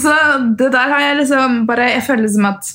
så 0.02 0.12
det 0.58 0.72
der 0.74 0.92
har 0.92 1.00
jeg 1.00 1.20
liksom 1.22 1.62
bare 1.68 1.90
Jeg 1.94 2.02
føler 2.06 2.28
som 2.28 2.48
at 2.50 2.72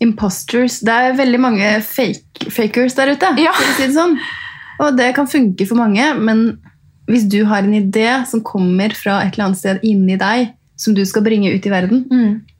imposters. 0.00 0.80
Det 0.84 0.92
er 0.92 1.16
veldig 1.16 1.40
mange 1.40 1.68
fake, 1.82 2.50
fakers 2.52 2.96
der 2.98 3.14
ute. 3.14 3.32
Ja. 3.40 3.54
si 3.76 3.86
det 3.86 3.94
sånn. 3.96 4.18
Og 4.82 4.96
det 4.98 5.14
kan 5.16 5.28
funke 5.30 5.64
for 5.68 5.78
mange, 5.80 6.04
men 6.20 6.58
hvis 7.08 7.24
du 7.32 7.44
har 7.48 7.64
en 7.64 7.76
idé 7.78 8.10
som 8.28 8.42
kommer 8.44 8.92
fra 8.98 9.22
et 9.24 9.34
eller 9.34 9.46
annet 9.46 9.60
sted 9.62 9.84
inni 9.86 10.18
deg, 10.20 10.50
som 10.76 10.92
du 10.92 11.00
skal 11.08 11.24
bringe 11.24 11.54
ut 11.54 11.64
i 11.64 11.72
verden, 11.72 12.04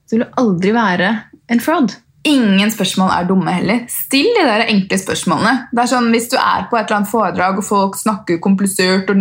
så 0.09 0.17
vil 0.17 0.25
du 0.25 0.39
aldri 0.41 0.73
være 0.73 1.11
en 1.53 1.61
fraud. 1.61 1.93
Ingen 2.27 2.71
spørsmål 2.73 3.11
er 3.13 3.27
dumme 3.29 3.53
heller. 3.53 3.83
Still 3.93 4.33
de 4.35 4.47
der 4.49 4.65
enkle 4.73 4.99
spørsmålene. 4.99 5.69
Det 5.73 5.83
er 5.83 5.91
sånn, 5.93 6.09
Hvis 6.11 6.31
du 6.33 6.39
er 6.41 6.65
på 6.71 6.79
et 6.79 6.87
eller 6.87 7.03
annet 7.03 7.11
foredrag 7.11 7.59
og 7.61 7.67
folk 7.67 7.99
snakker 8.01 8.41
komplisert, 8.43 9.11
og 9.11 9.21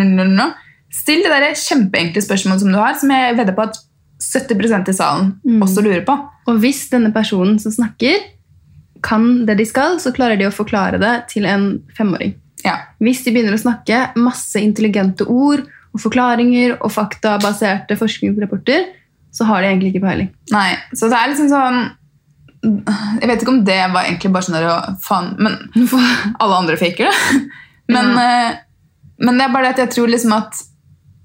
still 0.96 1.22
de 1.26 1.30
der 1.30 1.52
kjempeenkle 1.54 2.24
spørsmålene 2.24 2.64
som 2.64 2.72
du 2.72 2.80
har, 2.80 2.96
som 2.96 3.12
jeg 3.12 3.38
vedder 3.38 3.54
på 3.58 3.68
at 3.68 3.78
70% 4.34 4.90
i 4.92 4.96
salen 4.96 5.62
også 5.64 5.84
lurer 5.86 6.04
på. 6.08 6.16
Og 6.50 6.62
hvis 6.62 6.86
denne 6.92 7.12
personen 7.16 7.60
som 7.62 7.74
snakker, 7.74 8.32
kan 9.06 9.46
det 9.46 9.58
de 9.60 9.68
skal, 9.68 10.00
så 10.02 10.14
klarer 10.16 10.40
de 10.40 10.48
å 10.50 10.54
forklare 10.54 11.00
det 11.02 11.14
til 11.34 11.46
en 11.50 11.68
femåring. 11.98 12.36
Ja. 12.66 12.80
Hvis 13.04 13.22
de 13.26 13.34
begynner 13.34 13.58
å 13.58 13.62
snakke 13.62 14.08
masse 14.18 14.62
intelligente 14.62 15.28
ord 15.30 15.66
og 15.94 16.02
forklaringer 16.02 16.80
og 16.80 16.94
faktabaserte 16.94 17.98
forskningsrapporter, 18.00 18.88
så 19.36 19.46
har 19.50 19.62
de 19.62 19.70
egentlig 19.70 19.94
ikke 19.94 20.06
peiling. 20.08 20.32
Nei, 20.54 20.72
så 20.96 21.10
det 21.12 21.20
er 21.20 21.32
liksom 21.32 21.52
sånn 21.52 21.80
Jeg 22.66 23.28
vet 23.30 23.42
ikke 23.44 23.52
om 23.52 23.64
det 23.68 23.82
var 23.94 24.08
egentlig 24.08 24.32
bare 24.34 24.48
sånn 24.48 24.56
der, 24.58 24.94
faen, 25.06 25.34
men 25.38 25.60
alle 26.42 26.62
andre 26.64 26.80
faker 26.82 27.12
det. 27.12 27.42
Men, 27.86 28.16
ja. 28.18 28.56
men 29.22 29.38
det 29.38 29.44
er 29.46 29.52
bare 29.54 29.68
det 29.68 29.74
at 29.76 29.80
jeg 29.84 29.92
tror 29.94 30.08
liksom 30.10 30.32
at 30.34 30.58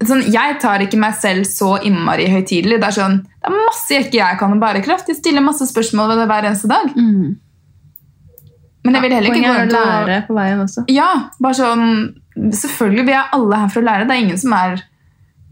sånn, 0.07 0.23
Jeg 0.33 0.59
tar 0.61 0.79
ikke 0.85 0.97
meg 0.99 1.13
selv 1.19 1.43
så 1.49 1.75
innmari 1.83 2.27
høytidelig. 2.31 2.79
Det 2.81 2.87
er 2.89 2.97
sånn, 2.97 3.17
det 3.23 3.49
er 3.51 3.55
masse 3.67 3.89
jeg 3.95 4.05
ikke 4.07 4.19
jeg 4.21 4.39
kan 4.39 4.51
om 4.55 4.59
bærekraft. 4.61 5.07
Jeg 5.11 5.17
stiller 5.21 5.41
masse 5.45 5.67
spørsmål 5.69 6.13
ved 6.13 6.21
det 6.23 6.27
hver 6.31 6.47
eneste 6.49 6.69
dag. 6.71 6.91
Men 8.83 8.95
jeg 8.97 9.03
vil 9.05 9.13
heller 9.13 9.35
ikke 9.35 9.45
gå 9.45 9.57
rundt 9.59 9.75
og 9.77 9.91
lære 10.09 10.21
på 10.27 10.33
veien 10.37 10.63
også. 10.63 10.85
Ja, 10.89 11.09
bare 11.41 11.57
sånn 11.59 11.85
Selvfølgelig, 12.31 13.03
vi 13.09 13.11
er 13.11 13.27
alle 13.35 13.57
her 13.59 13.67
for 13.73 13.81
å 13.83 13.85
lære. 13.85 14.05
Det 14.07 14.13
er 14.15 14.21
ingen 14.23 14.37
som 14.39 14.53
er, 14.55 14.77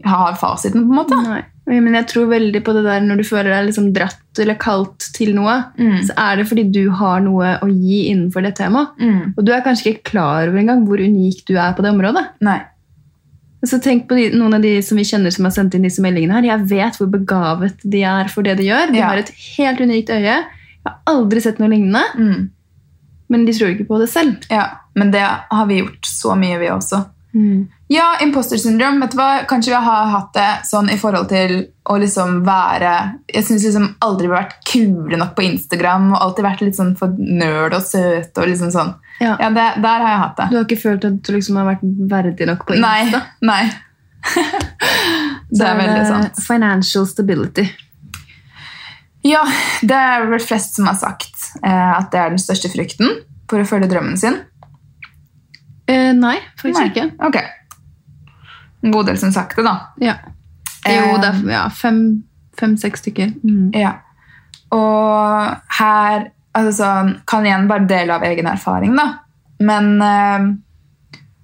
har 0.08 0.36
fasiten, 0.40 0.86
på 0.88 0.94
en 0.94 0.96
måte. 0.96 1.18
Nei. 1.26 1.42
Men 1.70 1.92
jeg 1.94 2.06
tror 2.08 2.30
veldig 2.32 2.62
på 2.66 2.72
det 2.74 2.82
der 2.86 3.02
når 3.04 3.20
du 3.20 3.24
føler 3.28 3.52
deg 3.52 3.66
liksom 3.68 3.90
dratt 3.94 4.40
eller 4.40 4.56
kalt 4.58 5.04
til 5.14 5.34
noe, 5.36 5.58
Mm. 5.76 5.98
så 6.08 6.16
er 6.16 6.36
det 6.40 6.46
fordi 6.48 6.64
du 6.72 6.90
har 6.90 7.20
noe 7.20 7.58
å 7.62 7.68
gi 7.68 8.08
innenfor 8.10 8.42
det 8.42 8.54
temaet. 8.56 8.96
Mm. 8.98 9.34
Og 9.36 9.44
du 9.44 9.52
er 9.52 9.60
kanskje 9.60 9.92
ikke 9.92 10.08
klar 10.10 10.48
over 10.48 10.58
engang 10.58 10.86
hvor 10.88 10.98
unik 10.98 11.44
du 11.46 11.54
er 11.60 11.76
på 11.76 11.82
det 11.84 11.92
området. 11.92 12.24
Nei. 12.40 12.58
Så 13.64 13.76
tenk 13.82 14.06
på 14.08 14.16
de, 14.16 14.30
noen 14.38 14.54
av 14.56 14.62
de 14.62 14.80
som 14.82 14.96
vi 14.96 15.04
kjenner 15.04 15.30
som 15.34 15.44
har 15.44 15.52
sendt 15.52 15.74
inn 15.76 15.82
disse 15.84 16.00
meldingene 16.00 16.32
her. 16.38 16.46
Jeg 16.56 16.68
vet 16.70 16.96
hvor 16.96 17.10
begavet 17.12 17.76
de 17.84 18.02
er 18.08 18.28
for 18.32 18.42
det 18.42 18.56
de 18.56 18.64
gjør. 18.70 18.92
De 18.92 18.98
Ja. 18.98 19.08
har 19.10 19.18
et 19.18 19.28
helt 19.56 19.80
unikt 19.80 20.08
øye. 20.08 20.22
Jeg 20.22 20.44
har 20.86 20.96
aldri 21.06 21.40
sett 21.40 21.58
noe 21.60 21.68
lignende, 21.68 22.00
Mm. 22.16 22.50
men 23.28 23.44
de 23.44 23.52
tror 23.52 23.68
ikke 23.76 23.86
på 23.86 23.98
det 24.00 24.08
selv. 24.08 24.36
Ja, 24.50 24.66
men 24.96 25.10
det 25.10 25.20
har 25.20 25.66
vi 25.66 25.82
gjort 25.82 26.00
så 26.08 26.34
mye, 26.38 26.58
vi 26.58 26.66
også. 26.72 27.04
Ja, 27.92 28.18
imposter 28.22 28.56
syndrom. 28.56 29.00
Vet 29.02 29.10
du 29.10 29.18
hva? 29.18 29.40
Kanskje 29.50 29.72
vi 29.72 29.78
har 29.82 30.10
hatt 30.12 30.28
det 30.36 30.50
sånn 30.68 30.92
i 30.94 30.98
forhold 30.98 31.26
til 31.32 31.56
å 31.90 31.96
liksom 31.98 32.36
være 32.46 32.92
Jeg 33.32 33.48
syns 33.48 33.64
liksom 33.66 33.88
aldri 34.06 34.28
vi 34.28 34.36
har 34.36 34.44
vært 34.44 34.60
kule 34.70 35.18
nok 35.18 35.32
på 35.34 35.42
Instagram 35.48 36.12
og 36.12 36.20
alltid 36.20 36.46
vært 36.46 36.62
litt 36.62 36.78
sånn 36.78 36.92
for 37.00 37.18
nerd 37.18 37.74
og 37.74 37.82
søt 37.82 38.38
og 38.38 38.46
liksom 38.46 38.70
sånn. 38.70 38.94
Ja. 39.18 39.34
Ja, 39.42 39.50
det, 39.50 39.66
Der 39.82 40.06
har 40.06 40.14
jeg 40.14 40.22
hatt 40.22 40.38
det. 40.38 40.48
Du 40.52 40.56
har 40.60 40.68
ikke 40.68 40.80
følt 40.84 41.08
at 41.10 41.18
du 41.18 41.32
liksom 41.34 41.58
har 41.58 41.66
vært 41.72 41.84
verdig 42.14 42.50
nok 42.52 42.64
på 42.70 42.78
Nei. 42.78 42.94
Insta? 43.08 43.24
nei. 43.50 43.60
det 45.58 45.66
er 45.66 45.78
veldig 45.82 46.08
sant. 46.14 46.42
Financial 46.46 47.10
stability. 47.10 47.66
Ja, 49.26 49.42
det 49.82 49.98
er 49.98 50.30
vel 50.30 50.46
flest 50.46 50.78
som 50.78 50.86
har 50.86 51.00
sagt 51.02 51.56
eh, 51.58 51.94
at 51.98 52.14
det 52.14 52.22
er 52.22 52.36
den 52.36 52.40
største 52.40 52.70
frykten 52.70 53.18
for 53.50 53.58
å 53.58 53.66
følge 53.66 53.90
drømmen 53.90 54.14
sin. 54.20 54.44
Eh, 55.90 56.12
nei, 56.14 56.38
faktisk 56.54 56.84
Nei. 56.84 56.92
ikke. 56.94 57.10
Ok. 57.26 57.42
En 58.82 58.92
god 58.94 59.06
del 59.10 59.18
som 59.20 59.32
sakte, 59.34 59.62
da. 59.66 59.74
Ja. 60.00 60.16
Jo, 60.88 61.16
det 61.20 61.28
er 61.28 61.40
ja, 61.52 61.64
fem- 61.68 62.22
fem-seks 62.60 63.02
stykker. 63.04 63.34
Mm. 63.44 63.70
Ja. 63.76 63.96
Og 64.72 65.56
her 65.80 66.30
altså 66.56 66.72
sånn, 66.82 67.10
kan 67.30 67.44
igjen 67.46 67.68
bare 67.70 67.86
dele 67.90 68.16
av 68.16 68.24
egen 68.26 68.48
erfaring, 68.50 68.96
da. 68.98 69.08
Men 69.60 69.90
eh, 70.02 70.46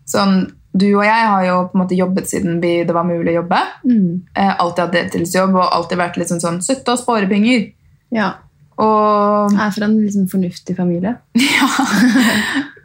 sånn 0.09 0.39
Du 0.77 0.87
og 0.99 1.05
jeg 1.07 1.29
har 1.29 1.45
jo 1.47 1.53
på 1.71 1.77
en 1.79 1.81
måte 1.81 1.97
jobbet 1.97 2.27
siden 2.29 2.59
vi, 2.61 2.83
det 2.85 2.93
var 2.93 3.07
mulig 3.09 3.33
å 3.33 3.39
jobbe. 3.39 3.61
Mm. 3.89 4.11
Eh, 4.37 4.51
alltid 4.61 4.83
hatt 4.85 4.93
deltidsjobb 4.93 5.55
og 5.57 5.71
alltid 5.73 6.01
vært 6.03 6.19
litt 6.21 6.29
sånn, 6.29 6.43
sånn 6.43 6.59
sutte 6.61 6.93
og 6.93 7.01
spåre 7.01 7.29
penger. 7.31 7.71
Ja. 8.13 8.35
Og 8.77 9.55
Jeg 9.55 9.63
er 9.65 9.73
fra 9.73 9.87
en 9.89 9.95
liksom 10.03 10.27
fornuftig 10.29 10.77
familie. 10.77 11.15
ja, 11.41 11.69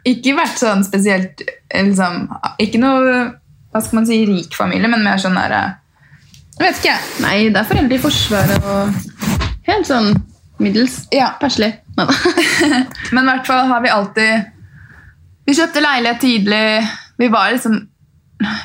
ikke 0.08 0.38
vært 0.38 0.56
sånn 0.56 0.86
spesielt 0.88 1.44
eh, 1.44 1.84
liksom, 1.90 2.30
Ikke 2.64 2.80
noe 2.80 3.18
hva 3.72 3.80
skal 3.80 4.00
man 4.00 4.08
si, 4.08 4.20
rik 4.28 4.56
familie, 4.56 4.90
men 4.92 5.04
mer 5.04 5.20
sånn 5.20 5.38
der 5.38 5.54
eh, 5.56 5.70
Jeg 6.58 6.66
vet 6.66 6.82
ikke. 6.82 6.96
Nei, 7.24 7.36
det 7.48 7.62
er 7.62 7.68
foreldre 7.70 7.96
i 7.96 8.02
Forsvaret 8.02 8.68
og 8.68 8.92
helt 9.68 9.88
sånn 9.88 10.12
middels. 10.62 11.06
Ja. 11.14 11.32
Perslig. 11.40 11.72
Men 13.12 13.24
i 13.24 13.28
hvert 13.28 13.48
fall 13.48 13.66
har 13.68 13.82
vi 13.84 13.90
alltid 13.92 14.46
Vi 15.44 15.56
kjøpte 15.58 15.82
leilighet 15.82 16.22
tidlig. 16.22 16.62
Vi 17.20 17.28
var 17.32 17.50
liksom 17.52 17.80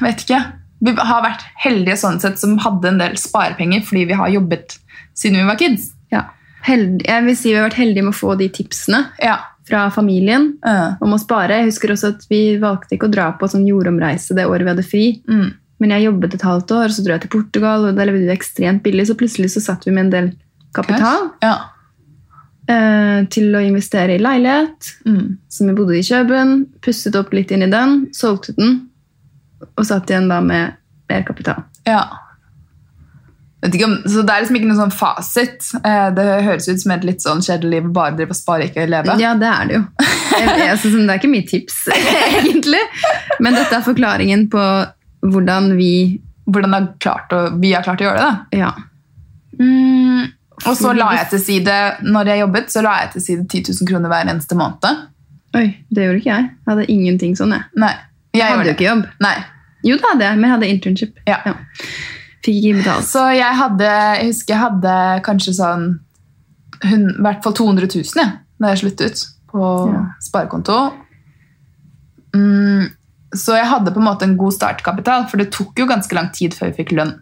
Vet 0.04 0.24
ikke. 0.24 0.40
Vi 0.86 0.94
har 0.94 1.24
vært 1.26 1.44
heldige 1.64 1.98
sånn 1.98 2.20
sett 2.22 2.40
som 2.42 2.56
hadde 2.62 2.92
en 2.92 3.00
del 3.02 3.18
sparepenger 3.18 3.84
fordi 3.86 4.06
vi 4.10 4.18
har 4.18 4.30
jobbet 4.30 4.78
siden 5.18 5.40
vi 5.40 5.48
var 5.48 5.58
kids. 5.58 5.92
Ja. 6.14 6.28
Held, 6.66 7.02
jeg 7.06 7.26
vil 7.26 7.38
si 7.38 7.50
vi 7.50 7.58
har 7.58 7.68
vært 7.68 7.80
heldige 7.80 8.06
med 8.06 8.14
å 8.14 8.18
få 8.18 8.36
de 8.38 8.50
tipsene 8.54 9.08
Ja. 9.22 9.40
Fra 9.68 9.86
familien 9.92 10.54
Uh, 10.66 10.96
om 11.04 11.14
å 11.14 11.20
spare. 11.22 11.60
Jeg 11.62 11.72
husker 11.72 11.92
også 11.94 12.14
at 12.16 12.26
vi 12.32 12.58
valgte 12.62 12.96
ikke 12.96 13.10
å 13.10 13.14
dra 13.14 13.30
på 13.38 13.48
sånn 13.52 13.68
jordomreise 13.68 14.36
det 14.36 14.46
året 14.48 14.64
vi 14.66 14.72
hadde 14.74 14.86
fri. 14.88 15.06
mm, 15.28 15.48
Men 15.80 15.92
jeg 15.94 16.08
jobbet 16.08 16.34
et 16.34 16.46
halvt 16.48 16.72
år, 16.74 16.90
så 16.90 17.04
dro 17.06 17.14
jeg 17.14 17.22
til 17.28 17.34
Portugal, 17.36 17.86
og 17.86 17.96
der 17.96 18.10
levde 18.10 18.26
vi 18.26 18.34
ekstremt 18.34 18.82
billig. 18.84 19.08
Så 19.08 19.16
plutselig 19.20 19.52
så 19.54 19.62
satt 19.62 19.86
vi 19.86 19.92
med 19.94 20.06
en 20.08 20.14
del 20.16 20.30
kapital 20.74 21.30
ja. 21.44 21.56
uh, 22.70 23.26
til 23.30 23.54
å 23.56 23.62
investere 23.64 24.16
i 24.16 24.22
leilighet, 24.22 24.94
Mm. 25.06 25.38
som 25.50 25.68
vi 25.68 25.74
bodde 25.78 25.98
i 26.00 26.04
Kjøben. 26.04 26.66
Pusset 26.82 27.16
opp 27.16 27.34
litt 27.34 27.52
inn 27.52 27.64
i 27.64 27.72
den, 27.72 28.08
solgte 28.14 28.56
den, 28.58 28.90
og 29.76 29.86
satt 29.86 30.10
igjen 30.10 30.30
da 30.30 30.40
med 30.42 30.74
mer 31.10 31.24
kapital. 31.28 31.64
ja. 31.86 32.06
Vet 33.68 33.76
ikke 33.76 33.88
om, 33.90 33.96
så 34.08 34.22
Det 34.24 34.32
er 34.32 34.44
liksom 34.44 34.58
ikke 34.60 34.68
noen 34.70 34.80
sånn 34.80 34.94
fasit. 34.96 35.66
Eh, 35.82 36.06
det 36.16 36.26
høres 36.46 36.70
ut 36.70 36.80
som 36.80 36.94
et 36.96 37.08
litt 37.08 37.24
sånn 37.26 37.42
kjedelig 37.44 37.74
liv. 37.74 37.90
Bare 37.96 38.16
drive 38.16 38.32
og 38.32 38.40
spare, 38.40 38.70
ikke 38.70 38.86
leve. 38.88 39.18
Ja, 39.20 39.34
det 39.36 39.50
er 39.52 39.68
det 39.68 39.76
jo. 39.76 39.82
Jeg, 40.38 40.54
jeg, 40.62 40.78
synes 40.84 41.02
det 41.02 41.12
er 41.12 41.20
ikke 41.20 41.32
mye 41.34 41.48
tips, 41.50 41.82
egentlig. 42.40 42.80
Men 43.44 43.58
dette 43.60 43.76
er 43.76 43.84
forklaringen 43.84 44.48
på 44.54 44.64
hvordan 45.28 45.74
vi 45.80 45.92
Hvordan 46.48 46.72
har 46.72 46.86
klart 47.04 47.34
å, 47.36 47.40
vi 47.60 47.74
har 47.76 47.84
klart 47.84 48.00
å 48.00 48.06
gjøre 48.06 48.20
det. 48.22 48.28
da. 48.30 48.60
Ja. 48.62 48.70
Mm, 49.60 50.30
og 50.64 50.78
så 50.80 50.94
la 50.96 51.10
jeg 51.18 51.28
til 51.34 51.42
side 51.44 51.74
når 52.08 52.32
jeg 52.32 52.40
jobbet, 52.40 52.72
så 52.72 52.84
la 52.86 52.94
jeg 53.02 53.10
til 53.18 53.26
side 53.26 53.44
10 53.50 53.74
000 53.82 53.90
kroner 53.90 54.14
hver 54.14 54.32
eneste 54.32 54.56
måned. 54.56 55.02
Oi, 55.60 55.66
det 55.92 56.06
gjorde 56.06 56.22
ikke 56.22 56.32
jeg. 56.32 56.48
Jeg 56.48 56.72
hadde 56.72 56.86
ingenting 56.94 57.36
sånn, 57.36 57.52
jeg. 57.58 57.68
Nei, 57.84 57.92
jeg 58.32 58.40
Jeg 58.40 58.54
hadde 58.54 58.70
jo 58.70 58.78
ikke 58.78 58.88
jobb. 58.88 59.04
Nei. 59.28 59.36
Jo, 59.90 59.98
det 60.00 60.08
hadde 60.14 60.30
jeg, 60.30 60.40
men 60.40 60.48
jeg 60.48 60.56
hadde 60.56 60.72
internship. 60.78 61.20
Ja. 61.28 61.42
Fikk 62.48 62.58
ikke 62.64 62.80
betalt. 62.82 63.08
Så 63.12 63.24
jeg 63.36 63.56
hadde, 63.60 63.88
jeg 63.92 64.30
husker 64.32 64.54
jeg 64.56 64.64
hadde 64.64 64.96
kanskje 65.28 65.54
sånn 65.58 65.88
i 66.88 66.98
hvert 67.26 67.42
fall 67.44 67.56
200 67.58 67.88
000 67.90 68.22
jeg, 68.22 68.34
da 68.62 68.70
jeg 68.74 68.82
sluttet 68.84 69.24
på 69.52 69.62
Ja. 69.92 70.02
sparekonto. 70.22 70.76
Mm, 72.36 72.90
så 73.36 73.56
jeg 73.58 73.68
hadde 73.70 73.92
på 73.96 74.00
en 74.02 74.06
måte 74.08 74.28
en 74.28 74.36
god 74.40 74.54
startkapital, 74.56 75.26
for 75.32 75.42
det 75.42 75.50
tok 75.56 75.80
jo 75.80 75.88
ganske 75.90 76.14
lang 76.16 76.30
tid 76.36 76.54
før 76.58 76.70
vi 76.72 76.78
fikk 76.84 76.94
lønn 76.98 77.16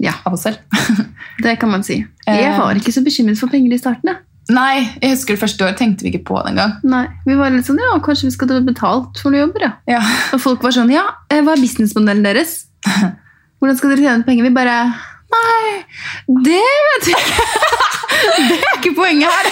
Ja, 0.00 0.14
av 0.24 0.32
oss 0.36 0.46
selv. 0.46 0.56
det 1.44 1.58
kan 1.60 1.68
man 1.72 1.82
si. 1.84 1.98
Eh. 2.26 2.36
Jeg 2.40 2.54
var 2.58 2.76
ikke 2.78 2.92
så 2.94 3.02
bekymret 3.04 3.36
for 3.40 3.52
penger 3.52 3.74
i 3.76 3.78
starten. 3.80 4.08
jeg. 4.14 4.22
Nei, 4.50 4.80
jeg 5.02 5.12
husker 5.12 5.36
det 5.36 5.42
første 5.42 5.64
året 5.66 5.76
tenkte 5.78 6.02
vi 6.06 6.10
ikke 6.14 6.24
på 6.30 6.38
det 6.42 6.52
engang. 6.54 6.72
Nei, 6.88 7.02
Vi 7.28 7.36
var 7.38 7.52
litt 7.54 7.68
sånn, 7.68 7.78
ja, 7.78 7.98
kanskje 8.02 8.30
vi 8.30 8.34
skal 8.34 8.48
ta 8.50 8.60
betalt 8.66 9.20
for 9.20 9.30
noen 9.30 9.44
jobber, 9.46 9.66
ja. 9.66 9.72
Ja. 9.92 10.00
Og 10.34 10.40
folk 10.40 10.64
var 10.64 10.72
sånn, 10.74 10.90
ja, 10.92 11.04
eh, 11.30 11.42
hva 11.44 11.52
er 11.56 11.60
businessmodellen 11.64 12.24
deres? 12.26 12.66
Hvordan 13.60 13.76
skal 13.78 13.92
dere 13.92 14.06
tjene 14.06 14.26
penger? 14.26 14.46
Vi 14.48 14.54
bare, 14.56 14.76
nei, 15.34 15.72
det 16.48 16.62
vet 16.88 17.10
vi 17.10 17.16
ikke. 17.16 17.48
Det 18.20 18.56
er 18.56 18.74
ikke 18.76 18.90
poenget 18.98 19.32
her. 19.32 19.46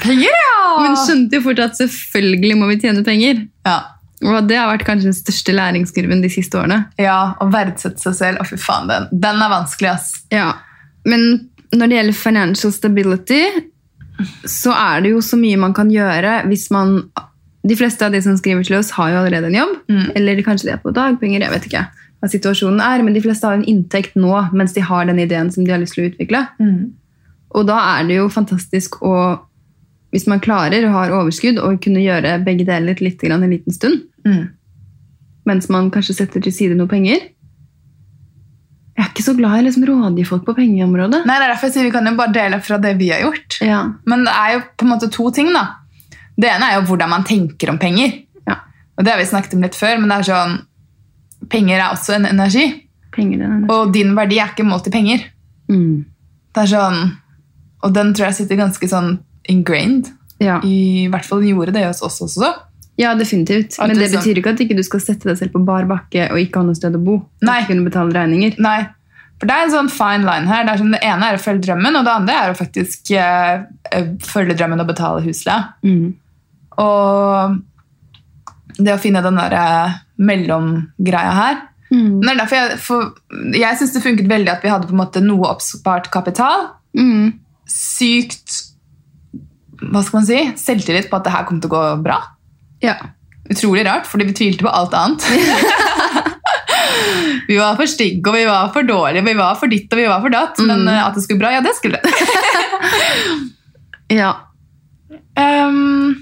Penger, 0.00 0.30
ja! 0.30 0.60
Men 0.80 0.94
skjønte 0.96 1.36
jo 1.36 1.42
fort 1.44 1.60
at 1.60 1.76
selvfølgelig 1.76 2.54
må 2.56 2.68
vi 2.70 2.78
tjene 2.84 3.04
penger. 3.06 3.42
ja. 3.68 3.80
Og 4.22 4.46
det 4.46 4.54
har 4.54 4.68
vært 4.70 4.84
kanskje 4.86 5.08
den 5.08 5.16
største 5.16 5.50
læringskurven 5.56 6.20
de 6.22 6.28
siste 6.30 6.54
årene. 6.54 6.76
Ja, 7.02 7.34
å 7.42 7.48
verdsette 7.50 7.98
seg 7.98 8.14
selv. 8.14 8.38
Å, 8.38 8.46
fy 8.46 8.54
faen, 8.60 8.86
den, 8.86 9.08
den 9.24 9.40
er 9.42 9.50
vanskelig, 9.50 9.96
ass. 9.96 10.12
Ja, 10.30 10.52
men 11.02 11.24
når 11.74 11.90
det 11.90 11.96
gjelder 11.96 12.18
financial 12.20 12.74
stability, 12.76 13.40
så 14.46 14.76
er 14.76 15.02
det 15.02 15.10
jo 15.16 15.24
så 15.26 15.34
mye 15.40 15.58
man 15.58 15.74
kan 15.74 15.90
gjøre 15.90 16.44
hvis 16.46 16.68
man 16.70 17.00
De 17.66 17.74
fleste 17.78 18.06
av 18.06 18.14
de 18.14 18.18
som 18.22 18.34
skriver 18.38 18.66
til 18.66 18.74
oss, 18.78 18.88
har 18.94 19.10
jo 19.10 19.18
allerede 19.20 19.50
en 19.50 19.58
jobb. 19.58 19.74
Mm. 19.90 20.06
Eller 20.18 20.40
kanskje 20.46 20.66
de 20.66 20.72
er 20.76 20.80
på 20.82 20.94
dagpenger, 20.94 21.42
jeg 21.44 21.52
vet 21.52 21.68
ikke 21.68 21.82
hva 22.22 22.30
situasjonen 22.30 22.80
er. 22.80 23.02
Men 23.02 23.16
de 23.16 23.22
fleste 23.24 23.48
har 23.48 23.58
en 23.58 23.66
inntekt 23.68 24.14
nå 24.16 24.32
mens 24.54 24.76
de 24.76 24.84
har 24.86 25.08
den 25.10 25.18
ideen 25.22 25.50
som 25.50 25.66
de 25.66 25.74
har 25.74 25.82
lyst 25.82 25.98
til 25.98 26.06
å 26.06 26.12
utvikle. 26.12 26.44
Og 27.52 27.66
da 27.68 27.80
er 27.98 28.06
det 28.08 28.16
jo 28.20 28.30
fantastisk 28.32 29.00
å, 29.04 29.16
hvis 30.14 30.28
man 30.30 30.40
klarer 30.40 30.86
og 30.88 30.94
har 30.96 31.12
overskudd, 31.18 31.58
å 31.60 31.74
kunne 31.82 32.00
gjøre 32.04 32.38
begge 32.46 32.64
deler 32.68 32.96
litt 33.04 33.20
grann 33.20 33.42
en 33.44 33.52
liten 33.52 33.74
stund. 33.74 34.06
Mm. 34.24 34.46
Mens 35.50 35.68
man 35.68 35.90
kanskje 35.92 36.14
setter 36.22 36.40
til 36.40 36.54
side 36.54 36.78
noe 36.78 36.88
penger. 36.88 37.28
Jeg 38.92 39.02
er 39.04 39.10
ikke 39.10 39.24
så 39.24 39.34
glad 39.34 39.58
i 39.58 39.62
å 39.62 39.66
liksom 39.66 39.84
rådgi 39.88 40.24
folk 40.28 40.44
på 40.46 40.54
pengeområdet. 40.56 41.22
Nei, 41.26 41.36
det 41.40 41.46
er 41.46 41.52
derfor 41.54 41.70
jeg 41.70 41.74
sier 41.74 41.86
Vi 41.88 41.92
kan 41.94 42.06
jo 42.06 42.12
bare 42.18 42.34
dele 42.36 42.58
fra 42.62 42.76
det 42.78 42.92
vi 43.00 43.08
har 43.10 43.22
gjort. 43.24 43.56
Ja. 43.64 43.78
Men 44.08 44.26
det 44.28 44.34
er 44.36 44.50
jo 44.54 44.60
på 44.76 44.86
en 44.86 44.92
måte 44.92 45.08
to 45.12 45.30
ting. 45.34 45.48
da. 45.52 45.64
Det 46.36 46.50
ene 46.50 46.68
er 46.70 46.78
jo 46.78 46.84
hvordan 46.90 47.10
man 47.12 47.24
tenker 47.28 47.72
om 47.72 47.80
penger. 47.80 48.12
ja. 48.48 48.58
Og 48.96 49.04
Det 49.04 49.12
har 49.12 49.18
vi 49.18 49.28
snakket 49.28 49.56
om 49.56 49.64
litt 49.64 49.76
før, 49.78 49.98
men 49.98 50.12
det 50.12 50.18
er 50.18 50.28
sånn, 50.28 50.58
penger 51.50 51.78
er 51.80 51.88
også 51.92 52.14
en 52.16 52.26
energi. 52.26 52.86
Penger, 53.12 53.38
det 53.38 53.46
er 53.48 53.74
Og 53.74 53.92
din 53.92 54.14
verdi 54.16 54.38
er 54.38 54.48
ikke 54.52 54.64
målt 54.64 54.86
i 54.86 54.90
penger. 54.90 55.24
mm. 55.68 56.04
Det 56.54 56.62
er 56.62 56.66
sånn, 56.76 57.12
Og 57.82 57.92
den 57.94 58.12
tror 58.14 58.26
jeg 58.28 58.34
sitter 58.34 58.56
ganske 58.56 58.88
sånn 58.88 59.18
ingrained. 59.48 60.08
ja. 60.40 60.60
I 60.62 61.08
hvert 61.10 61.24
fall 61.24 61.40
den 61.40 61.48
gjorde 61.56 61.72
det 61.72 61.86
hos 61.86 62.02
oss 62.02 62.20
også. 62.22 62.52
ja, 62.98 63.14
definitivt. 63.14 63.78
At 63.80 63.88
Men 63.88 63.96
det 63.98 64.10
det 64.10 64.10
sånn- 64.12 64.22
betyr 64.22 64.38
ikke 64.38 64.50
at 64.52 64.60
ikke 64.60 64.76
du 64.76 64.82
skal 64.82 65.00
sette 65.00 65.24
deg 65.24 65.36
selv 65.38 65.52
på 65.52 65.64
bar 65.64 65.84
bakke 65.86 66.30
og 66.30 66.38
ikke 66.38 66.56
ha 66.56 66.62
noe 66.62 66.74
sted 66.74 66.92
å 66.94 67.02
bo. 67.04 67.28
Nei. 67.42 67.60
ikke 67.62 67.68
kunne 67.74 67.84
betale 67.90 68.12
regninger. 68.12 68.58
Nei, 68.60 68.86
for 69.40 69.46
det 69.46 69.50
er 69.56 69.64
en 69.64 69.70
sånn 69.70 69.90
fine 69.90 70.24
line 70.24 70.46
her. 70.46 70.64
Det, 70.64 70.78
sånn, 70.78 70.92
det 70.92 71.02
ene 71.02 71.22
er 71.24 71.34
å 71.36 71.40
følge 71.40 71.62
drømmen, 71.66 71.96
og 71.96 72.04
det 72.04 72.12
andre 72.12 72.34
er 72.34 72.52
å 72.52 72.56
faktisk 72.56 73.10
eh, 73.16 73.64
eh, 73.90 74.04
følge 74.20 74.54
drømmen 74.56 74.80
og 74.80 74.86
betale 74.86 75.22
husleia. 75.24 75.72
Mm. 75.82 76.14
Og 76.78 77.62
det 78.78 78.94
å 78.94 79.00
finne 79.00 79.22
den 79.24 79.38
der 79.40 79.54
eh, 79.58 80.00
mellomgreia 80.22 81.36
her. 81.36 81.62
Mm. 81.92 82.18
Men 82.18 82.24
det 82.24 82.32
er 82.32 82.40
derfor 82.40 82.58
jeg, 82.58 82.76
for, 82.80 83.08
jeg 83.52 83.78
syns 83.78 83.94
det 83.94 84.04
funket 84.04 84.30
veldig 84.30 84.52
at 84.54 84.62
vi 84.64 84.72
hadde 84.72 84.88
på 84.88 84.96
en 84.96 85.02
måte 85.02 85.24
noe 85.24 85.50
oppspart 85.50 86.08
kapital. 86.14 86.70
Mm. 86.96 87.34
Sykt 87.68 88.60
hva 89.82 90.02
skal 90.04 90.20
man 90.20 90.28
si, 90.28 90.40
selvtillit 90.60 91.08
på 91.10 91.18
at 91.18 91.26
det 91.26 91.34
her 91.34 91.46
kom 91.48 91.58
til 91.60 91.72
å 91.72 91.74
gå 91.74 91.82
bra. 92.04 92.20
Ja. 92.84 92.94
Utrolig 93.50 93.82
rart, 93.88 94.06
fordi 94.06 94.28
vi 94.28 94.36
tvilte 94.38 94.66
på 94.66 94.70
alt 94.70 94.94
annet. 94.94 95.24
vi 97.48 97.56
var 97.58 97.74
for 97.80 97.90
stygge, 97.90 98.30
og 98.30 98.36
vi 98.36 98.44
var 98.46 98.70
for 98.74 98.86
dårlige, 98.86 99.26
vi 99.26 99.34
var 99.38 99.58
for 99.58 99.72
ditt 99.72 99.90
og 99.90 99.98
vi 99.98 100.06
var 100.10 100.22
for 100.22 100.34
datt. 100.34 100.62
Men 100.62 100.86
eh, 100.86 101.02
at 101.02 101.18
det 101.18 101.24
skulle 101.26 101.42
bra, 101.42 101.50
ja, 101.56 101.64
det 101.64 101.74
skulle 101.78 101.98
det. 101.98 102.12
ja. 104.22 104.32
Ehm, 105.42 106.12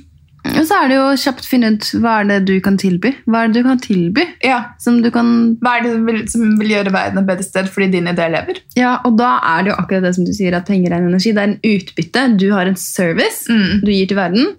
Og 0.49 0.63
så 0.65 0.77
er 0.79 0.89
det 0.89 0.97
jo 0.97 1.09
kjapt 1.21 1.47
finne 1.49 1.73
ut 1.75 1.87
hva 2.01 2.15
er 2.21 2.29
det 2.31 2.39
du 2.49 2.55
kan 2.65 2.79
tilby. 2.81 3.13
Hva 3.29 3.43
er 3.45 3.51
det 3.51 3.61
du 3.61 3.67
kan 3.69 3.81
tilby 3.83 4.25
ja. 4.45 4.61
som 4.81 5.03
du 5.05 5.11
kan 5.13 5.29
Hva 5.61 5.75
er 5.77 5.85
det 5.85 5.93
som 5.93 6.07
vil, 6.09 6.21
som 6.33 6.55
vil 6.61 6.73
gjøre 6.73 6.95
verden 6.95 7.21
et 7.21 7.29
bedre 7.29 7.45
sted 7.45 7.69
fordi 7.73 7.91
din 7.99 8.09
idé 8.11 8.31
lever? 8.33 8.63
Ja, 8.79 8.97
og 9.05 9.19
da 9.21 9.35
er 9.53 9.67
det 9.67 9.73
jo 9.73 9.77
akkurat 9.83 10.07
det 10.09 10.15
som 10.17 10.25
du 10.25 10.33
sier, 10.37 10.57
at 10.57 10.69
penger 10.71 10.95
er 10.95 11.03
en 11.03 11.11
energi. 11.13 11.35
Det 11.37 11.45
er 11.45 11.53
en 11.53 11.61
utbytte. 11.75 12.25
Du 12.41 12.49
har 12.55 12.71
en 12.71 12.81
service 12.81 13.47
Mm. 13.51 13.81
du 13.85 13.93
gir 13.93 14.09
til 14.09 14.17
verden. 14.17 14.51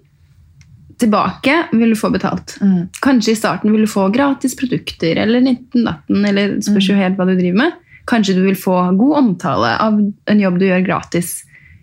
Tilbake 1.02 1.54
vil 1.72 1.90
du 1.90 1.98
få 1.98 2.12
betalt. 2.14 2.56
Mm. 2.62 2.88
Kanskje 3.02 3.32
i 3.32 3.38
starten 3.38 3.72
vil 3.72 3.82
du 3.86 3.90
få 3.90 4.06
gratis 4.14 4.54
produkter, 4.54 5.18
eller 5.18 5.40
19-18, 5.40 6.26
eller 6.28 6.60
spørs 6.62 6.88
jo 6.92 6.94
helt 6.98 7.16
hva 7.18 7.26
du 7.26 7.34
driver 7.34 7.58
med. 7.64 7.72
Kanskje 8.06 8.36
du 8.36 8.42
vil 8.44 8.58
få 8.58 8.76
god 8.98 9.16
omtale 9.18 9.72
av 9.82 9.98
en 9.98 10.40
jobb 10.40 10.58
du 10.60 10.66
gjør 10.68 10.84
gratis. 10.86 11.40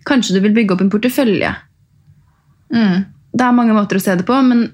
Kanskje 0.08 0.36
du 0.36 0.40
vil 0.44 0.54
bygge 0.56 0.72
opp 0.76 0.84
en 0.84 0.92
portefølje. 0.92 1.52
Mm. 2.72 3.04
Det 3.30 3.46
er 3.46 3.56
mange 3.56 3.76
måter 3.76 3.98
å 3.98 4.02
se 4.02 4.16
det 4.18 4.26
på, 4.28 4.36
men 4.46 4.68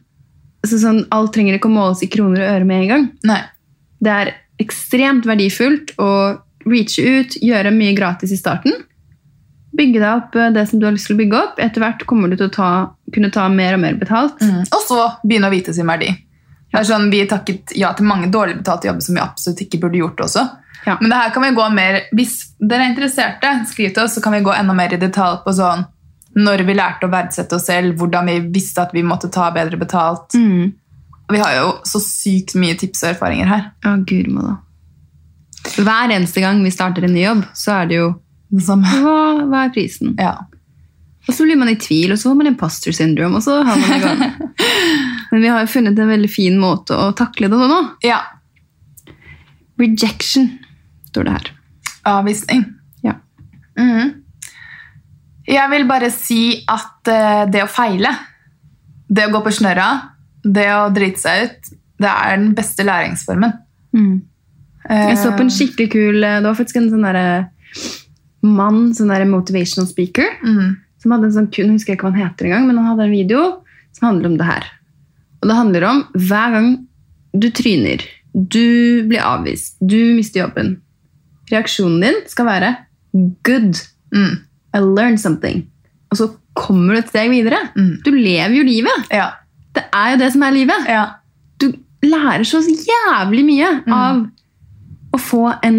så 0.66 0.80
sånn, 0.80 1.04
alt 1.14 1.32
trenger 1.34 1.58
ikke 1.58 1.70
å 1.70 1.76
måles 1.76 2.02
i 2.02 2.10
kroner 2.10 2.42
og 2.42 2.50
øre 2.56 2.66
med 2.68 2.82
en 2.82 2.90
gang. 2.92 3.06
Nei. 3.28 3.42
Det 4.02 4.12
er 4.12 4.32
ekstremt 4.62 5.26
verdifullt 5.28 5.94
å 6.02 6.10
reache 6.66 7.04
ut, 7.04 7.38
gjøre 7.42 7.72
mye 7.74 7.94
gratis 7.96 8.32
i 8.34 8.40
starten. 8.40 8.74
Bygge 9.76 10.00
deg 10.00 10.10
opp 10.10 10.36
eh, 10.38 10.52
det 10.54 10.66
som 10.70 10.80
du 10.80 10.86
har 10.88 10.94
lyst 10.96 11.10
til 11.10 11.16
å 11.16 11.20
bygge 11.20 11.40
opp. 11.40 11.58
Etter 11.62 11.84
hvert 11.84 12.04
kommer 12.08 12.32
du 12.32 12.38
til 12.38 12.48
å 12.48 12.54
ta, 12.54 12.70
kunne 13.14 13.30
ta 13.34 13.46
mer 13.52 13.76
og 13.76 13.82
mer 13.84 13.98
betalt. 14.00 14.40
Mm. 14.40 14.64
Og 14.64 14.86
så 14.86 15.00
begynne 15.22 15.50
å 15.50 15.54
vite 15.54 15.74
sin 15.76 15.88
verdi. 15.88 16.10
Det 16.72 16.80
er 16.80 16.88
sånn, 16.88 17.10
Vi 17.12 17.22
takket 17.28 17.76
ja 17.78 17.92
til 17.96 18.08
mange 18.08 18.30
dårlig 18.32 18.58
betalte 18.58 18.88
jobber 18.88 19.04
som 19.04 19.16
vi 19.16 19.22
absolutt 19.22 19.62
ikke 19.64 19.80
burde 19.84 20.00
gjort 20.00 20.24
også. 20.26 20.46
Ja. 20.86 20.96
Men 21.00 21.10
det 21.10 21.18
her 21.18 21.34
kan 21.34 21.42
vi 21.42 21.54
gå 21.56 21.66
mer, 21.74 22.00
hvis 22.14 22.34
dere 22.58 22.84
er 22.84 22.92
interesserte, 22.92 23.52
skriv 23.70 23.94
til 23.94 24.04
oss, 24.04 24.16
så 24.16 24.22
kan 24.22 24.34
vi 24.36 24.42
gå 24.46 24.52
enda 24.54 24.74
mer 24.76 24.94
i 24.94 25.00
detalj 25.00 25.40
på 25.44 25.54
sånn 25.56 25.86
når 26.36 26.62
vi 26.68 26.74
lærte 26.76 27.08
å 27.08 27.12
verdsette 27.12 27.56
oss 27.56 27.66
selv, 27.70 27.94
hvordan 27.96 28.28
vi 28.28 28.40
visste 28.52 28.82
at 28.84 28.92
vi 28.92 29.02
måtte 29.06 29.30
ta 29.32 29.48
bedre 29.54 29.78
betalt. 29.80 30.34
Mm. 30.36 30.74
Vi 31.32 31.38
har 31.40 31.54
jo 31.56 31.70
så 31.88 31.98
sykt 32.02 32.52
mye 32.60 32.76
tips 32.78 33.02
og 33.06 33.14
erfaringer 33.14 33.48
her. 33.50 33.64
Å, 33.88 33.94
gud 34.06 34.28
må 34.34 34.44
da. 34.44 34.56
Hver 35.80 36.12
eneste 36.14 36.44
gang 36.44 36.60
vi 36.62 36.70
starter 36.70 37.06
en 37.08 37.16
ny 37.16 37.24
jobb, 37.24 37.40
så 37.56 37.72
er 37.80 37.88
det 37.90 37.96
jo 37.98 38.10
Det 38.52 38.62
samme. 38.68 38.92
hva, 39.02 39.16
hva 39.50 39.64
er 39.66 39.72
prisen? 39.74 40.12
Ja. 40.20 40.36
Og 41.26 41.34
så 41.34 41.42
blir 41.48 41.58
man 41.58 41.72
i 41.72 41.78
tvil, 41.82 42.12
og 42.14 42.20
så 42.20 42.28
får 42.30 42.36
man 42.38 42.52
imposter 42.52 42.94
syndrome, 42.94 43.40
og 43.40 43.42
så 43.42 43.56
har 43.66 43.80
man 43.80 43.90
det 43.90 43.98
gang. 44.04 44.20
Men 45.32 45.42
vi 45.42 45.48
har 45.50 45.64
jo 45.64 45.72
funnet 45.72 45.98
en 45.98 46.12
veldig 46.12 46.30
fin 46.30 46.60
måte 46.62 46.94
å 46.94 47.08
takle 47.18 47.48
det 47.50 47.58
nå. 47.58 47.80
ja. 48.06 48.20
Rejection, 49.78 50.46
står 51.10 51.24
det 51.26 51.32
her. 51.34 51.48
Avvisning. 52.08 52.62
Ja. 53.04 53.16
Mhm. 53.78 54.14
Jeg 55.46 55.70
vil 55.70 55.86
bare 55.88 56.10
si 56.10 56.58
at 56.66 57.10
eh, 57.10 57.44
det 57.50 57.62
å 57.62 57.70
feile, 57.70 58.10
det 59.06 59.28
å 59.28 59.34
gå 59.34 59.42
på 59.44 59.54
snørra, 59.54 59.90
det 60.42 60.66
å 60.74 60.88
drite 60.94 61.22
seg 61.22 61.44
ut, 61.44 61.76
det 62.02 62.10
er 62.10 62.34
den 62.36 62.50
beste 62.56 62.86
læringsformen. 62.86 63.54
Mm. 63.96 64.16
Jeg 64.86 65.18
så 65.18 65.32
på 65.34 65.42
en 65.42 65.50
Eh, 65.50 65.56
skikkelig 65.56 65.86
kul 65.90 66.20
Det 66.22 66.44
var 66.44 66.54
faktisk 66.54 66.76
en 66.78 66.90
sånn 66.92 67.06
derre 67.06 67.48
mann, 68.46 68.92
sånn 68.94 69.10
derre 69.10 69.26
motivational 69.26 69.88
speaker, 69.88 70.28
mm. 70.44 70.76
som 71.02 71.14
hadde 71.14 71.30
en 71.30 71.36
sånn 71.40 71.48
kun, 71.50 71.72
jeg 71.72 71.80
husker 71.80 71.96
ikke 71.96 72.06
hva 72.06 72.12
han 72.14 72.26
heter 72.28 72.46
engang, 72.46 72.68
men 72.68 72.78
han 72.78 72.92
hadde 72.92 73.08
en 73.08 73.16
video 73.16 73.40
som 73.96 74.10
handler 74.10 74.30
om 74.30 74.36
det 74.38 74.46
her. 74.46 74.68
Og 75.40 75.50
det 75.50 75.56
handler 75.58 75.86
om 75.88 76.02
hver 76.14 76.54
gang 76.54 76.68
du 77.34 77.48
tryner, 77.50 78.04
du 78.34 79.02
blir 79.08 79.24
avvist, 79.24 79.76
du 79.80 80.14
mister 80.14 80.44
jobben. 80.44 80.76
Reaksjonen 81.50 82.04
din 82.04 82.22
skal 82.30 82.48
være 82.48 82.72
good. 83.46 83.82
Mm. 84.14 84.45
I 84.76 84.82
learned 84.84 85.18
something. 85.22 85.64
Og 86.12 86.18
så 86.20 86.28
kommer 86.56 86.94
du 86.94 87.00
et 87.00 87.08
steg 87.10 87.30
videre. 87.32 87.58
Mm. 87.76 87.94
Du 88.04 88.10
lever 88.14 88.54
jo 88.60 88.64
livet. 88.68 89.08
Ja. 89.12 89.30
Det 89.76 89.82
er 89.92 90.12
jo 90.14 90.18
det 90.22 90.32
som 90.36 90.42
er 90.46 90.54
livet. 90.56 90.86
ja. 90.88 91.06
Du 91.60 91.70
lærer 92.04 92.44
så 92.44 92.60
jævlig 92.62 93.42
mye 93.48 93.68
av 93.92 94.26
å 95.16 95.18
få 95.20 95.40
en, 95.64 95.78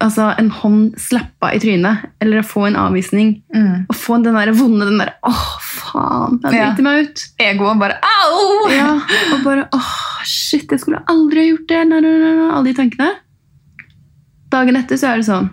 altså 0.00 0.28
en 0.38 0.48
hånd 0.50 0.94
slappa 1.02 1.50
i 1.54 1.58
trynet, 1.62 2.04
eller 2.22 2.40
å 2.40 2.46
få 2.46 2.68
en 2.68 2.76
avvisning. 2.78 3.32
Mm. 3.54 3.86
Få 3.92 4.20
den 4.22 4.34
der 4.38 4.52
vonde 4.54 4.86
den 4.86 4.98
der, 5.02 5.10
åh, 5.26 5.42
faen, 5.60 6.38
jeg 6.44 6.54
Ja. 6.54 6.68
driter 6.70 6.86
meg 6.86 7.08
ut. 7.08 7.24
Egoet 7.42 7.78
bare 7.82 7.98
au! 8.02 8.70
Ja, 8.70 8.92
og 9.34 9.42
bare, 9.44 9.66
åh, 9.74 9.90
shit, 10.24 10.70
jeg 10.70 10.80
skulle 10.80 11.02
aldri 11.10 11.40
ha 11.42 11.50
gjort 11.50 11.68
det. 11.68 11.82
Alle 11.92 12.64
de 12.70 12.74
tankene. 12.78 13.10
Dagen 14.54 14.76
etter 14.78 14.96
så 15.00 15.10
er 15.12 15.16
det 15.20 15.26
sånn, 15.28 15.50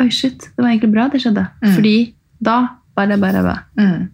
oi, 0.00 0.08
shit, 0.10 0.48
det 0.56 0.62
var 0.62 0.70
egentlig 0.72 0.92
bra 0.94 1.08
det 1.12 1.20
skjedde. 1.22 1.46
Mm. 1.62 1.74
Fordi 1.76 1.96
da 2.44 2.56
var 2.96 3.06
det 3.10 3.20
bare 3.22 3.42
bra. 3.44 3.56
Mm. 3.78 4.08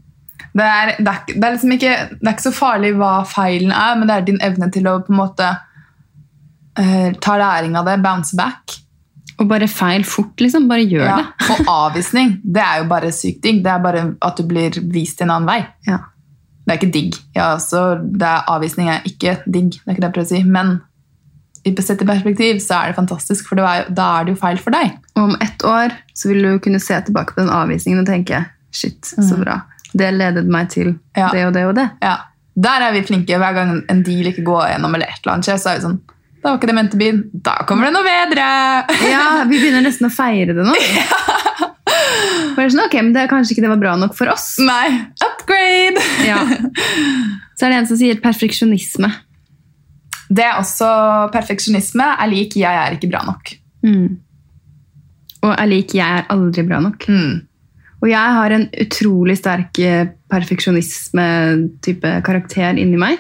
Det, 0.53 0.67
er, 0.67 0.93
det, 0.99 1.09
er, 1.13 1.25
det, 1.31 1.45
er 1.47 1.55
liksom 1.55 1.73
ikke, 1.77 1.95
det 2.21 2.27
er 2.27 2.35
ikke 2.35 2.49
så 2.49 2.53
farlig 2.57 2.93
hva 2.99 3.11
feilen 3.29 3.73
er, 3.73 3.97
men 3.99 4.09
det 4.09 4.17
er 4.17 4.29
din 4.29 4.41
evne 4.43 4.71
til 4.75 4.89
å 4.91 4.99
på 5.07 5.13
en 5.15 5.21
måte 5.21 5.49
uh, 6.81 7.11
ta 7.23 7.37
læring 7.41 7.77
av 7.79 7.87
det, 7.89 7.99
bounce 8.05 8.37
back. 8.39 8.77
Og 9.41 9.49
bare 9.49 9.69
feil 9.73 10.05
fort, 10.05 10.37
liksom. 10.43 10.67
Bare 10.69 10.85
gjør 10.85 11.07
Ja. 11.07 11.17
det. 11.17 11.51
Og 11.55 11.69
avvisning, 11.73 12.35
det 12.45 12.61
er 12.61 12.83
jo 12.83 12.89
bare 12.91 13.13
sykt 13.15 13.41
digg. 13.47 13.63
Det 13.65 13.71
er 13.73 13.79
bare 13.81 14.03
at 14.21 14.37
du 14.37 14.45
blir 14.45 14.75
vist 14.93 15.23
en 15.25 15.31
annen 15.33 15.49
vei. 15.49 15.63
Ja. 15.89 16.03
Det 16.67 16.75
er 16.75 16.79
ikke 16.81 16.93
digg. 16.93 17.17
Ja, 17.35 17.55
så 17.59 17.95
det 18.03 18.27
er, 18.27 18.45
avvisning 18.53 18.91
er 18.93 19.01
ikke 19.09 19.39
digg, 19.47 19.71
det 19.79 19.87
er 19.87 19.95
ikke 19.95 20.03
det 20.03 20.11
jeg 20.11 20.17
prøver 20.19 20.29
å 20.29 20.33
si. 20.35 20.43
Men 20.45 20.75
sett 21.85 22.03
i 22.03 22.07
perspektiv 22.09 22.59
så 22.65 22.79
er 22.83 22.91
det 22.93 22.97
fantastisk, 22.97 23.49
for 23.49 23.57
det 23.61 23.65
er, 23.69 23.89
da 23.93 24.07
er 24.21 24.25
det 24.29 24.35
jo 24.37 24.41
feil 24.41 24.59
for 24.59 24.71
deg. 24.75 24.95
Om 25.21 25.35
ett 25.45 25.65
år 25.67 25.93
så 26.17 26.29
vil 26.31 26.43
du 26.43 26.59
kunne 26.65 26.81
se 26.81 26.97
tilbake 27.07 27.35
på 27.37 27.41
den 27.43 27.51
avvisningen 27.53 28.01
og 28.01 28.07
tenke 28.09 28.45
shit, 28.73 29.05
så 29.05 29.37
bra. 29.41 29.59
Det 29.93 30.13
ledet 30.15 30.47
meg 30.47 30.69
til 30.71 30.93
Mm. 30.95 31.01
Ja. 31.19 31.29
det 31.35 31.47
og 31.47 31.53
det 31.55 31.65
og 31.67 31.75
det. 31.75 31.89
Ja, 32.03 32.17
Der 32.61 32.83
er 32.87 32.93
vi 32.93 33.01
flinke. 33.03 33.37
Hver 33.39 33.53
gang 33.55 33.83
en 33.89 34.03
deal 34.03 34.27
ikke 34.31 34.43
går 34.45 34.69
gjennom, 34.73 34.95
eller 34.95 35.07
et 35.07 35.21
eller 35.25 35.33
annet 35.35 35.47
skjer, 35.49 35.59
så 35.59 35.71
er 35.71 35.79
vi 35.79 35.85
sånn 35.89 36.01
Da 36.43 36.49
var 36.51 36.59
ikke 36.59 36.67
det 36.71 36.75
ment 36.75 36.95
å 36.95 36.99
bli. 37.01 37.09
Da 37.45 37.55
kommer 37.69 37.85
det 37.87 37.93
noe 37.93 38.05
bedre! 38.07 38.47
Ja, 39.11 39.45
Vi 39.45 39.59
begynner 39.61 39.83
nesten 39.85 40.07
å 40.09 40.13
feire 40.15 40.55
det 40.57 40.65
nå. 40.65 40.75
Er 42.61 42.69
sånn, 42.69 42.83
ok, 42.85 42.95
men 43.01 43.13
det, 43.15 43.27
Kanskje 43.31 43.55
ikke 43.55 43.65
det 43.65 43.71
var 43.73 43.81
bra 43.81 43.95
nok 43.97 44.15
for 44.19 44.29
oss. 44.33 44.55
Nei, 44.61 45.07
upgrade! 45.25 46.01
Ja. 46.27 46.41
Så 47.57 47.67
er 47.67 47.73
det 47.73 47.79
en 47.83 47.89
som 47.91 47.99
sier 48.01 48.19
perfeksjonisme. 48.23 49.09
Det 50.31 50.45
er 50.47 50.59
også 50.61 50.89
perfeksjonisme 51.35 52.07
er 52.23 52.29
lik 52.31 52.55
'jeg 52.57 52.75
er 52.75 52.95
ikke 52.95 53.11
bra 53.11 53.25
nok'. 53.27 53.57
Mm. 53.83 54.19
Og 55.43 55.55
er 55.59 55.67
lik 55.67 55.95
'jeg 55.95 56.19
er 56.19 56.27
aldri 56.31 56.63
bra 56.63 56.81
nok'. 56.81 57.09
Mm. 57.09 57.47
Og 58.01 58.09
jeg 58.09 58.35
har 58.37 58.51
en 58.51 58.69
utrolig 58.81 59.37
sterk 59.37 59.79
eh, 59.79 60.07
perfeksjonisme-type 60.31 62.23
karakter 62.25 62.79
inni 62.79 62.97
meg. 62.97 63.19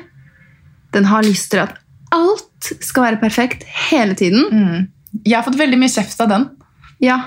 Den 0.94 1.04
har 1.04 1.22
lyst 1.22 1.50
til 1.50 1.60
at 1.60 1.76
alt 2.12 2.72
skal 2.80 3.02
være 3.02 3.20
perfekt 3.20 3.64
hele 3.90 4.14
tiden. 4.14 4.48
Mm. 4.50 4.88
Jeg 5.26 5.36
har 5.36 5.44
fått 5.44 5.58
veldig 5.58 5.78
mye 5.78 5.92
kjeft 5.92 6.20
av 6.20 6.30
den. 6.32 6.48
Ja. 7.00 7.18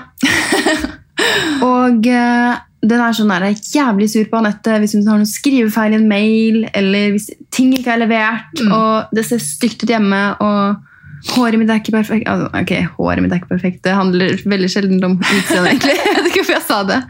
Og 1.74 2.06
eh, 2.10 2.58
den 2.84 3.00
er 3.00 3.12
sånn 3.16 3.30
der, 3.32 3.46
jævlig 3.54 4.08
sur 4.12 4.24
på 4.30 4.36
Anette 4.40 4.78
hvis 4.82 4.92
hun 4.94 5.06
har 5.08 5.16
noen 5.20 5.26
skrivefeil 5.30 5.92
i 5.94 5.98
en 6.00 6.08
mail, 6.08 6.58
eller 6.74 7.10
hvis 7.14 7.30
ting 7.50 7.72
ikke 7.76 7.92
er 7.94 8.02
levert, 8.04 8.60
Mm. 8.60 8.72
og 8.72 9.14
det 9.14 9.24
ser 9.26 9.38
stygt 9.38 9.82
ut 9.84 9.88
hjemme, 9.88 10.36
og 10.40 10.76
håret 11.34 11.58
mitt 11.58 11.70
er 11.70 11.80
ikke 11.80 11.94
perfekt. 11.96 12.28
Altså, 12.28 12.50
ok, 12.52 12.72
håret 12.98 13.22
mitt 13.24 13.32
er 13.32 13.40
ikke 13.40 13.48
perfekt. 13.54 13.82
Det 13.86 13.94
handler 13.96 14.36
veldig 14.44 14.68
sjelden 14.70 15.04
om 15.04 15.18
utseendet, 15.18 15.70
egentlig. 15.72 15.96
Jeg 15.96 16.16
vet 16.18 16.26
ikke 16.28 16.42
hvorfor 16.44 16.58
jeg 16.58 16.66
sa 16.68 16.82
det. 16.84 17.00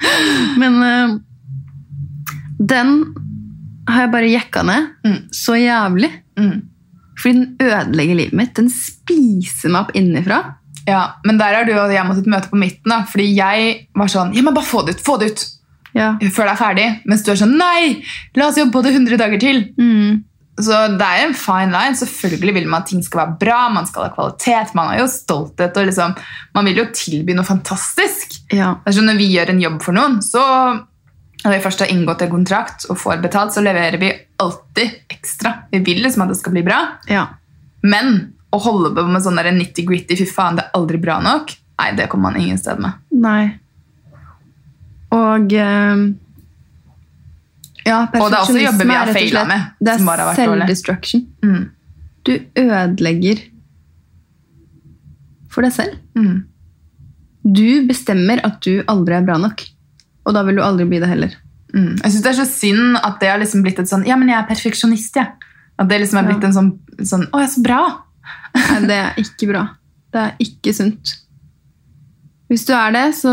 Men 0.62 0.79
uh, 0.83 1.18
den 2.61 2.93
har 3.89 4.07
jeg 4.07 4.12
bare 4.14 4.31
jekka 4.33 4.62
ned 4.64 4.87
Mm. 5.05 5.18
så 5.35 5.57
jævlig. 5.59 6.11
Mm. 6.39 6.62
Fordi 7.20 7.35
den 7.35 7.57
ødelegger 7.61 8.14
livet 8.14 8.33
mitt. 8.39 8.55
Den 8.57 8.70
spiser 8.70 9.68
meg 9.70 9.81
opp 9.85 9.93
innifra. 9.97 10.39
Ja, 10.89 11.03
Men 11.25 11.39
der 11.39 11.55
er 11.61 11.64
du 11.64 11.72
og 11.72 11.93
jeg 11.93 12.05
måttet 12.07 12.27
møte 12.27 12.51
på 12.51 12.57
midten. 12.61 12.91
da, 12.91 13.05
Fordi 13.11 13.35
jeg 13.35 13.87
var 13.97 14.07
sånn 14.07 14.35
Ja, 14.35 14.43
men 14.43 14.55
bare 14.55 14.64
få 14.66 14.83
det 14.87 14.97
ut! 14.97 15.01
Få 15.05 15.18
det 15.20 15.31
ut! 15.33 15.45
Ja. 15.95 16.12
Før 16.34 16.49
det 16.49 16.53
er 16.53 16.61
ferdig. 16.61 16.86
Mens 17.07 17.22
du 17.22 17.30
er 17.32 17.38
sånn 17.38 17.57
Nei! 17.59 18.03
La 18.36 18.49
oss 18.51 18.59
jobbe 18.59 18.74
på 18.74 18.82
det 18.86 18.95
100 18.97 19.18
dager 19.20 19.40
til! 19.42 19.61
Mm. 19.78 20.24
Så 20.55 20.70
det 20.99 21.07
er 21.07 21.24
en 21.24 21.34
fine 21.34 21.72
line. 21.74 21.99
Selvfølgelig 21.99 22.55
vil 22.55 22.66
man 22.70 22.82
at 22.84 22.90
ting 22.92 23.03
skal 23.03 23.24
være 23.24 23.38
bra, 23.40 23.61
man 23.74 23.86
skal 23.90 24.05
ha 24.07 24.11
kvalitet, 24.14 24.74
man 24.78 24.92
har 24.92 25.01
jo 25.01 25.07
stolthet 25.11 25.76
og 25.80 25.88
liksom 25.88 26.12
Man 26.55 26.68
vil 26.68 26.78
jo 26.82 26.84
tilby 26.95 27.34
noe 27.34 27.47
fantastisk. 27.47 28.36
ja. 28.55 28.76
Sånn 28.86 29.09
Når 29.11 29.18
vi 29.18 29.30
gjør 29.34 29.51
en 29.55 29.62
jobb 29.64 29.80
for 29.82 29.97
noen, 29.97 30.20
så 30.22 30.42
når 31.45 31.53
vi 31.59 31.62
først 31.66 31.82
har 31.82 31.90
inngått 31.92 32.22
en 32.24 32.30
kontrakt 32.32 32.86
og 32.88 32.97
får 32.97 33.18
betalt, 33.20 33.53
så 33.53 33.61
leverer 33.61 33.99
vi 34.01 34.12
alltid 34.40 34.95
ekstra. 35.12 35.51
Vi 35.74 35.82
vil 35.84 35.99
liksom 36.01 36.22
at 36.24 36.30
det 36.32 36.38
skal 36.38 36.55
bli 36.55 36.62
bra. 36.64 36.78
ja. 37.11 37.26
Men 37.84 38.14
å 38.55 38.59
holde 38.64 38.95
på 38.97 39.03
med 39.11 39.20
sånn 39.20 39.36
der 39.36 39.51
nitty-gritty, 39.53 40.16
fy 40.16 40.24
faen, 40.30 40.57
det 40.57 40.64
er 40.64 40.78
aldri 40.78 40.97
bra 41.03 41.18
nok, 41.20 41.51
nei, 41.82 41.90
det 41.99 42.07
kommer 42.09 42.30
man 42.30 42.40
ingen 42.40 42.57
sted 42.57 42.78
med. 42.80 42.97
Nei. 43.11 43.59
Og 45.15 45.53
eh, 45.53 46.05
Ja, 47.85 47.99
Og 48.17 48.31
det 48.33 48.39
er 48.39 48.41
også 48.41 48.61
jobber 48.62 48.89
vi 48.89 48.97
har 48.97 49.12
feilet 49.12 49.49
med, 49.51 49.65
Det 49.81 49.93
er 49.93 50.35
selvdestruction. 50.39 51.27
Mm. 51.45 51.65
Du 52.25 52.33
ødelegger 52.57 53.43
for 55.53 55.67
deg 55.67 55.75
selv. 55.77 55.99
Mm. 56.17 56.45
Du 57.45 57.85
bestemmer 57.87 58.41
at 58.47 58.57
du 58.65 58.81
aldri 58.89 59.19
er 59.19 59.27
bra 59.27 59.37
nok. 59.39 59.61
Og 60.25 60.33
da 60.35 60.43
vil 60.47 60.57
du 60.57 60.62
aldri 60.65 60.87
bli 60.89 61.01
det 61.03 61.11
heller. 61.11 61.35
Mm. 61.75 61.99
Jeg 62.01 62.15
synes 62.15 62.23
det 62.25 62.31
er 62.33 62.39
så 62.41 62.49
synd 62.49 62.97
at 63.03 63.19
det 63.21 63.29
har 63.29 63.43
liksom 63.43 63.65
blitt 63.67 63.81
et 63.83 63.91
sånn 63.91 64.07
Ja, 64.07 64.17
men 64.17 64.31
jeg 64.31 64.39
er 64.39 64.49
perfeksjonist, 64.49 65.17
jeg. 65.19 65.51
At 65.75 65.91
det 65.91 66.01
liksom 66.01 66.21
er 66.23 66.29
blitt 66.31 66.43
Ja. 66.45 66.49
en 66.49 66.55
sånn, 66.57 66.73
sånn 67.03 67.27
Å, 67.29 67.43
er 67.43 67.51
så 67.51 67.62
bra! 67.65 67.81
Nei, 68.55 68.81
det 68.89 68.99
er 69.03 69.21
ikke 69.21 69.49
bra. 69.51 69.65
Det 70.15 70.21
er 70.23 70.37
ikke 70.41 70.73
sunt. 70.73 71.17
Hvis 72.55 72.66
du 72.68 72.74
er 72.78 72.92
det, 72.94 73.07
så 73.18 73.32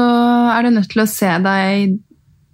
er 0.50 0.66
du 0.66 0.74
nødt 0.74 0.90
til 0.90 1.04
å 1.04 1.10
se 1.10 1.30
deg 1.46 2.00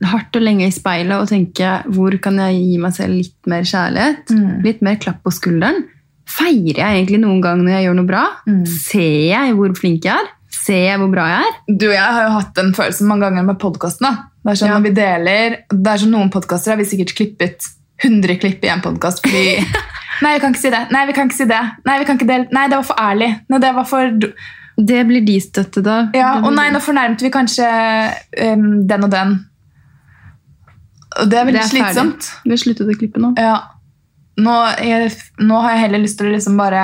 hardt 0.05 0.35
og 0.37 0.43
lenge 0.43 0.67
i 0.67 0.73
speilet 0.73 1.15
og 1.17 1.29
tenke 1.31 1.69
hvor 1.95 2.13
kan 2.21 2.35
jeg 2.43 2.57
gi 2.59 2.75
meg 2.83 2.93
selv 2.93 3.15
litt 3.17 3.47
mer 3.49 3.63
kjærlighet? 3.65 4.33
Mm. 4.35 4.49
Litt 4.65 4.83
mer 4.85 4.99
klapp 5.01 5.23
på 5.25 5.31
skulderen? 5.33 5.85
Feirer 6.27 6.81
jeg 6.83 6.97
egentlig 6.99 7.21
noen 7.23 7.39
gang 7.41 7.63
når 7.63 7.77
jeg 7.77 7.85
gjør 7.87 7.95
noe 8.01 8.09
bra? 8.09 8.23
Mm. 8.49 8.65
Ser 8.67 9.15
jeg 9.31 9.55
hvor 9.57 9.73
flink 9.79 10.05
jeg 10.05 10.13
er? 10.19 10.33
Ser 10.57 10.83
jeg 10.89 10.99
hvor 10.99 11.09
bra 11.15 11.29
jeg 11.31 11.47
er? 11.47 11.55
Du 11.71 11.87
og 11.87 11.95
jeg 11.95 12.17
har 12.17 12.27
jo 12.27 12.35
hatt 12.35 12.53
den 12.59 12.73
følelsen 12.75 13.07
mange 13.09 13.25
ganger 13.29 13.47
med 13.47 13.59
podkasten. 13.63 14.19
Det 14.43 14.53
er 14.53 14.59
sånn 14.61 14.69
Ja. 14.73 14.75
når 14.77 14.85
vi 14.85 14.93
deler 14.95 15.55
Det 15.71 15.91
er 15.91 16.03
sånn 16.03 16.13
Noen 16.15 16.29
podkaster 16.31 16.71
har 16.75 16.79
vi 16.79 16.85
sikkert 16.87 17.15
klippet 17.17 17.67
100 18.03 18.37
klipp 18.43 18.63
i 18.63 18.69
en 18.71 18.83
podkast 18.83 19.23
fordi 19.25 19.57
Nei, 20.23 20.31
vi 20.35 20.39
kan 20.41 20.53
ikke 20.53 20.63
si 20.63 20.69
det. 20.73 20.83
Nei, 20.93 21.01
vi 21.05 21.13
kan 21.13 21.27
ikke 21.29 21.37
si 21.37 21.45
det. 21.45 21.63
Nei, 21.85 21.95
vi 22.01 22.05
kan 22.09 22.17
ikke 22.17 22.25
dele. 22.29 22.47
Nei, 22.55 22.63
det 22.71 22.77
var 22.79 22.85
for 22.89 23.01
ærlig. 23.03 23.27
Nei, 23.53 23.59
det 23.61 23.69
var 23.77 23.85
for 23.85 24.15
Det 24.77 24.99
blir 25.09 25.23
de 25.25 25.39
støtte, 25.41 25.81
da. 25.81 25.95
Ja, 26.13 26.35
og 26.43 26.51
nei, 26.53 26.67
nå 26.69 26.77
fornærmet 26.85 27.21
vi 27.25 27.31
kanskje 27.33 27.65
um, 28.53 28.65
den 28.87 29.03
og 29.07 29.09
den. 29.11 29.31
Og 31.17 31.29
det 31.31 31.39
er 31.39 31.47
veldig 31.47 31.57
Det 31.57 31.65
er 31.65 31.71
ferdig. 31.71 31.87
slitsomt. 31.87 32.27
Vi 32.43 32.53
har 32.53 32.61
sluttet 32.61 32.91
å 32.93 32.97
klippe 32.99 33.21
nå. 33.23 33.31
Ja. 33.41 33.55
Nå, 34.37 34.53
jeg, 34.85 35.09
nå 35.41 35.61
har 35.63 35.71
jeg 35.73 35.81
heller 35.87 36.03
lyst 36.03 36.19
til 36.19 36.27
å 36.29 36.33
liksom 36.35 36.59
bare 36.59 36.83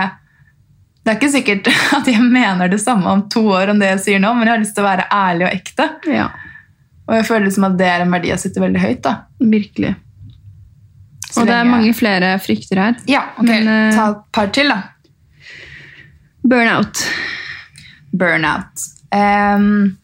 Det 1.05 1.11
er 1.11 1.17
ikke 1.19 1.29
sikkert 1.35 1.67
at 1.99 2.07
jeg 2.09 2.23
mener 2.25 2.71
det 2.71 2.79
samme 2.81 3.05
om 3.11 3.21
to 3.29 3.43
år 3.53 3.69
om 3.75 3.77
det 3.83 3.91
jeg 3.91 3.99
sier 4.07 4.23
nå, 4.23 4.31
men 4.33 4.47
jeg 4.49 4.55
har 4.55 4.63
lyst 4.63 4.73
til 4.73 4.81
å 4.85 4.87
være 4.87 5.05
ærlig 5.13 5.45
og 5.45 5.53
ekte. 5.59 5.85
Ja, 6.09 6.29
Og 7.05 7.13
jeg 7.19 7.27
føler 7.29 7.45
liksom 7.49 7.67
at 7.69 7.77
det 7.77 7.91
er 7.91 8.05
en 8.07 8.15
verdi 8.15 8.31
jeg 8.31 8.41
sitter 8.41 8.65
veldig 8.65 8.81
høyt. 8.81 9.01
da. 9.05 9.13
virkelig. 9.53 9.93
Så 11.29 11.41
Og 11.41 11.47
det 11.49 11.53
er 11.59 11.69
mange 11.69 11.93
flere 11.97 12.33
frykter 12.41 12.79
her. 12.87 12.97
Ja, 13.09 13.21
ok. 13.37 13.45
Men, 13.45 13.67
eh, 13.67 13.93
Ta 13.97 14.09
et 14.15 14.25
par 14.33 14.49
til, 14.53 14.69
da. 14.69 14.81
Burnout. 16.43 17.05
Burnout. 18.13 18.85
Um, 19.13 19.97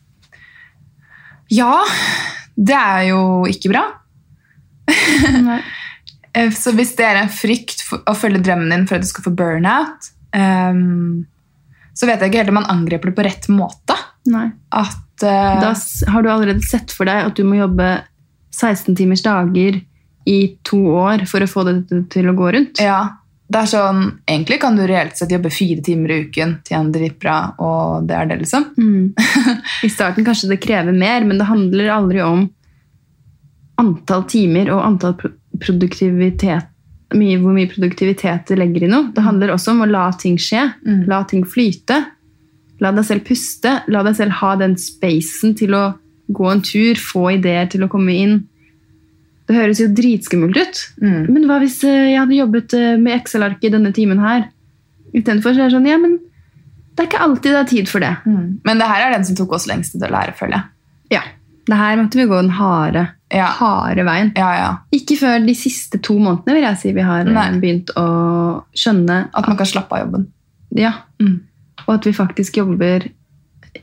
ja, 1.50 1.74
det 2.58 2.78
er 2.78 3.04
jo 3.10 3.22
ikke 3.50 3.72
bra. 3.74 3.86
Så 6.56 6.72
hvis 6.78 6.94
det 6.98 7.06
er 7.08 7.24
en 7.24 7.32
frykt 7.34 7.82
for 7.88 8.06
å 8.08 8.14
følge 8.18 8.42
drømmen 8.46 8.72
din 8.72 8.86
for 8.88 9.00
at 9.00 9.04
du 9.04 9.10
skal 9.10 9.26
få 9.26 9.34
burnout, 9.36 10.12
um, 10.32 11.26
så 11.98 12.08
vet 12.08 12.22
jeg 12.22 12.32
ikke 12.32 12.44
helt 12.44 12.52
om 12.54 12.60
man 12.62 12.70
angriper 12.72 13.10
det 13.10 13.18
på 13.18 13.26
rett 13.26 13.48
måte. 13.52 13.98
At 14.72 15.26
uh, 15.26 15.60
Da 15.60 15.74
har 16.14 16.24
du 16.24 16.30
allerede 16.32 16.64
sett 16.64 16.94
for 16.96 17.10
deg 17.10 17.28
at 17.28 17.36
du 17.36 17.44
må 17.48 17.58
jobbe 17.60 17.90
16 18.56 18.96
timers 18.96 19.26
dager 19.26 19.82
i 20.30 20.40
to 20.68 20.80
år 21.00 21.26
for 21.30 21.44
å 21.44 21.50
få 21.50 21.66
det 21.68 21.76
til 22.14 22.30
å 22.30 22.36
gå 22.38 22.54
rundt. 22.56 22.82
Ja, 22.84 23.19
det 23.50 23.58
er 23.64 23.70
sånn 23.72 24.02
Egentlig 24.30 24.60
kan 24.62 24.76
du 24.78 24.84
reelt 24.88 25.18
sett 25.18 25.32
jobbe 25.34 25.50
fire 25.50 25.82
timer 25.86 26.12
i 26.14 26.20
uken, 26.28 26.58
tjene 26.68 26.94
dritbra, 26.94 27.38
og 27.58 28.06
det 28.08 28.16
er 28.16 28.30
det, 28.30 28.38
liksom. 28.44 28.68
Mm. 28.78 29.14
I 29.88 29.90
starten 29.90 30.28
kanskje 30.28 30.52
det 30.52 30.60
krever 30.62 30.94
mer, 30.94 31.26
men 31.26 31.42
det 31.42 31.48
handler 31.50 31.90
aldri 31.96 32.22
om 32.22 32.46
antall 33.80 34.26
timer 34.30 34.70
og 34.76 34.84
antall 34.84 35.16
produktivitet, 35.60 36.68
mye, 37.16 37.40
hvor 37.42 37.56
mye 37.56 37.70
produktivitet 37.72 38.52
du 38.52 38.58
legger 38.60 38.86
i 38.86 38.92
noe. 38.92 39.10
Det 39.16 39.24
handler 39.26 39.54
også 39.56 39.74
om 39.74 39.82
å 39.86 39.90
la 39.90 40.10
ting 40.14 40.38
skje, 40.38 40.68
Mm. 40.86 41.08
la 41.10 41.24
ting 41.24 41.44
flyte. 41.44 41.98
La 42.80 42.92
deg 42.92 43.04
selv 43.06 43.26
puste, 43.28 43.82
la 43.88 44.04
deg 44.04 44.16
selv 44.16 44.32
ha 44.40 44.56
den 44.56 44.76
spacen 44.78 45.56
til 45.58 45.74
å 45.74 45.96
gå 46.32 46.52
en 46.52 46.62
tur, 46.62 46.96
få 46.96 47.34
ideer 47.40 47.66
til 47.70 47.82
å 47.84 47.90
komme 47.90 48.14
inn. 48.14 48.48
Det 49.50 49.56
høres 49.58 49.80
jo 49.82 49.88
dritskummelt 49.98 50.58
ut. 50.62 50.80
Mm. 51.02 51.22
Men 51.34 51.46
hva 51.50 51.56
hvis 51.64 51.80
eh, 51.90 52.12
jeg 52.14 52.20
hadde 52.22 52.38
jobbet 52.38 52.74
eh, 52.78 52.96
med 53.02 53.16
Excel-ark 53.18 53.64
i 53.66 53.72
denne 53.74 53.90
timen 53.96 54.20
her? 54.22 54.44
Istedenfor 55.10 55.56
så 55.58 55.64
er 55.66 55.72
det 55.72 55.74
sånn, 55.80 55.88
ja, 55.90 55.98
men 55.98 56.20
det 56.94 57.02
er 57.02 57.08
ikke 57.10 57.22
alltid 57.26 57.56
det 57.56 57.60
er 57.64 57.70
tid 57.72 57.90
for 57.90 58.04
det. 58.06 58.12
Mm. 58.30 58.60
Men 58.68 58.78
det 58.84 58.90
her 58.92 59.08
er 59.08 59.16
den 59.16 59.26
som 59.26 59.36
tok 59.40 59.56
oss 59.58 59.66
lengst 59.72 59.96
til 59.96 60.06
å 60.06 60.12
lære, 60.14 60.36
føler 60.38 60.60
jeg. 60.60 60.70
Ja. 61.18 61.24
Det 61.70 61.78
her 61.82 61.98
måtte 61.98 62.18
vi 62.22 62.28
gå 62.30 62.38
den 62.44 62.54
harde, 62.60 63.08
Ja. 63.34 63.48
harde 63.58 64.06
veien. 64.06 64.32
Ja, 64.38 64.50
ja. 64.58 64.70
Ikke 64.94 65.18
før 65.18 65.42
de 65.46 65.54
siste 65.58 66.00
to 66.02 66.16
månedene 66.22 66.56
vil 66.60 66.64
jeg 66.66 66.78
si 66.82 66.94
vi 66.94 67.02
har 67.06 67.26
eh, 67.26 67.34
Nei. 67.34 67.50
begynt 67.62 67.90
å 67.98 68.06
skjønne 68.78 69.20
At 69.34 69.48
man 69.50 69.58
kan 69.58 69.66
slappe 69.70 69.94
av 69.98 70.06
jobben. 70.06 70.28
ja, 70.78 70.94
Mm. 71.20 71.40
og 71.88 71.94
at 71.96 72.06
vi 72.06 72.12
faktisk 72.14 72.58
jobber 72.62 73.10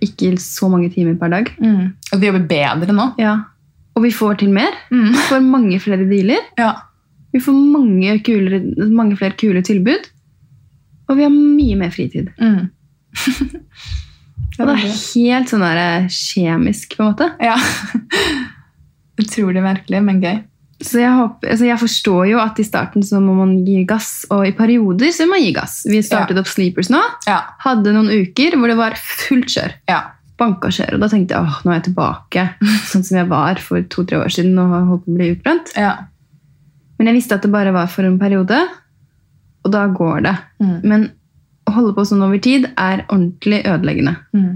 ikke 0.02 0.32
så 0.38 0.68
mange 0.70 0.90
timer 0.94 1.14
per 1.18 1.28
dag. 1.28 1.50
Mm. 1.60 1.92
Og 2.12 2.20
vi 2.20 2.26
jobber 2.26 2.46
bedre 2.48 2.92
nå. 2.94 3.14
Ja. 3.18 3.36
Og 3.96 4.04
vi 4.04 4.12
får 4.12 4.42
til 4.42 4.52
mer. 4.52 4.74
Mm. 4.92 5.08
Vi 5.14 5.22
får 5.30 5.46
mange 5.46 5.80
flere 5.82 6.08
dealer. 6.08 6.44
Ja. 6.60 6.74
Vi 7.34 7.40
får 7.42 7.52
mange, 7.52 8.14
kulere, 8.24 8.62
mange 8.96 9.16
flere 9.18 9.36
kule 9.36 9.60
tilbud. 9.64 10.06
Og 11.10 11.18
vi 11.18 11.24
har 11.26 11.32
mye 11.34 11.76
mer 11.76 11.90
fritid. 11.92 12.30
Mm. 12.40 12.70
Og 14.56 14.62
det 14.62 14.72
er 14.72 14.84
helt 14.86 15.50
sånn 15.52 15.64
der 15.66 15.80
eh, 15.82 16.06
kjemisk, 16.08 16.96
på 16.96 17.04
en 17.04 17.10
måte. 17.10 17.32
ja. 17.44 17.58
Utrolig 19.20 19.62
merkelig, 19.64 20.02
men 20.04 20.18
gøy. 20.20 20.42
Så 20.84 21.00
jeg, 21.00 21.08
håper, 21.16 21.48
altså 21.54 21.64
jeg 21.64 21.80
forstår 21.80 22.26
jo 22.28 22.40
at 22.42 22.58
i 22.60 22.64
starten 22.66 23.04
så 23.06 23.16
må 23.24 23.32
man 23.38 23.54
gi 23.64 23.78
gass, 23.88 24.26
og 24.28 24.42
i 24.44 24.52
perioder 24.56 25.08
så 25.14 25.24
må 25.24 25.38
man 25.38 25.44
gi 25.46 25.54
gass. 25.56 25.78
Vi 25.88 26.02
startet 26.04 26.36
opp 26.40 26.50
Sleepers 26.50 26.90
nå. 26.92 27.00
Ja. 27.24 27.38
Hadde 27.64 27.94
noen 27.96 28.10
uker 28.12 28.58
hvor 28.60 28.68
det 28.68 28.76
var 28.76 28.98
fullt 29.00 29.48
kjør. 29.54 29.72
Ja. 29.88 30.02
Banka 30.38 30.68
skjer, 30.68 30.94
Og 30.94 31.00
da 31.00 31.08
tenkte 31.08 31.32
jeg 31.34 31.42
åh, 31.48 31.60
nå 31.64 31.70
er 31.72 31.78
jeg 31.80 31.86
tilbake 31.90 32.42
sånn 32.90 33.04
som 33.06 33.16
jeg 33.18 33.28
var 33.30 33.56
for 33.62 33.80
to-tre 33.92 34.18
år 34.20 34.28
siden 34.34 34.58
og 34.60 34.74
holdt 34.90 35.04
på 35.06 35.12
å 35.12 35.16
bli 35.16 35.30
utbrent. 35.36 35.72
ja. 35.76 35.94
Men 36.98 37.10
jeg 37.10 37.16
visste 37.18 37.34
at 37.36 37.42
det 37.44 37.50
bare 37.52 37.72
var 37.76 37.86
for 37.92 38.04
en 38.08 38.18
periode, 38.18 38.56
og 39.64 39.72
da 39.72 39.82
går 39.92 40.22
det. 40.24 40.30
Mm. 40.64 40.76
Men 40.88 41.02
å 41.68 41.74
holde 41.76 41.92
på 41.92 42.04
sånn 42.08 42.22
over 42.24 42.38
tid 42.40 42.64
er 42.72 43.02
ordentlig 43.12 43.58
ødeleggende. 43.68 44.14
Mm. 44.32 44.54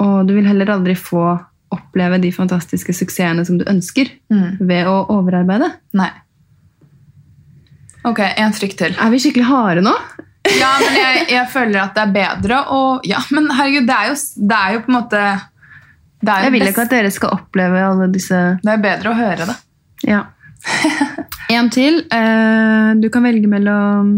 Og 0.00 0.26
du 0.26 0.32
vil 0.38 0.46
heller 0.48 0.72
aldri 0.72 0.94
få 0.96 1.24
oppleve 1.74 2.16
de 2.22 2.30
fantastiske 2.32 2.94
suksessene 2.96 3.44
som 3.44 3.58
du 3.60 3.64
ønsker 3.68 4.08
Mm. 4.32 4.56
ved 4.60 4.86
å 4.88 4.96
overarbeide. 5.12 5.68
Nei. 5.92 6.08
Ok, 8.04 8.20
en 8.20 8.52
frykt 8.56 8.78
til. 8.80 8.96
Er 9.00 9.10
vi 9.12 9.20
skikkelig 9.22 9.46
harde 9.48 9.84
nå? 9.84 9.92
Ja, 10.44 10.70
men 10.80 10.96
jeg, 10.98 11.24
jeg 11.32 11.48
føler 11.52 11.80
at 11.86 11.94
det 11.96 12.02
er 12.04 12.14
bedre 12.14 12.60
å 12.68 12.80
Ja, 13.08 13.22
men 13.32 13.48
herregud, 13.54 13.86
det 13.88 13.96
er 13.96 14.10
jo, 14.10 14.16
det 14.50 14.58
er 14.60 14.74
jo 14.76 14.82
på 14.84 14.92
en 14.92 14.96
måte 14.98 15.22
det 16.24 16.32
er, 16.32 16.38
jo 16.38 16.46
Jeg 16.46 16.54
vil 16.54 16.68
ikke 16.68 16.84
at 16.84 16.92
dere 16.92 17.10
skal 17.12 17.32
oppleve 17.36 17.80
alle 17.84 18.08
disse 18.12 18.40
det 18.64 18.72
er 18.72 18.82
bedre 18.84 19.12
å 19.12 19.18
høre 19.18 19.48
det. 19.50 19.56
Ja. 20.08 20.22
En 21.52 21.68
til. 21.68 21.98
Eh, 22.08 22.92
du 22.96 23.10
kan 23.12 23.26
velge 23.26 23.48
mellom 23.52 24.14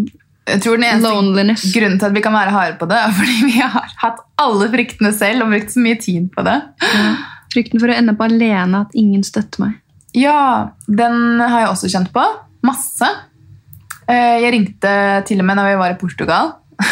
Jeg 0.47 0.61
tror 0.63 0.77
den 0.79 0.87
eneste 0.87 1.11
loneliness. 1.11 1.65
grunnen 1.75 1.99
til 1.99 2.07
at 2.07 2.15
vi 2.15 2.23
kan 2.23 2.37
være 2.37 2.53
harde 2.55 2.77
på 2.79 2.87
det, 2.91 3.01
er 3.03 3.17
fordi 3.19 3.49
vi 3.49 3.57
har 3.59 3.89
hatt 4.03 4.21
alle 4.39 4.69
fryktene 4.71 5.11
selv 5.17 5.43
og 5.43 5.51
brukt 5.51 5.75
så 5.75 5.83
mye 5.83 5.99
tid 6.03 6.29
på 6.35 6.45
det. 6.47 6.55
Frykten 7.55 7.83
for 7.83 7.91
å 7.91 7.97
ende 7.99 8.15
på 8.15 8.29
alene, 8.29 8.85
at 8.87 8.95
ingen 8.95 9.27
støtter 9.27 9.65
meg. 9.65 9.75
Ja, 10.17 10.71
den 10.87 11.43
har 11.43 11.65
jeg 11.65 11.73
også 11.73 11.91
kjent 11.93 12.13
på. 12.15 12.23
Masse. 12.67 13.11
Eh, 14.07 14.37
Jeg 14.43 14.53
ringte 14.55 14.93
til 15.27 15.41
og 15.43 15.47
med 15.49 15.59
når 15.59 15.67
vi 15.73 15.79
var 15.81 15.91
i 15.95 15.99
Portugal. 16.01 16.53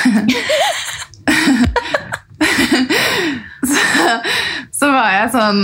så, 3.64 3.82
så 4.72 4.88
var 4.88 5.10
jeg 5.12 5.28
sånn 5.34 5.58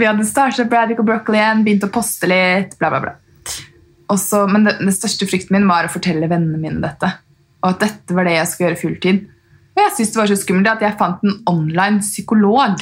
Vi 0.00 0.06
hadde 0.08 0.26
startet 0.26 0.66
Braddock 0.70 0.98
og 1.04 1.06
Broccoli 1.06 1.38
igjen, 1.38 1.62
begynt 1.66 1.86
å 1.86 1.92
poste 1.94 2.26
litt, 2.30 2.74
bla, 2.80 2.90
bla, 2.90 3.00
bla. 3.04 3.12
Også, 4.12 4.44
men 4.50 4.66
det, 4.66 4.76
det 4.82 4.94
største 4.94 5.26
frykten 5.30 5.54
min 5.56 5.68
var 5.70 5.86
å 5.86 5.92
fortelle 5.92 6.28
vennene 6.30 6.58
mine 6.62 6.82
dette. 6.82 7.08
Og 7.62 7.68
at 7.72 7.80
dette 7.86 8.14
var 8.14 8.26
det 8.26 8.36
jeg 8.36 8.48
skulle 8.50 8.68
gjøre 8.68 8.82
fulltid. 8.82 9.22
Og 9.76 9.80
jeg 9.82 9.92
syntes 9.94 10.12
det 10.12 10.20
var 10.20 10.30
så 10.30 10.38
skummelt 10.40 10.70
at 10.72 10.84
jeg 10.86 10.98
fant 10.98 11.24
en 11.26 11.38
online 11.50 11.98
psykolog. 12.02 12.74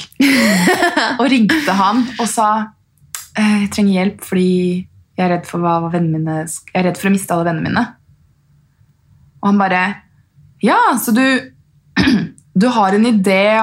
og 1.21 1.25
ringte 1.33 1.73
han 1.77 2.05
og 2.19 2.29
sa 2.31 2.49
«Eh, 3.35 3.65
jeg 3.65 3.71
trenger 3.75 3.97
hjelp 3.99 4.19
fordi 4.25 4.51
jeg 5.15 5.27
er 5.27 5.37
redd 5.37 5.47
for, 5.47 5.63
hva 5.63 5.91
vennene 5.93 6.19
mine, 6.19 6.45
jeg 6.49 6.81
er 6.81 6.89
redd 6.89 6.99
for 6.99 7.11
å 7.11 7.15
miste 7.15 7.35
alle 7.35 7.47
vennene 7.49 7.71
mine. 7.71 7.85
Og 9.43 9.51
han 9.51 9.61
bare 9.61 9.85
Ja, 10.65 10.81
så 11.01 11.15
du 11.15 11.25
Du 12.55 12.69
har 12.71 12.95
en 12.95 13.07
idé 13.07 13.59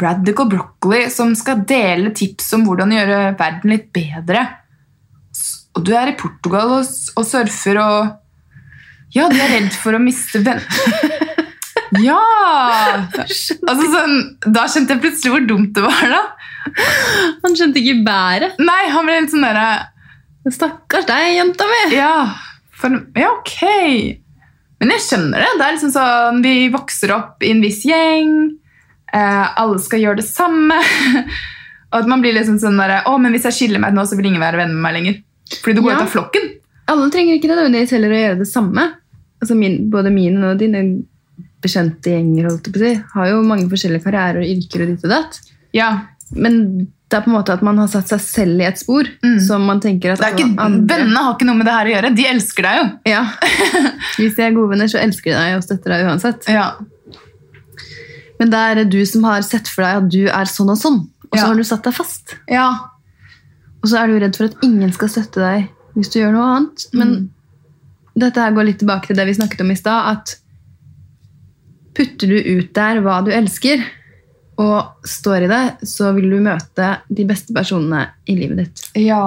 Radical 0.00 0.48
Broccoli 0.48 1.06
som 1.10 1.32
skal 1.36 1.64
dele 1.68 2.12
tips 2.16 2.52
om 2.56 2.66
hvordan 2.66 2.92
gjøre 2.92 3.20
verden 3.40 3.72
litt 3.72 3.88
bedre. 3.92 4.44
Og 5.76 5.84
du 5.84 5.92
er 5.96 6.12
i 6.12 6.16
Portugal 6.20 6.78
og, 6.78 6.90
og 7.16 7.26
surfer 7.28 7.80
og 7.80 9.16
Ja, 9.16 9.28
du 9.28 9.36
er 9.36 9.52
redd 9.56 9.72
for 9.76 9.96
å 9.96 10.02
miste 10.02 10.44
venner. 10.44 11.28
Ja! 12.00 12.16
Altså 13.12 13.88
sånn, 13.92 14.14
da 14.48 14.62
skjønte 14.70 14.94
jeg 14.94 15.02
plutselig 15.02 15.32
hvor 15.34 15.42
dumt 15.44 15.74
det 15.76 15.82
var. 15.84 16.06
da. 16.08 16.20
Han 17.44 17.56
skjønte 17.58 17.82
ikke 17.82 18.04
bæret. 18.06 18.60
Nei, 18.64 18.86
han 18.94 19.04
ble 19.04 19.18
helt 19.18 19.32
sånn 19.34 19.44
derre 19.44 19.66
Stakkars 20.50 21.06
deg, 21.06 21.36
jenta 21.36 21.64
mi! 21.70 21.80
Ja, 21.94 22.14
for, 22.80 22.96
ja, 23.14 23.28
ok. 23.36 23.52
Men 24.82 24.90
jeg 24.96 25.04
skjønner 25.04 25.38
det. 25.44 25.50
Det 25.60 25.66
er 25.66 25.76
liksom 25.76 25.92
sånn, 25.94 26.40
Vi 26.42 26.54
vokser 26.74 27.12
opp 27.14 27.44
i 27.46 27.52
en 27.54 27.60
viss 27.62 27.84
gjeng. 27.86 28.32
Eh, 29.12 29.44
alle 29.62 29.78
skal 29.84 30.02
gjøre 30.02 30.18
det 30.22 30.26
samme. 30.26 30.80
Og 31.92 31.98
at 32.00 32.08
man 32.10 32.22
blir 32.24 32.34
liksom 32.34 32.56
sånn 32.58 32.80
der, 32.80 33.02
å, 33.06 33.14
men 33.20 33.34
Hvis 33.36 33.46
jeg 33.50 33.58
skiller 33.60 33.82
meg 33.84 33.94
nå, 33.94 34.02
så 34.08 34.16
vil 34.18 34.30
ingen 34.32 34.42
være 34.42 34.58
venn 34.64 34.74
med 34.74 34.82
meg 34.88 34.96
lenger. 34.98 35.20
Fordi 35.60 35.76
du 35.78 35.82
går 35.84 35.92
Ja. 35.92 36.00
ut 36.00 36.06
av 36.08 36.12
flokken. 36.16 36.50
Alle 36.90 37.06
trenger 37.14 37.36
ikke 37.38 37.50
nødvendigvis 37.52 37.92
heller 37.94 38.10
å 38.16 38.20
gjøre 38.22 38.38
det 38.42 38.48
samme. 38.50 38.88
Altså 39.42 39.54
min, 39.58 39.76
både 39.92 40.10
mine 40.14 40.50
og 40.50 40.58
dine 40.58 40.82
bekjente 41.62 42.10
gjenger 42.10 42.48
holdt 42.48 42.66
jeg 42.66 42.74
på 42.74 42.80
å 42.80 42.82
si, 42.82 42.92
har 43.14 43.28
jo 43.30 43.42
mange 43.46 43.68
forskjellige 43.70 44.02
karrierer 44.02 44.40
og 44.42 44.50
yrker 44.50 44.82
og 44.82 44.90
ditt 44.90 45.04
og 45.06 45.12
datt. 45.14 45.38
Ja, 45.76 45.90
Men 46.34 46.88
det 47.12 47.18
er 47.18 47.24
på 47.26 47.28
en 47.30 47.34
måte 47.36 47.52
at 47.52 47.62
man 47.66 47.76
har 47.78 47.88
satt 47.92 48.08
seg 48.08 48.20
selv 48.24 48.60
i 48.62 48.64
et 48.64 48.78
spor 48.80 49.04
Mm. 49.22 49.38
som 49.44 49.64
man 49.68 49.80
tenker 49.84 50.14
at 50.14 50.18
det 50.22 50.30
ikke, 50.32 50.46
andre 50.58 50.86
Vennene 50.96 51.22
har 51.26 51.34
ikke 51.36 51.46
noe 51.50 51.58
med 51.58 51.66
det 51.68 51.74
her 51.76 51.88
å 51.90 51.92
gjøre. 51.92 52.10
De 52.16 52.24
elsker 52.30 52.62
deg 52.66 52.78
jo. 52.80 52.86
Ja. 53.12 53.22
Hvis 54.16 54.36
de 54.38 54.42
er 54.46 54.54
gode 54.56 54.70
venner, 54.72 54.88
så 54.88 54.98
elsker 55.02 55.30
de 55.30 55.36
deg 55.36 55.56
og 55.58 55.62
støtter 55.66 55.92
deg 55.94 56.06
uansett. 56.08 56.48
Ja, 56.48 56.70
Men 58.40 58.50
det 58.50 58.58
er 58.58 58.84
du 58.90 58.98
som 59.06 59.22
har 59.28 59.42
sett 59.46 59.68
for 59.70 59.84
deg 59.86 60.00
at 60.00 60.08
du 60.10 60.22
er 60.26 60.48
sånn 60.50 60.72
og 60.72 60.78
sånn, 60.80 60.96
og 61.30 61.36
så 61.36 61.42
Ja. 61.44 61.46
har 61.52 61.54
du 61.60 61.62
satt 61.68 61.84
deg 61.86 61.94
fast. 61.94 62.34
ja. 62.50 62.70
Og 63.82 63.88
så 63.90 63.98
er 63.98 64.06
du 64.10 64.18
redd 64.22 64.36
for 64.36 64.44
at 64.46 64.56
ingen 64.62 64.92
skal 64.94 65.08
støtte 65.10 65.40
deg 65.42 65.68
hvis 65.96 66.10
du 66.12 66.20
gjør 66.20 66.32
noe 66.32 66.48
annet. 66.56 66.86
Men 66.94 67.08
Mm. 67.12 67.28
dette 68.18 68.40
her 68.40 68.52
går 68.52 68.64
litt 68.66 68.78
tilbake 68.78 69.06
til 69.08 69.16
det 69.16 69.26
vi 69.26 69.34
snakket 69.34 69.60
om 69.60 69.70
i 69.70 69.74
stad, 69.74 70.16
at 70.16 70.36
putter 71.94 72.26
du 72.30 72.38
ut 72.58 72.72
der 72.74 73.00
hva 73.04 73.20
du 73.24 73.30
elsker, 73.34 73.82
og 74.62 75.08
står 75.08 75.44
i 75.46 75.50
det, 75.50 75.60
så 75.88 76.12
vil 76.14 76.28
du 76.30 76.38
møte 76.44 76.88
de 77.10 77.24
beste 77.26 77.54
personene 77.56 78.04
i 78.30 78.36
livet 78.38 78.60
ditt. 78.62 78.82
Ja, 79.02 79.18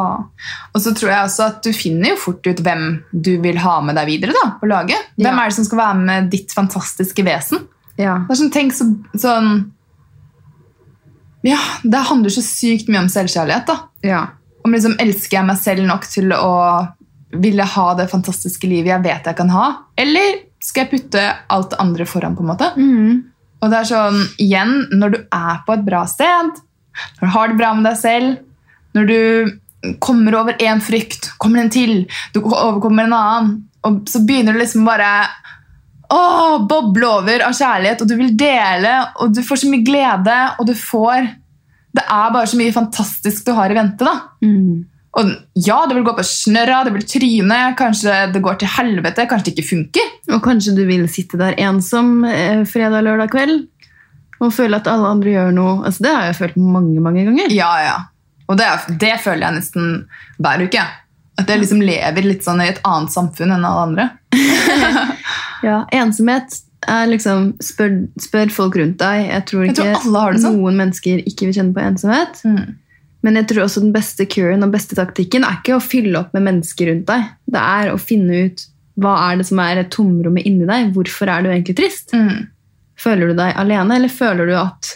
og 0.72 0.82
så 0.82 0.94
tror 0.96 1.12
jeg 1.12 1.28
også 1.28 1.48
at 1.50 1.62
du 1.66 1.72
finner 1.76 2.14
jo 2.14 2.20
fort 2.22 2.48
ut 2.48 2.62
hvem 2.64 2.86
du 3.12 3.34
vil 3.44 3.60
ha 3.64 3.78
med 3.84 3.98
deg 4.00 4.08
videre 4.14 4.36
da, 4.38 4.46
på 4.62 4.70
laget. 4.72 5.10
Hvem 5.18 5.28
Ja. 5.28 5.38
er 5.44 5.50
det 5.52 5.58
som 5.58 5.68
skal 5.68 5.82
være 5.84 6.00
med 6.06 6.30
ditt 6.32 6.54
fantastiske 6.56 7.26
vesen? 7.28 7.66
Ja. 7.98 8.18
Det 8.28 8.36
er 8.36 8.42
sånn, 8.42 8.52
tenk 8.56 8.74
så, 8.76 8.90
sånn 9.20 9.52
Ja, 11.46 11.60
det 11.84 12.00
handler 12.10 12.34
så 12.34 12.42
sykt 12.42 12.88
mye 12.90 13.04
om 13.06 13.10
selvkjærlighet. 13.12 13.68
da. 13.70 13.80
ja. 14.04 14.24
Om 14.66 14.74
liksom, 14.74 14.96
Elsker 14.98 15.38
jeg 15.38 15.46
meg 15.46 15.58
selv 15.62 15.86
nok 15.86 16.08
til 16.10 16.32
å 16.34 16.54
ville 17.38 17.64
ha 17.70 17.84
det 18.00 18.08
fantastiske 18.10 18.66
livet 18.66 18.88
jeg 18.96 19.04
vet 19.04 19.28
jeg 19.30 19.38
kan 19.38 19.50
ha? 19.54 19.66
Eller 20.00 20.40
skal 20.64 20.86
jeg 20.86 20.92
putte 20.96 21.22
alt 21.54 21.70
det 21.70 21.80
andre 21.84 22.06
foran? 22.10 22.36
på 22.36 22.42
en 22.42 22.50
måte? 22.50 22.72
Mhm. 22.76 23.24
Og 23.64 23.72
det 23.72 23.80
er 23.80 23.90
sånn, 23.90 24.18
igjen, 24.42 24.74
Når 24.94 25.14
du 25.14 25.20
er 25.34 25.62
på 25.66 25.74
et 25.74 25.86
bra 25.86 26.06
sted, 26.10 26.58
når 27.20 27.28
du 27.28 27.34
har 27.36 27.48
det 27.48 27.58
bra 27.60 27.74
med 27.76 27.88
deg 27.90 27.98
selv, 28.00 28.38
når 28.96 29.08
du 29.10 29.96
kommer 30.02 30.36
over 30.40 30.58
én 30.64 30.82
frykt, 30.82 31.34
kommer 31.38 31.62
en 31.62 31.70
til, 31.74 32.06
du 32.34 32.40
overkommer 32.42 33.06
en 33.06 33.14
annen, 33.14 33.50
og 33.86 34.06
så 34.10 34.24
begynner 34.26 34.56
du 34.56 34.62
liksom 34.62 34.86
bare 34.88 35.10
å 36.14 36.60
boble 36.70 37.08
over 37.10 37.44
av 37.46 37.54
kjærlighet, 37.58 38.02
og 38.02 38.10
du 38.10 38.16
vil 38.18 38.34
dele, 38.38 38.94
og 39.22 39.34
du 39.36 39.42
får 39.46 39.64
så 39.64 39.70
mye 39.72 39.86
glede, 39.86 40.38
og 40.60 40.70
du 40.70 40.76
får 40.78 41.34
Det 41.96 42.04
er 42.12 42.32
bare 42.34 42.48
så 42.52 42.58
mye 42.60 42.74
fantastisk 42.76 43.46
du 43.46 43.54
har 43.56 43.72
i 43.72 43.76
vente. 43.78 44.04
da. 44.04 44.16
Mhm. 44.44 44.86
Og 45.16 45.30
ja, 45.64 45.78
det 45.88 45.96
vil 45.96 46.04
gå 46.04 46.14
på 46.18 46.24
snørra, 46.28 46.82
det 46.84 46.92
vil 46.96 47.06
tryne, 47.08 47.60
kanskje 47.80 48.16
det 48.34 48.42
går 48.44 48.58
til 48.60 48.72
helvete, 48.74 49.24
kanskje 49.32 49.48
det 49.48 49.54
ikke 49.56 49.70
funker. 49.70 50.10
Og 50.36 50.42
kanskje 50.44 50.74
du 50.76 50.82
vil 50.90 51.06
sitte 51.12 51.40
der 51.40 51.56
ensom 51.64 52.26
eh, 52.28 52.66
fredag-lørdag 52.68 53.32
kveld 53.32 53.62
og 54.44 54.52
føle 54.52 54.76
at 54.82 54.90
alle 54.92 55.08
andre 55.16 55.32
gjør 55.32 55.54
noe. 55.56 55.78
Altså, 55.88 56.04
det 56.04 56.12
har 56.12 56.26
jeg 56.28 56.36
følt 56.42 56.58
mange 56.60 57.00
mange 57.00 57.24
ganger. 57.30 57.54
Ja, 57.56 57.72
ja. 57.86 57.96
Og 58.52 58.60
det, 58.60 58.68
det 59.02 59.14
føler 59.24 59.48
jeg 59.48 59.56
nesten 59.62 59.94
hver 60.44 60.66
uke. 60.68 60.84
At 61.40 61.50
jeg 61.52 61.62
liksom 61.64 61.80
lever 61.84 62.28
litt 62.28 62.44
sånn 62.46 62.60
i 62.64 62.68
et 62.74 62.84
annet 62.88 63.12
samfunn 63.16 63.56
enn 63.56 63.66
alle 63.68 63.88
andre. 63.90 64.10
Ja, 65.66 65.80
Ensomhet 65.96 66.60
er 66.86 67.08
liksom 67.10 67.54
spør, 67.64 67.94
spør 68.22 68.52
folk 68.54 68.76
rundt 68.78 69.00
deg. 69.02 69.24
Jeg 69.32 69.46
tror 69.50 69.64
Jeg 69.66 69.72
ikke 69.74 69.86
tror 70.04 70.18
har 70.20 70.36
det 70.36 70.42
sånn. 70.44 70.58
noen 70.60 70.76
mennesker 70.78 71.24
ikke 71.26 71.48
vil 71.48 71.56
kjenne 71.58 71.74
på 71.74 71.82
ensomhet. 71.82 72.42
Men 73.26 73.40
jeg 73.40 73.50
tror 73.50 73.66
også 73.66 73.82
den 73.82 73.94
beste 73.96 74.28
curen 74.30 74.66
og 74.66 74.74
beste 74.76 74.98
taktikken 74.98 75.46
er 75.48 75.58
ikke 75.58 75.80
å 75.80 75.84
fylle 75.84 76.20
opp 76.20 76.36
med 76.36 76.46
mennesker 76.46 76.92
rundt 76.92 77.08
deg. 77.10 77.30
Det 77.50 77.62
er 77.62 77.92
å 77.92 78.02
finne 78.02 78.46
ut 78.46 78.66
hva 79.02 79.16
er 79.28 79.40
det 79.40 79.48
som 79.50 79.60
er 79.64 79.82
tomrommet 79.92 80.46
inni 80.48 80.68
deg. 80.70 80.92
Hvorfor 80.96 81.32
er 81.32 81.44
du 81.44 81.50
egentlig 81.50 81.76
trist? 81.80 82.14
Mm. 82.16 82.46
Føler 83.02 83.32
du 83.32 83.40
deg 83.42 83.58
alene, 83.60 83.98
eller 83.98 84.14
føler 84.14 84.52
du 84.52 84.56
at 84.60 84.94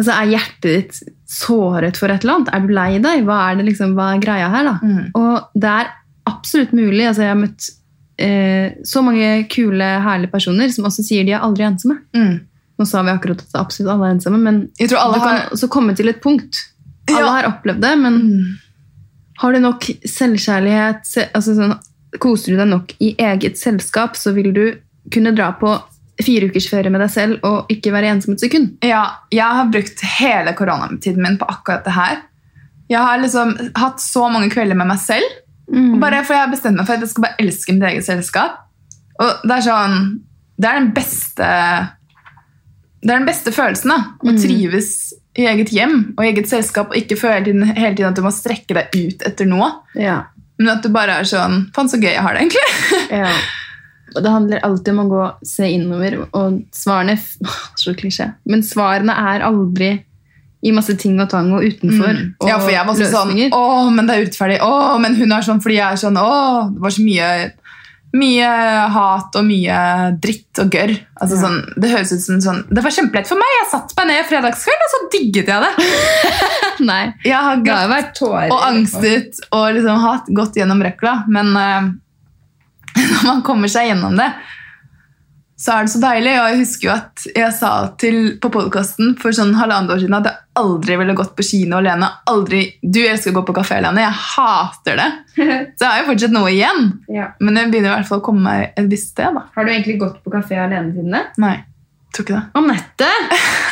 altså 0.00 0.14
Er 0.16 0.30
hjertet 0.32 0.70
ditt 0.70 1.16
såret 1.28 1.98
for 2.00 2.08
et 2.08 2.24
eller 2.24 2.38
annet? 2.38 2.52
Er 2.56 2.62
du 2.64 2.70
lei 2.72 2.90
deg? 3.04 3.26
Hva 3.28 3.36
er, 3.50 3.58
det 3.58 3.66
liksom, 3.68 3.92
hva 3.98 4.14
er 4.14 4.22
greia 4.22 4.48
her? 4.48 4.70
da? 4.70 4.78
Mm. 4.80 5.02
Og 5.20 5.60
det 5.60 5.74
er 5.74 5.90
absolutt 6.30 6.72
mulig. 6.72 7.04
altså 7.04 7.26
Jeg 7.26 7.34
har 7.34 7.42
møtt 7.42 7.66
eh, 8.24 8.78
så 8.88 9.02
mange 9.04 9.28
kule, 9.52 9.90
herlige 10.06 10.32
personer 10.32 10.72
som 10.72 10.88
også 10.88 11.04
sier 11.04 11.28
de 11.28 11.36
er 11.36 11.44
aldri 11.44 11.68
ensomme. 11.68 12.00
Mm. 12.16 12.38
Nå 12.80 12.86
sa 12.88 13.02
vi 13.04 13.12
akkurat 13.12 13.42
at 13.44 13.58
absolutt 13.60 13.90
alle 13.92 14.08
er 14.08 14.14
ensomme, 14.16 14.38
men 14.40 14.60
Jeg 14.80 14.88
tror 14.88 15.02
alle 15.04 15.18
kan 15.20 15.40
også 15.52 15.68
komme 15.68 15.92
til 15.98 16.08
et 16.08 16.22
punkt. 16.24 16.56
Alle 17.10 17.20
Ja. 17.26 17.32
har 17.34 17.48
opplevd 17.50 17.80
det, 17.84 17.98
men 17.98 18.14
Mm. 18.22 18.56
har 19.38 19.52
du 19.52 19.58
nok 19.60 19.84
selvkjærlighet, 20.08 21.04
altså 21.34 21.54
sånn, 21.56 21.78
koser 22.18 22.52
du 22.52 22.56
deg 22.60 22.68
nok 22.68 22.94
i 23.00 23.14
eget 23.18 23.58
selskap, 23.58 24.16
så 24.16 24.32
vil 24.34 24.52
du 24.52 24.64
kunne 25.12 25.34
dra 25.36 25.52
på 25.52 25.74
fire 26.22 26.48
ukers 26.50 26.68
ferie 26.68 26.90
med 26.92 27.00
deg 27.00 27.10
selv 27.10 27.44
og 27.44 27.68
ikke 27.72 27.92
være 27.92 28.10
ensom 28.14 28.34
et 28.34 28.40
sekund. 28.40 28.74
Ja, 28.84 29.04
jeg 29.32 29.44
har 29.44 29.70
brukt 29.72 30.00
hele 30.18 30.52
koronatiden 30.58 31.22
min 31.22 31.38
på 31.38 31.46
akkurat 31.48 31.84
det 31.84 31.92
her. 31.96 32.18
Jeg 32.90 32.98
har 32.98 33.18
liksom 33.22 33.54
hatt 33.76 34.00
så 34.02 34.30
mange 34.32 34.50
kvelder 34.50 34.76
med 34.76 34.86
meg 34.88 34.98
selv. 34.98 35.24
Mm. 35.72 35.94
Og 35.94 36.00
bare 36.00 36.24
For 36.24 36.34
jeg 36.34 36.42
har 36.48 36.50
bestemt 36.52 36.76
meg 36.76 36.86
for 36.86 36.94
at 36.94 37.00
jeg 37.00 37.08
skal 37.12 37.22
bare 37.22 37.36
elske 37.38 37.72
mitt 37.72 37.82
eget 37.92 38.04
selskap. 38.04 38.58
Og 39.20 39.42
det 39.44 39.50
er 39.58 39.70
sånn 39.70 40.20
Det 40.60 40.68
er 40.68 40.80
den 40.80 40.90
beste 40.92 41.90
Det 43.00 43.10
er 43.14 43.18
den 43.22 43.28
beste 43.28 43.52
følelsen. 43.52 43.88
da 43.88 43.98
Å 44.20 44.32
Mm. 44.34 44.40
trives 44.42 44.90
i 45.38 45.46
eget 45.46 45.70
hjem 45.72 46.14
og 46.18 46.24
i 46.24 46.32
eget 46.32 46.48
selskap 46.50 46.90
og 46.90 46.96
ikke 46.96 47.16
føle 47.16 47.44
hele 47.76 47.94
tiden, 47.96 48.10
at 48.10 48.16
du 48.16 48.22
må 48.22 48.32
strekke 48.34 48.74
deg 48.74 48.88
ut 48.92 49.22
etter 49.26 49.46
noe. 49.46 49.70
Ja. 49.94 50.24
Men 50.58 50.68
at 50.76 50.82
du 50.82 50.90
bare 50.92 51.20
er 51.20 51.24
sånn 51.24 51.70
Faen, 51.72 51.88
så 51.88 51.96
gøy 51.96 52.12
jeg 52.12 52.20
har 52.20 52.34
det, 52.34 52.42
egentlig. 52.50 53.08
Ja. 53.22 53.32
Og 54.16 54.24
det 54.24 54.30
handler 54.32 54.60
alltid 54.66 54.88
om 54.90 54.98
å 55.04 55.08
gå 55.08 55.18
og 55.22 55.46
se 55.46 55.68
innover, 55.70 56.26
og 56.34 56.62
svarene 56.74 57.14
Så 57.78 57.94
klisjé. 57.94 58.34
Men 58.44 58.60
svarene 58.66 59.14
er 59.16 59.40
aldri 59.46 60.04
i 60.62 60.72
masse 60.72 60.92
ting 60.98 61.18
og 61.22 61.30
tang 61.30 61.52
og 61.56 61.62
utenfor. 61.64 62.10
Mm. 62.12 62.34
Og 62.42 62.48
Ja, 62.50 62.58
for 62.58 62.68
jeg 62.70 62.84
var 62.84 62.92
også 62.92 63.06
sånn. 63.08 63.30
Å, 63.54 63.90
men 63.94 64.06
det 64.06 64.16
er 64.16 64.24
urettferdig. 64.26 64.58
Å, 64.60 64.98
men 65.00 65.14
hun 65.16 65.32
er 65.32 65.40
sånn 65.46 65.62
fordi 65.62 65.76
jeg 65.78 65.92
er 65.94 65.96
sånn. 66.02 66.18
Å, 66.20 66.74
det 66.74 66.82
var 66.84 66.90
så 66.90 67.04
mye 67.06 67.52
mye 68.12 68.46
hat 68.90 69.36
og 69.38 69.44
mye 69.46 69.76
dritt 70.18 70.58
og 70.58 70.70
gørr. 70.74 70.92
Altså, 71.20 71.36
Ja. 71.36 71.42
sånn, 71.44 71.58
det 71.80 71.90
høres 71.92 72.10
ut 72.12 72.22
som 72.24 72.40
sånn 72.42 72.64
Det 72.74 72.82
var 72.82 72.90
kjempelett 72.90 73.28
for 73.28 73.38
meg. 73.38 73.50
Jeg 73.60 73.68
satt 73.70 73.94
meg 73.96 74.06
ned 74.10 74.26
fredagskveld, 74.26 74.84
og 74.86 74.90
så 74.94 75.00
digget 75.14 75.46
jeg 75.46 75.62
det. 75.62 75.88
Nei, 76.90 77.14
Jeg 77.24 77.36
har 77.36 77.88
vært 77.92 78.14
tårer. 78.18 78.50
og 78.50 78.60
angstet 78.66 79.38
og 79.52 79.74
liksom 79.76 80.00
hatt 80.02 80.26
gått 80.34 80.56
gjennom 80.58 80.82
røkla. 80.82 81.24
Men 81.28 81.52
uh, 81.56 81.90
når 82.96 83.26
man 83.28 83.42
kommer 83.46 83.68
seg 83.70 83.90
gjennom 83.92 84.16
det, 84.18 84.30
så 85.60 85.74
er 85.74 85.84
det 85.84 85.92
så 85.92 86.00
deilig. 86.00 86.32
Og 86.40 86.46
jeg 86.48 86.58
husker 86.62 86.86
jo 86.88 86.92
at 86.94 87.24
jeg 87.36 87.52
sa 87.52 87.70
til, 88.00 88.18
på 88.40 88.48
podkasten 88.54 89.10
for 89.20 89.36
sånn 89.36 89.52
halvannet 89.58 89.92
år 89.92 90.00
siden 90.00 90.16
at 90.16 90.28
jeg 90.30 90.40
aldri 90.60 90.96
ville 91.00 91.16
gått 91.18 91.34
på 91.36 91.44
kino 91.44 91.76
alene. 91.80 92.08
Aldri, 92.32 92.62
Du 92.80 93.00
elsker 93.02 93.34
å 93.34 93.38
gå 93.40 93.42
på 93.50 93.56
kafé 93.58 93.76
alene. 93.76 94.06
Jeg 94.06 94.16
hater 94.30 95.00
det. 95.02 95.08
Så 95.76 95.84
jeg 95.84 95.90
har 95.90 96.00
jo 96.00 96.08
fortsatt 96.08 96.36
noe 96.36 96.52
igjen. 96.54 96.88
Ja. 97.12 97.30
Men 97.44 97.60
jeg 97.60 97.72
begynner 97.74 97.92
i 97.92 97.96
hvert 97.98 98.08
fall 98.08 98.22
å 98.22 98.26
komme 98.30 98.46
meg 98.46 98.72
et 98.80 98.88
visst 98.92 99.12
sted. 99.12 99.36
da. 99.36 99.44
Har 99.56 99.68
du 99.68 99.72
egentlig 99.74 99.98
gått 100.00 100.22
på 100.24 100.32
kafé 100.32 100.56
alene 100.64 100.94
siden 100.96 101.12
det? 101.18 101.22
Nei, 101.44 101.54
tror 102.16 102.26
ikke 102.28 102.38
det. 102.38 102.44
Anette! 102.62 103.12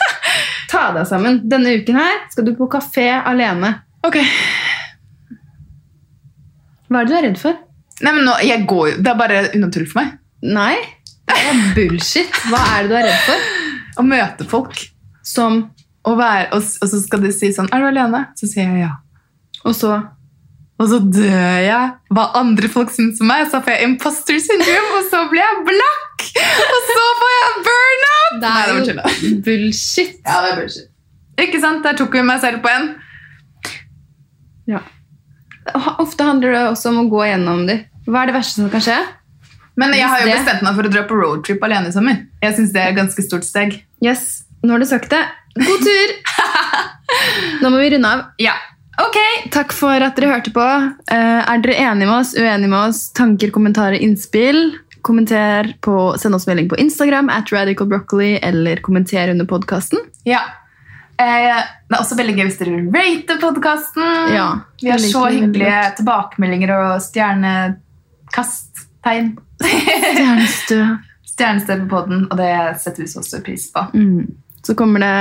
Ta 0.72 0.91
deg 0.93 1.09
sammen. 1.09 1.41
Denne 1.49 1.72
uken 1.80 1.97
her 1.97 2.20
skal 2.28 2.45
du 2.45 2.53
på 2.59 2.68
kafé 2.68 3.09
alene. 3.16 3.78
Ok. 4.05 4.20
Hva 6.89 7.01
er 7.01 7.09
det 7.09 7.12
du 7.12 7.18
er 7.18 7.26
redd 7.30 7.41
for? 7.41 7.57
Nei, 8.05 8.12
men 8.14 8.24
nå, 8.28 8.36
jeg 8.47 8.62
går 8.70 8.84
jo, 8.93 8.97
Det 9.03 9.11
er 9.11 9.16
bare 9.18 9.39
unaturlig 9.57 9.89
for 9.91 9.99
meg 10.05 10.12
Nei, 10.55 10.76
det 11.28 11.48
er 11.52 11.64
bullshit. 11.76 12.38
Hva 12.50 12.60
er 12.76 12.86
det 12.86 12.90
du 12.90 12.96
er 13.00 13.08
redd 13.10 13.24
for? 13.28 13.48
å 13.98 14.04
møte 14.06 14.44
folk. 14.48 14.78
Som 15.26 15.66
Og, 16.06 16.14
være, 16.16 16.46
og, 16.56 16.62
og 16.62 16.88
så 16.88 16.98
skal 17.02 17.20
de 17.20 17.32
si 17.34 17.50
sånn 17.52 17.66
'Er 17.68 17.82
du 17.82 17.86
alene?' 17.88 18.20
Så 18.38 18.46
sier 18.48 18.64
jeg 18.70 18.80
ja. 18.86 18.92
Og 19.66 19.74
så 19.76 19.96
Og 20.78 20.86
så 20.88 21.00
dør 21.02 21.58
jeg. 21.58 21.90
Hva 22.14 22.24
andre 22.38 22.68
folk 22.70 22.90
syns 22.94 23.18
om 23.20 23.26
meg. 23.26 23.48
Så 23.50 23.58
får 23.60 23.74
jeg 23.74 23.88
imposter 23.88 24.38
syndrome, 24.38 24.92
og 25.00 25.08
så 25.10 25.24
blir 25.28 25.42
jeg 25.42 25.64
blakk! 25.66 26.22
Og 26.74 26.78
så 26.92 27.06
får 27.20 27.32
jeg 27.34 27.64
burnout! 27.66 28.38
Det 28.44 28.52
er 28.54 28.68
jo 28.70 29.42
bullshit. 29.48 30.14
Ja, 30.22 30.38
det 30.44 30.52
er 30.52 30.56
bullshit. 30.60 30.88
Ikke 31.38 31.60
sant? 31.60 31.82
Der 31.82 31.98
tok 31.98 32.14
vi 32.14 32.22
meg 32.22 32.40
selv 32.40 32.62
på 32.62 32.70
en. 32.70 32.94
Ja. 34.70 34.80
Ofte 35.98 36.24
handler 36.24 36.54
det 36.54 36.62
også 36.70 36.92
om 36.94 37.02
å 37.02 37.08
gå 37.10 37.26
gjennom 37.26 37.66
dem. 37.66 37.82
Hva 38.06 38.22
er 38.22 38.30
det 38.30 38.38
verste 38.38 38.62
som 38.62 38.70
kan 38.70 38.80
skje? 38.86 38.96
Men 39.78 39.94
jeg 39.94 40.10
har 40.10 40.24
jo 40.24 40.32
bestemt 40.32 40.64
meg 40.66 40.74
for 40.78 40.88
å 40.88 40.92
dra 40.92 41.04
på 41.06 41.18
roadtrip 41.18 41.62
alene 41.62 41.90
i 41.90 41.94
sommer. 41.94 42.24
Jeg 42.42 42.56
synes 42.56 42.72
det 42.74 42.82
er 42.82 42.92
et 42.92 42.98
ganske 42.98 43.24
stort 43.24 43.46
steg. 43.46 43.76
Yes, 44.04 44.42
nå 44.64 44.74
har 44.74 44.82
du 44.82 44.88
sagt 44.90 45.12
det. 45.14 45.22
God 45.58 45.86
tur! 45.86 46.16
Nå 47.62 47.70
må 47.72 47.78
vi 47.80 47.92
runde 47.94 48.10
av. 48.10 48.26
Ja. 48.42 48.56
Ok. 48.98 49.16
Takk 49.54 49.72
for 49.74 50.02
at 50.02 50.18
dere 50.18 50.32
hørte 50.32 50.52
på. 50.54 50.66
Eh, 51.14 51.40
er 51.40 51.62
dere 51.62 51.78
enige 51.86 52.10
med 52.10 52.16
oss, 52.18 52.34
uenige 52.34 52.70
med 52.70 52.78
oss, 52.80 53.04
tanker, 53.16 53.52
kommentarer, 53.54 53.98
innspill? 54.02 54.74
Kommenter 55.06 55.70
på, 55.84 55.94
Send 56.18 56.34
oss 56.34 56.48
melding 56.50 56.68
på 56.70 56.78
Instagram 56.82 57.30
at 57.32 57.50
radicalbroccoli, 57.54 58.36
eller 58.42 58.82
kommenter 58.84 59.30
under 59.30 59.46
podkasten. 59.48 60.02
Ja. 60.26 60.42
Eh, 61.18 61.62
det 61.88 61.94
er 61.94 62.00
også 62.02 62.18
veldig 62.18 62.34
gøy 62.36 62.46
hvis 62.46 62.58
dere 62.60 62.82
rater 62.94 63.40
podkasten. 63.42 64.34
Ja, 64.34 64.48
Vi 64.82 64.90
har 64.90 65.02
så 65.02 65.24
hyggelige 65.30 65.80
tilbakemeldinger 65.98 66.74
og 66.76 67.02
stjernekasttegn. 69.09 69.38
Stjernestø. 69.59 70.80
Stjernestøv 71.28 71.84
på 71.84 71.88
podden, 71.92 72.24
og 72.30 72.38
det 72.40 72.52
setter 72.82 73.04
vi 73.04 73.11
så 73.11 73.22
stor 73.24 73.42
pris 73.46 73.68
på. 73.72 73.84
Mm. 73.94 74.26
Så 74.66 74.74
kommer 74.78 75.00
det 75.04 75.12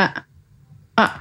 ah. 0.98 1.14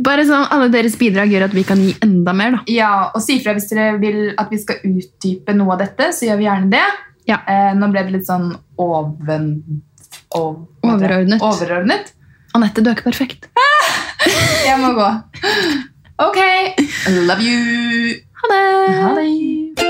Bare 0.00 0.24
sånn, 0.24 0.46
Alle 0.50 0.70
deres 0.72 0.96
bidrag 0.96 1.28
gjør 1.32 1.44
at 1.50 1.54
vi 1.54 1.64
kan 1.68 1.80
gi 1.82 1.92
enda 2.02 2.32
mer. 2.32 2.56
da. 2.56 2.62
Ja, 2.72 2.92
og 3.14 3.20
si 3.22 3.36
fra 3.44 3.52
hvis 3.56 3.68
dere 3.70 3.98
vil 4.00 4.32
at 4.40 4.50
vi 4.50 4.58
skal 4.62 4.80
utdype 4.86 5.54
noe 5.56 5.76
av 5.76 5.82
dette, 5.84 6.10
så 6.16 6.30
gjør 6.30 6.40
vi 6.40 6.48
gjerne 6.48 6.72
det. 6.72 6.86
Ja. 7.28 7.42
Eh, 7.46 7.74
nå 7.76 7.90
ble 7.92 8.06
det 8.06 8.16
litt 8.16 8.26
sånn 8.26 8.54
oven... 8.80 9.52
ov-? 10.34 10.64
Overordnet. 10.86 11.44
Overordnet. 11.44 12.14
Anette, 12.56 12.82
du 12.82 12.90
er 12.90 12.96
ikke 12.96 13.10
perfekt. 13.10 13.50
Jeg 14.66 14.80
må 14.80 14.94
gå. 14.96 15.10
Ok. 16.20 16.40
Love 17.28 17.44
you. 17.44 18.18
Ha 18.40 18.50
det! 18.50 18.64
Ha 19.04 19.14
det. 19.20 19.89